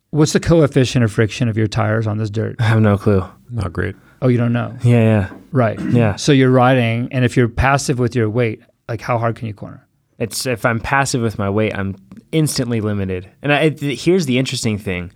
[0.09, 2.55] what's the coefficient of friction of your tires on this dirt?
[2.59, 3.23] I have no clue.
[3.49, 3.95] Not great.
[4.21, 4.75] Oh, you don't know.
[4.83, 5.01] Yeah.
[5.01, 5.29] Yeah.
[5.51, 5.79] Right.
[5.79, 6.15] Yeah.
[6.15, 9.53] So you're riding and if you're passive with your weight, like how hard can you
[9.53, 9.84] corner?
[10.17, 11.95] It's if I'm passive with my weight, I'm
[12.31, 13.29] instantly limited.
[13.41, 15.11] And I, it, here's the interesting thing: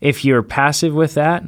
[0.00, 1.44] if you're passive with that,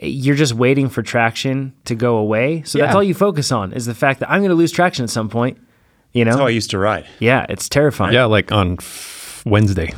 [0.00, 2.62] you're just waiting for traction to go away.
[2.64, 5.04] So that's all you focus on is the fact that I'm going to lose traction
[5.04, 5.58] at some point.
[6.12, 6.32] You know?
[6.32, 7.06] That's how I used to ride.
[7.20, 8.12] yeah, it's terrifying.
[8.12, 9.94] Yeah, like on f- Wednesday.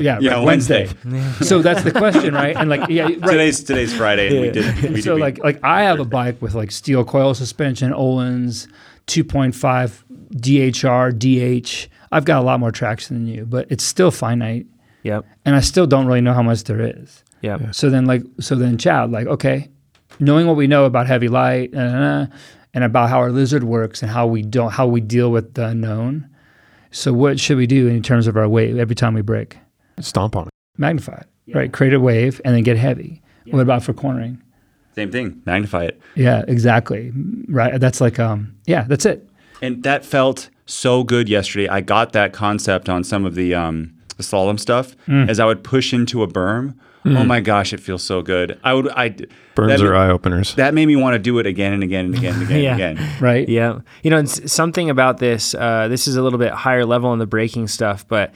[0.00, 0.88] Yeah, Yeah, right, Wednesday.
[1.42, 2.56] so that's the question, right?
[2.56, 3.20] And like yeah, right.
[3.20, 4.28] Today's today's Friday.
[4.28, 4.92] And we did.
[4.94, 8.66] We so did, like like I have a bike with like steel coil suspension, Öhlins
[9.06, 11.88] 2.5 DHR, DH.
[12.12, 14.66] I've got a lot more traction than you, but it's still finite,
[15.02, 15.24] Yep.
[15.44, 17.22] and I still don't really know how much there is.
[17.42, 17.74] Yep.
[17.74, 19.68] So then like so then Chad like okay,
[20.20, 22.26] knowing what we know about heavy light uh,
[22.72, 25.66] and about how our lizard works and how we don't how we deal with the
[25.66, 26.28] unknown.
[26.90, 29.58] So what should we do in terms of our weight every time we brake?
[30.00, 30.50] Stomp on it.
[30.78, 31.14] Magnify
[31.46, 31.72] it, right?
[31.72, 33.20] Create a wave and then get heavy.
[33.50, 34.40] What about for cornering?
[34.94, 35.42] same thing.
[35.44, 36.00] Magnify it.
[36.14, 37.12] Yeah, exactly.
[37.48, 37.80] Right.
[37.80, 39.28] That's like, um, yeah, that's it.
[39.64, 41.68] And that felt so good yesterday.
[41.68, 45.28] I got that concept on some of the um, the slalom stuff Mm.
[45.28, 46.74] as I would push into a berm.
[47.06, 48.58] Oh my gosh, it feels so good.
[48.64, 48.88] I would.
[48.88, 49.10] I
[49.54, 50.54] Berms are eye openers.
[50.54, 52.72] that made me want to do it again and again and again and again Yeah.
[52.72, 53.10] and again.
[53.20, 53.46] Right.
[53.48, 53.80] Yeah.
[54.02, 57.18] You know, it's something about this, uh, this is a little bit higher level in
[57.18, 58.32] the braking stuff, but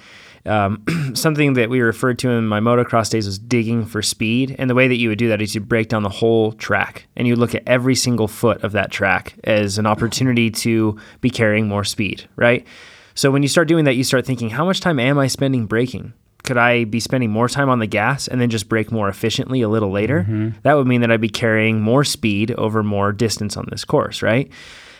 [0.49, 0.83] um,
[1.15, 4.57] something that we referred to in my motocross days was digging for speed.
[4.59, 7.07] And the way that you would do that is you break down the whole track
[7.17, 11.31] and you look at every single foot of that track as an opportunity to be
[11.31, 12.67] carrying more speed, right?
[13.15, 15.67] So when you start doing that, you start thinking, how much time am I spending
[15.67, 16.15] braking?
[16.49, 19.61] could I be spending more time on the gas and then just brake more efficiently
[19.61, 20.23] a little later?
[20.63, 24.23] That would mean that I'd be carrying more speed over more distance on this course,
[24.23, 24.51] right?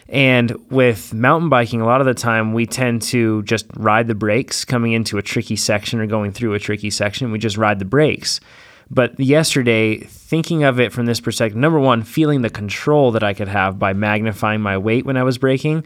[0.09, 4.15] And with mountain biking, a lot of the time we tend to just ride the
[4.15, 7.31] brakes coming into a tricky section or going through a tricky section.
[7.31, 8.41] We just ride the brakes.
[8.91, 13.35] But yesterday, thinking of it from this perspective, number one, feeling the control that I
[13.35, 15.85] could have by magnifying my weight when I was braking,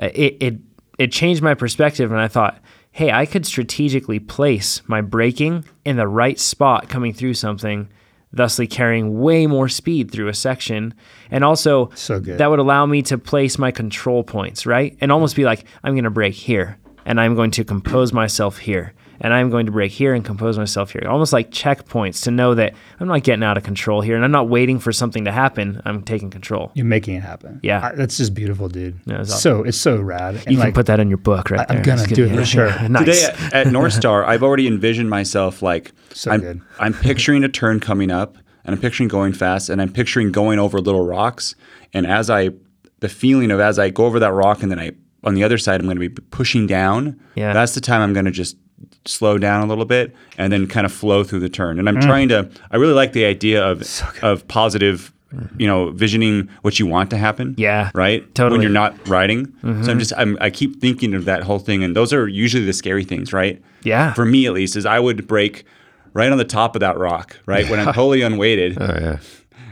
[0.00, 0.54] uh, it, it,
[0.98, 2.10] it changed my perspective.
[2.10, 2.58] And I thought,
[2.92, 7.90] hey, I could strategically place my braking in the right spot coming through something,
[8.32, 10.94] thusly carrying way more speed through a section.
[11.30, 12.38] And also, So good.
[12.38, 14.96] that would allow me to place my control points, right?
[15.00, 18.58] And almost be like, I'm going to brake here and I'm going to compose myself
[18.58, 18.92] here.
[19.20, 21.02] And I'm going to brake here and compose myself here.
[21.08, 24.30] Almost like checkpoints to know that I'm not getting out of control here and I'm
[24.30, 25.82] not waiting for something to happen.
[25.84, 26.70] I'm taking control.
[26.74, 27.60] You're making it happen.
[27.62, 27.84] Yeah.
[27.84, 28.98] I- that's just beautiful, dude.
[29.06, 30.36] Yeah, it's so it's so rad.
[30.46, 32.32] And You can put that in your book right I- I'm gonna It's do good.
[32.32, 32.88] it for sure.
[32.88, 33.04] nice.
[33.04, 36.60] Today at, at North Star, I've already envisioned myself like So I'm, good.
[36.78, 40.58] I'm picturing a turn coming up, and I'm picturing going fast, and I'm picturing going
[40.58, 41.54] over little rocks.
[41.92, 42.50] And as I,
[43.00, 44.92] the feeling of as I go over that rock, and then I
[45.24, 47.18] on the other side, I'm going to be pushing down.
[47.34, 47.52] Yeah.
[47.52, 48.56] that's the time I'm going to just
[49.04, 51.76] slow down a little bit and then kind of flow through the turn.
[51.76, 51.80] Mm.
[51.80, 52.48] And I'm trying to.
[52.70, 53.82] I really like the idea of
[54.22, 55.12] of positive.
[55.58, 57.54] You know, visioning what you want to happen.
[57.58, 58.22] Yeah, Right.
[58.34, 58.46] totally.
[58.46, 58.52] Mm-hmm.
[58.54, 59.52] When you're not riding.
[59.84, 60.14] So I'm just.
[60.16, 63.30] I'm, I keep thinking of that whole thing, and those are usually the scary things,
[63.30, 63.60] right?
[63.82, 64.14] Yeah.
[64.14, 65.66] For me, at least, is I would brake
[66.14, 69.18] right on the top of that rock, right when I'm totally unweighted, Oh yeah.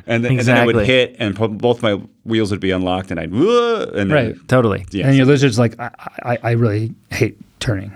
[0.06, 3.10] and, then, and then I would hit, and po- both my wheels would be unlocked,
[3.10, 4.36] and I'd and then, Right.
[4.48, 4.84] Totally.
[4.90, 5.06] Yeah.
[5.06, 5.90] And your lizard's like, I,
[6.22, 7.92] I, I really hate turning.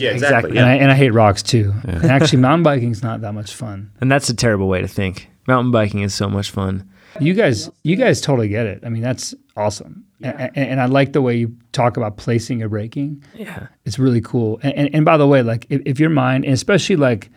[0.00, 0.50] Yeah, Exactly.
[0.50, 0.58] exactly.
[0.58, 1.74] And, I, and I hate rocks too.
[1.84, 3.90] And actually, mountain biking is not that much fun.
[4.00, 5.28] And that's a terrible way to think.
[5.46, 6.88] Mountain biking is so much fun.
[7.20, 8.82] You guys, you guys totally get it.
[8.84, 10.04] I mean, that's awesome.
[10.22, 13.24] And, and, and I like the way you talk about placing your braking.
[13.34, 13.68] Yeah.
[13.84, 14.60] It's really cool.
[14.62, 17.30] And, and, and by the way, like if, if your mind, and especially like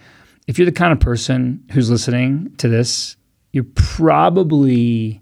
[0.47, 3.15] if you're the kind of person who's listening to this,
[3.53, 5.21] you're probably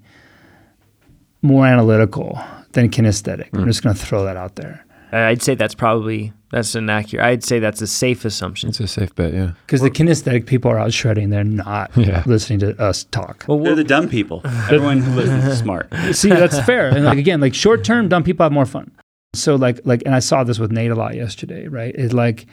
[1.42, 2.40] more analytical
[2.72, 3.50] than kinesthetic.
[3.54, 3.66] I'm mm.
[3.66, 4.86] just going to throw that out there.
[5.12, 7.24] I'd say that's probably that's an accurate.
[7.26, 8.70] I'd say that's a safe assumption.
[8.70, 9.34] It's a safe bet.
[9.34, 9.52] Yeah.
[9.66, 11.30] Because the kinesthetic people are out shredding.
[11.30, 12.24] They're not Yeah.
[12.26, 13.46] listening to us talk.
[13.48, 14.42] Well, They're the dumb people.
[14.46, 15.88] Everyone who listens is smart.
[16.14, 16.88] See, that's fair.
[16.90, 18.92] And like again, like short term, dumb people have more fun.
[19.36, 21.68] So like like, and I saw this with Nate a lot yesterday.
[21.68, 21.94] Right?
[21.96, 22.48] It like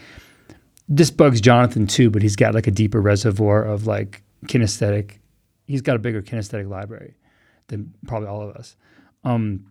[0.89, 5.13] this bugs Jonathan too, but he's got like a deeper reservoir of like kinesthetic.
[5.67, 7.15] He's got a bigger kinesthetic library
[7.69, 8.77] than probably all of us.
[9.25, 9.67] Um,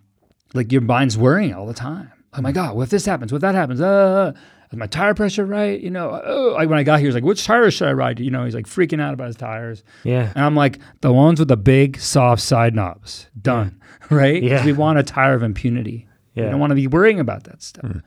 [0.54, 2.12] like your mind's worrying all the time.
[2.38, 3.32] Oh my god, what if this happens?
[3.32, 3.82] What if that happens?
[3.82, 4.34] Uh, uh, uh
[4.72, 5.80] is my tire pressure right?
[5.80, 8.20] You know, oh, like when I got here, he's like, which tires should I ride?
[8.20, 9.84] You know, he's like freaking out about his tires.
[10.04, 10.32] yeah.
[10.36, 13.28] And I'm like, the ones with the big, soft side knobs.
[13.40, 13.82] Done.
[14.12, 14.44] Right?
[14.44, 14.64] Yeah.
[14.64, 16.08] We want a tire of impunity.
[16.36, 16.44] Yeah.
[16.44, 17.90] We don't want to be worrying about that stuff.
[17.90, 18.00] Hmm.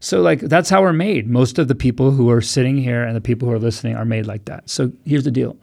[0.00, 1.28] So, like, that's how we're made.
[1.28, 4.06] Most of the people who are sitting here and the people who are listening are
[4.06, 4.70] made like that.
[4.70, 5.58] So, here's the deal.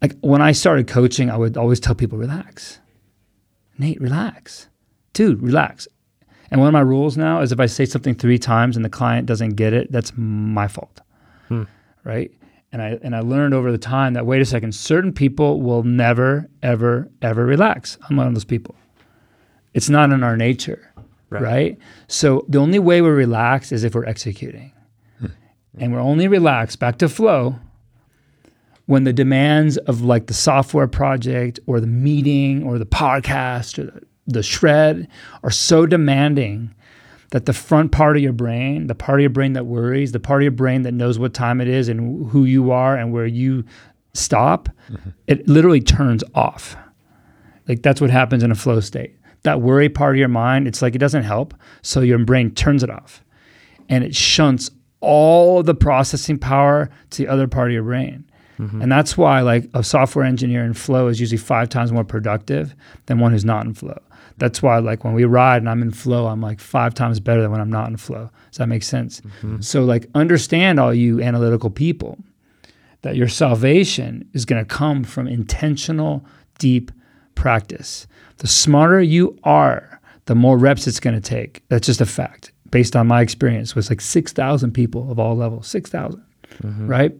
[0.00, 2.78] Like, when I started coaching, I would always tell people, relax.
[3.76, 4.68] Nate, relax.
[5.12, 5.88] Dude, relax.
[6.50, 8.90] And one of my rules now is if I say something three times and the
[8.90, 11.00] client doesn't get it, that's my fault.
[11.48, 11.64] Hmm.
[12.04, 12.30] Right?
[12.72, 15.82] And I and I learned over the time that wait a second, certain people will
[15.82, 17.98] never, ever, ever relax.
[18.08, 18.74] I'm one of those people.
[19.74, 20.92] It's not in our nature.
[21.28, 21.76] Right.
[22.08, 24.72] So the only way we're relaxed is if we're executing.
[25.18, 25.26] Hmm.
[25.78, 27.56] and we're only relaxed back to flow
[28.86, 33.84] when the demands of like the software project or the meeting or the podcast or
[33.84, 35.08] the, the shred
[35.42, 36.74] are so demanding
[37.30, 40.20] that the front part of your brain, the part of your brain that worries, the
[40.20, 43.12] part of your brain that knows what time it is and who you are and
[43.12, 43.64] where you
[44.14, 45.10] stop, mm-hmm.
[45.26, 46.76] it literally turns off.
[47.68, 49.16] Like that's what happens in a flow state.
[49.42, 51.54] That worry part of your mind, it's like it doesn't help.
[51.82, 53.24] So your brain turns it off
[53.88, 54.70] and it shunts
[55.00, 58.24] all of the processing power to the other part of your brain.
[58.58, 58.82] Mm-hmm.
[58.82, 62.74] And that's why like a software engineer in flow is usually five times more productive
[63.06, 63.98] than one who's not in flow.
[64.38, 67.42] That's why like when we ride and I'm in flow, I'm like five times better
[67.42, 68.30] than when I'm not in flow.
[68.50, 69.20] Does that make sense?
[69.20, 69.60] Mm-hmm.
[69.60, 72.18] So like understand all you analytical people
[73.02, 76.24] that your salvation is going to come from intentional
[76.58, 76.90] deep
[77.34, 78.06] practice.
[78.38, 81.62] The smarter you are, the more reps it's going to take.
[81.68, 85.68] That's just a fact based on my experience with like 6,000 people of all levels,
[85.68, 86.22] 6,000,
[86.62, 86.86] mm-hmm.
[86.88, 87.12] right?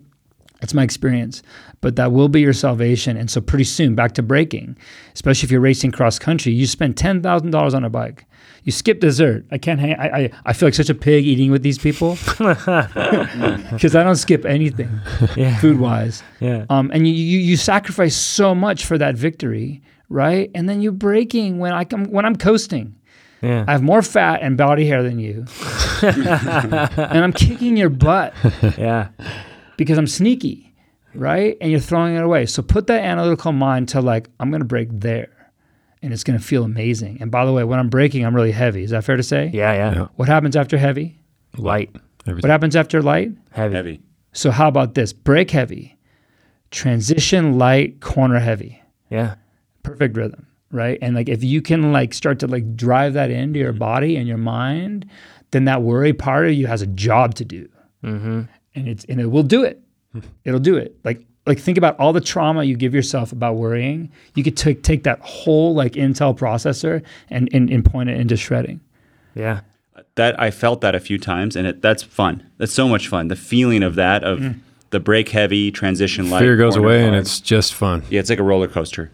[0.60, 1.42] That's my experience.
[1.82, 3.16] But that will be your salvation.
[3.16, 4.76] And so pretty soon, back to braking,
[5.14, 8.24] especially if you're racing cross country, you spend $10,000 on a bike.
[8.64, 9.44] You skip dessert.
[9.52, 9.94] I can't hang.
[9.94, 14.16] I, I, I feel like such a pig eating with these people because I don't
[14.16, 14.90] skip anything
[15.36, 15.56] Yeah.
[15.58, 16.22] food wise.
[16.40, 16.66] Yeah.
[16.68, 20.50] Um, and you, you you sacrifice so much for that victory, right?
[20.54, 22.96] And then you're braking when I come when I'm coasting.
[23.40, 23.64] Yeah.
[23.68, 25.44] I have more fat and body hair than you.
[26.02, 28.34] and I'm kicking your butt
[28.76, 29.08] yeah.
[29.76, 30.74] Because I'm sneaky,
[31.14, 31.56] right?
[31.60, 32.46] And you're throwing it away.
[32.46, 35.50] So put that analytical mind to like, I'm going to brake there
[36.02, 37.18] and it's going to feel amazing.
[37.20, 38.82] And by the way, when I'm braking, I'm really heavy.
[38.82, 39.50] Is that fair to say?
[39.52, 39.72] Yeah.
[39.74, 39.94] Yeah.
[39.94, 40.08] Yeah.
[40.16, 41.20] What happens after heavy?
[41.56, 41.94] Light.
[42.26, 42.48] Everything.
[42.48, 43.30] What happens after light?
[43.50, 43.74] Heavy.
[43.74, 44.00] Heavy.
[44.32, 45.12] So how about this?
[45.12, 45.96] Brake heavy,
[46.70, 48.82] transition light, corner heavy.
[49.10, 49.36] Yeah.
[49.82, 53.56] perfect rhythm right and like if you can like start to like drive that into
[53.60, 55.08] your body and your mind
[55.52, 57.68] then that worry part of you has a job to do
[58.04, 58.42] Mm-hmm.
[58.76, 59.80] And it's and it will do it
[60.44, 64.10] it'll do it like like think about all the trauma you give yourself about worrying
[64.34, 68.36] you could take take that whole like intel processor and and, and point it into
[68.36, 68.80] shredding
[69.34, 69.60] Yeah.
[70.16, 72.42] That I felt that a few times, and it, that's fun.
[72.58, 73.28] That's so much fun.
[73.28, 74.58] The feeling of that of Mm.
[74.90, 76.40] the brake heavy transition light.
[76.40, 78.02] Fear goes corner away and it's just fun.
[78.10, 79.10] Yeah, it's like a roller coaster.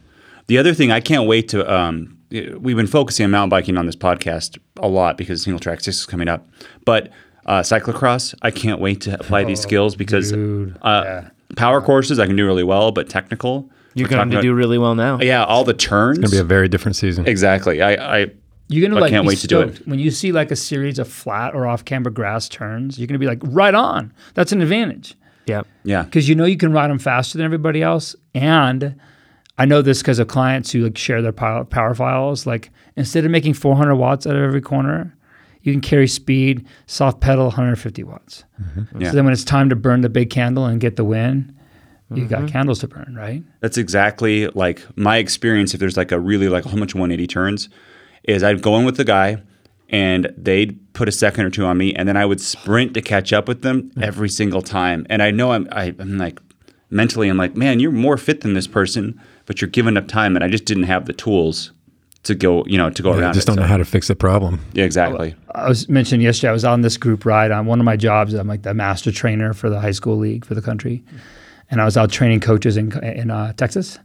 [0.48, 3.86] The other thing I can't wait to um, we've been focusing on mountain biking on
[3.86, 6.48] this podcast a lot because Singletrack six is coming up.
[6.84, 7.10] But
[7.46, 11.30] uh, cyclocross, I can't wait to apply these skills because Oh, uh, yeah.
[11.56, 14.54] power courses I can do really well, but technical You're we're going talking to do
[14.54, 15.18] really well now.
[15.20, 16.18] yeah, all the turns.
[16.18, 17.26] It's gonna be a very different season.
[17.26, 17.82] exactly.
[17.82, 18.26] I, I
[18.68, 19.86] You're gonna I like can't be wait to do it.
[19.88, 22.98] when you see like a series of flat or off camber grass turns.
[22.98, 24.12] You're gonna be like, right on.
[24.34, 25.14] That's an advantage.
[25.46, 25.66] Yep.
[25.82, 26.04] yeah.
[26.04, 28.14] because you know you can ride them faster than everybody else.
[28.32, 28.94] And
[29.58, 32.46] I know this because of clients who like share their power, power files.
[32.46, 35.16] Like instead of making 400 watts out of every corner,
[35.62, 38.44] you can carry speed, soft pedal 150 watts.
[38.60, 39.00] Mm-hmm.
[39.00, 39.10] Yeah.
[39.10, 41.56] So then when it's time to burn the big candle and get the win,
[42.14, 42.48] you got mm-hmm.
[42.48, 43.42] candles to burn, right?
[43.60, 45.72] That's exactly like my experience.
[45.72, 47.68] If there's like a really like how much 180 turns,
[48.24, 49.42] is I'd go in with the guy,
[49.88, 53.02] and they'd put a second or two on me, and then I would sprint to
[53.02, 55.06] catch up with them every single time.
[55.08, 56.40] And I know I'm I, I'm like
[56.90, 60.36] mentally I'm like, man, you're more fit than this person, but you're giving up time,
[60.36, 61.72] and I just didn't have the tools
[62.24, 63.34] to go you know to go Yeah, around.
[63.34, 63.50] just it.
[63.50, 64.60] don't know So- how to fix the problem.
[64.72, 65.34] yeah, exactly.
[65.54, 68.32] I was mentioning yesterday, I was on this group ride on one of my jobs.
[68.34, 71.02] I'm like the master trainer for the high school league for the country.
[71.70, 73.98] And I was out training coaches in, in uh, Texas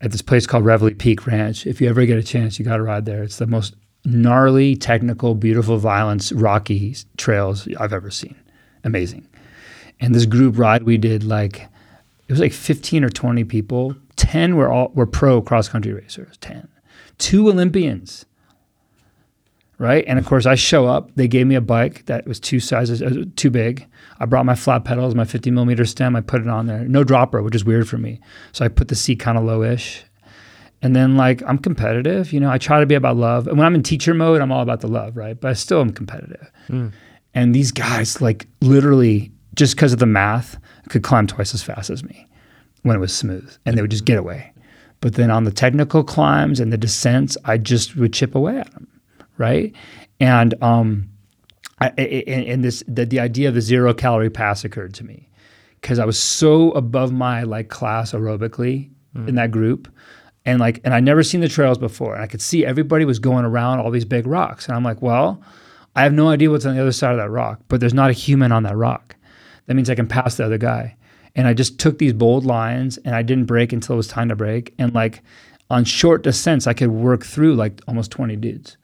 [0.00, 1.66] at this place called Reveille Peak Ranch.
[1.66, 3.22] If you ever get a chance, you got to ride there.
[3.24, 3.74] It's the most
[4.04, 8.36] gnarly, technical, beautiful, violence, rocky trails I've ever seen.
[8.84, 9.26] Amazing.
[10.00, 11.62] And this group ride we did like,
[12.28, 13.94] it was like 15 or 20 people.
[14.16, 16.36] 10 were all were pro cross country racers.
[16.40, 16.66] 10.
[17.20, 18.24] Two Olympians
[19.80, 20.04] right?
[20.06, 21.10] And of course, I show up.
[21.16, 23.86] They gave me a bike that was two sizes uh, too big.
[24.20, 26.14] I brought my flat pedals, my 50 millimeter stem.
[26.14, 26.80] I put it on there.
[26.80, 28.20] No dropper, which is weird for me.
[28.52, 30.02] So I put the seat kind of lowish.
[30.82, 32.50] And then like I'm competitive, you know.
[32.50, 33.48] I try to be about love.
[33.48, 35.38] And when I'm in teacher mode, I'm all about the love, right?
[35.40, 36.50] But I still am competitive.
[37.32, 40.58] And these guys, like literally, just because of the math,
[40.90, 42.26] could climb twice as fast as me
[42.82, 44.52] when it was smooth, and they would just get away.
[45.00, 48.70] But then on the technical climbs and the descents, I just would chip away at
[48.72, 48.86] them
[49.40, 49.74] right?
[50.20, 51.08] And um,
[51.80, 55.28] I, and, and this the, the idea of the zero calorie pass occurred to me
[55.80, 58.90] because I was so above my like class aerobically
[59.26, 59.92] in that group,
[60.44, 63.18] and like and I never seen the trails before, and I could see everybody was
[63.18, 65.42] going around all these big rocks, and I'm like, well,
[65.96, 68.10] I have no idea what's on the other side of that rock, but there's not
[68.10, 69.16] a human on that rock.
[69.66, 70.96] That means I can pass the other guy.
[71.36, 74.28] And I just took these bold lines and I didn't brake until it was time
[74.28, 74.74] to brake.
[74.78, 75.22] And like
[75.68, 78.76] on short descents, I could work through like almost 20 dudes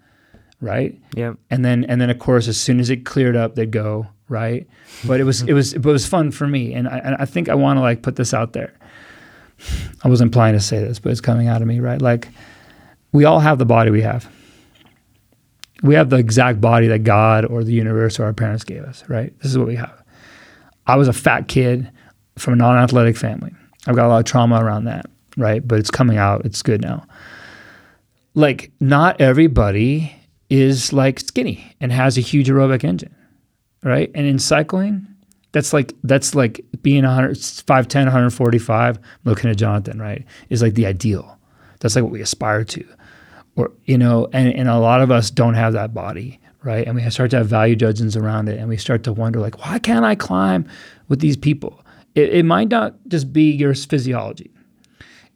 [0.60, 0.98] right?
[1.14, 1.39] Yep.
[1.51, 4.66] And then and then of course as soon as it cleared up, they'd go right.
[5.06, 7.24] But it was it was but it was fun for me, and I, and I
[7.24, 8.73] think I want to like put this out there.
[10.05, 12.01] I wasn't planning to say this, but it's coming out of me, right?
[12.01, 12.28] Like
[13.12, 14.31] we all have the body we have.
[15.82, 19.05] We have the exact body that God or the universe or our parents gave us,
[19.09, 19.39] right?
[19.40, 20.02] This is what we have.
[20.86, 21.90] I was a fat kid
[22.39, 23.53] from a non-athletic family.
[23.87, 25.07] I've got a lot of trauma around that,
[25.37, 25.67] right?
[25.67, 26.45] But it's coming out.
[26.45, 27.07] It's good now
[28.37, 30.15] like not everybody
[30.49, 33.15] is like skinny and has a huge aerobic engine
[33.83, 35.05] right and in cycling
[35.51, 40.87] that's like that's like being 100 510 145 looking at jonathan right is like the
[40.87, 41.37] ideal
[41.81, 42.87] that's like what we aspire to
[43.57, 46.95] or you know and, and a lot of us don't have that body right and
[46.95, 49.79] we start to have value judgments around it and we start to wonder like why
[49.79, 50.69] can't i climb
[51.09, 51.83] with these people
[52.16, 54.51] it, it might not just be your physiology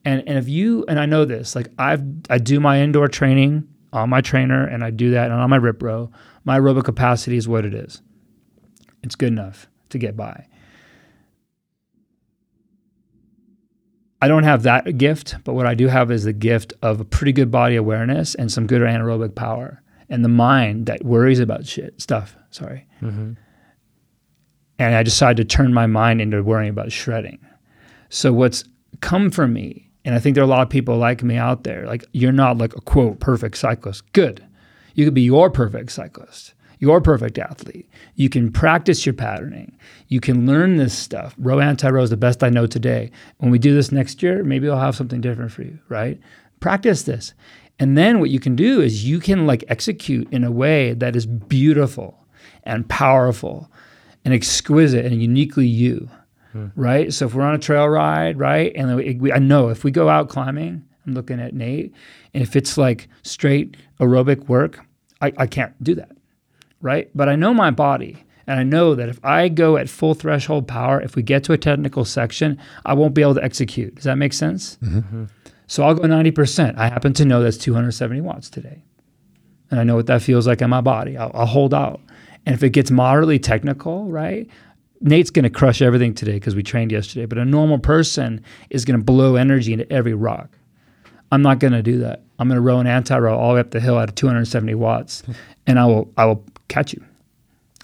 [0.05, 3.69] and and if you and I know this, like I've I do my indoor training
[3.93, 6.11] on my trainer and I do that and on my RipRow.
[6.45, 8.01] My aerobic capacity is what it is.
[9.03, 10.47] It's good enough to get by.
[14.23, 17.05] I don't have that gift, but what I do have is the gift of a
[17.05, 21.67] pretty good body awareness and some good anaerobic power and the mind that worries about
[21.67, 22.37] shit stuff.
[22.51, 22.87] Sorry.
[23.01, 23.33] Mm-hmm.
[24.81, 27.39] And I decided to turn my mind into worrying about shredding.
[28.09, 28.65] So what's
[29.03, 31.65] come for me, and I think there are a lot of people like me out
[31.65, 34.11] there, like you're not like a quote perfect cyclist.
[34.15, 34.43] Good.
[34.95, 37.91] You could be your perfect cyclist, your perfect athlete.
[38.15, 39.77] You can practice your patterning.
[40.09, 41.35] You can learn this stuff.
[41.37, 43.11] Row anti row is the best I know today.
[43.37, 46.19] When we do this next year, maybe I'll have something different for you, right?
[46.61, 47.35] Practice this.
[47.79, 51.17] And then what you can do is you can like execute in a way that
[51.17, 52.27] is beautiful
[52.65, 53.71] and powerful
[54.25, 56.09] and exquisite and uniquely you,
[56.53, 56.67] hmm.
[56.77, 57.13] right?
[57.13, 59.91] So if we're on a trail ride, right, and we, we, I know if we
[59.91, 61.95] go out climbing, I'm looking at Nate,
[62.35, 64.81] and if it's like straight aerobic work,
[65.21, 66.13] I, I can't do that,
[66.81, 67.11] right?
[67.15, 68.25] But I know my body.
[68.47, 71.53] And I know that if I go at full threshold power, if we get to
[71.53, 73.95] a technical section, I won't be able to execute.
[73.95, 74.77] Does that make sense?
[74.83, 74.99] Mm-hmm.
[74.99, 75.25] Mm-hmm.
[75.69, 76.77] So I'll go 90%.
[76.77, 78.83] I happen to know that's 270 watts today.
[79.71, 81.17] And I know what that feels like in my body.
[81.17, 82.01] I'll, I'll hold out.
[82.47, 84.49] And if it gets moderately technical, right?
[85.01, 87.27] Nate's going to crush everything today because we trained yesterday.
[87.27, 90.51] But a normal person is going to blow energy into every rock.
[91.33, 92.23] I'm not going to do that.
[92.39, 95.23] I'm going to row an anti-row all the way up the hill at 270 watts,
[95.67, 97.05] and I will I will catch you.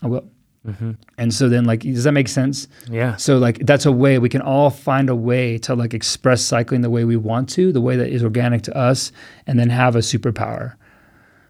[0.03, 0.29] I will.
[0.67, 0.93] Mm-hmm.
[1.17, 2.67] And so then, like, does that make sense?
[2.91, 3.15] Yeah.
[3.17, 6.81] So like that's a way we can all find a way to like express cycling
[6.81, 9.13] the way we want to, the way that is organic to us,
[9.47, 10.75] and then have a superpower.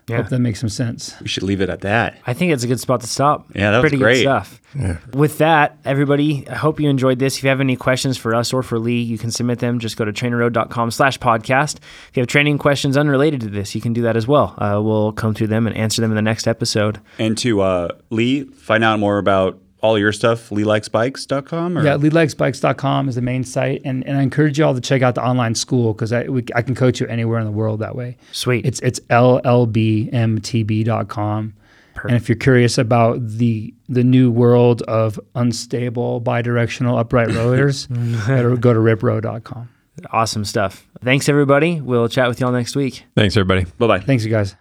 [0.09, 0.19] Yeah.
[0.19, 1.17] Hope that makes some sense.
[1.21, 2.19] We should leave it at that.
[2.29, 3.47] I think it's a good spot to stop.
[3.57, 4.15] Yeah, that was Pretty great.
[4.15, 4.61] good stuff.
[5.15, 7.39] With that, everybody, I hope you enjoyed this.
[7.39, 9.81] If you have any questions for us or for Lee, you can submit them.
[9.81, 11.79] Just go to trainerroad.com slash podcast.
[12.11, 14.55] If you have training questions unrelated to this, you can do that as well.
[14.59, 17.01] Uh, we'll come through them and answer them in the next episode.
[17.19, 21.79] And to uh, Lee, find out more about all your stuff, leelikesbikes.com?
[21.79, 21.85] Or?
[21.85, 25.15] Yeah, leelikesbikes.com is the main site, and, and I encourage you all to check out
[25.15, 27.95] the online school because I we, I can coach you anywhere in the world that
[27.95, 28.17] way.
[28.33, 28.65] Sweet.
[28.67, 29.01] It's it's
[30.27, 31.55] llbmtb.com.
[32.05, 37.87] And if you're curious about the the new world of unstable bidirectional upright rowers,
[38.27, 39.69] go to- go to riprow.com.
[40.11, 40.87] awesome stuff.
[41.03, 41.81] Thanks, everybody.
[41.81, 43.05] We'll chat with y'all next week.
[43.15, 43.65] Thanks, everybody.
[43.79, 44.01] Bye bye.
[44.01, 44.57] Thanks, you guys.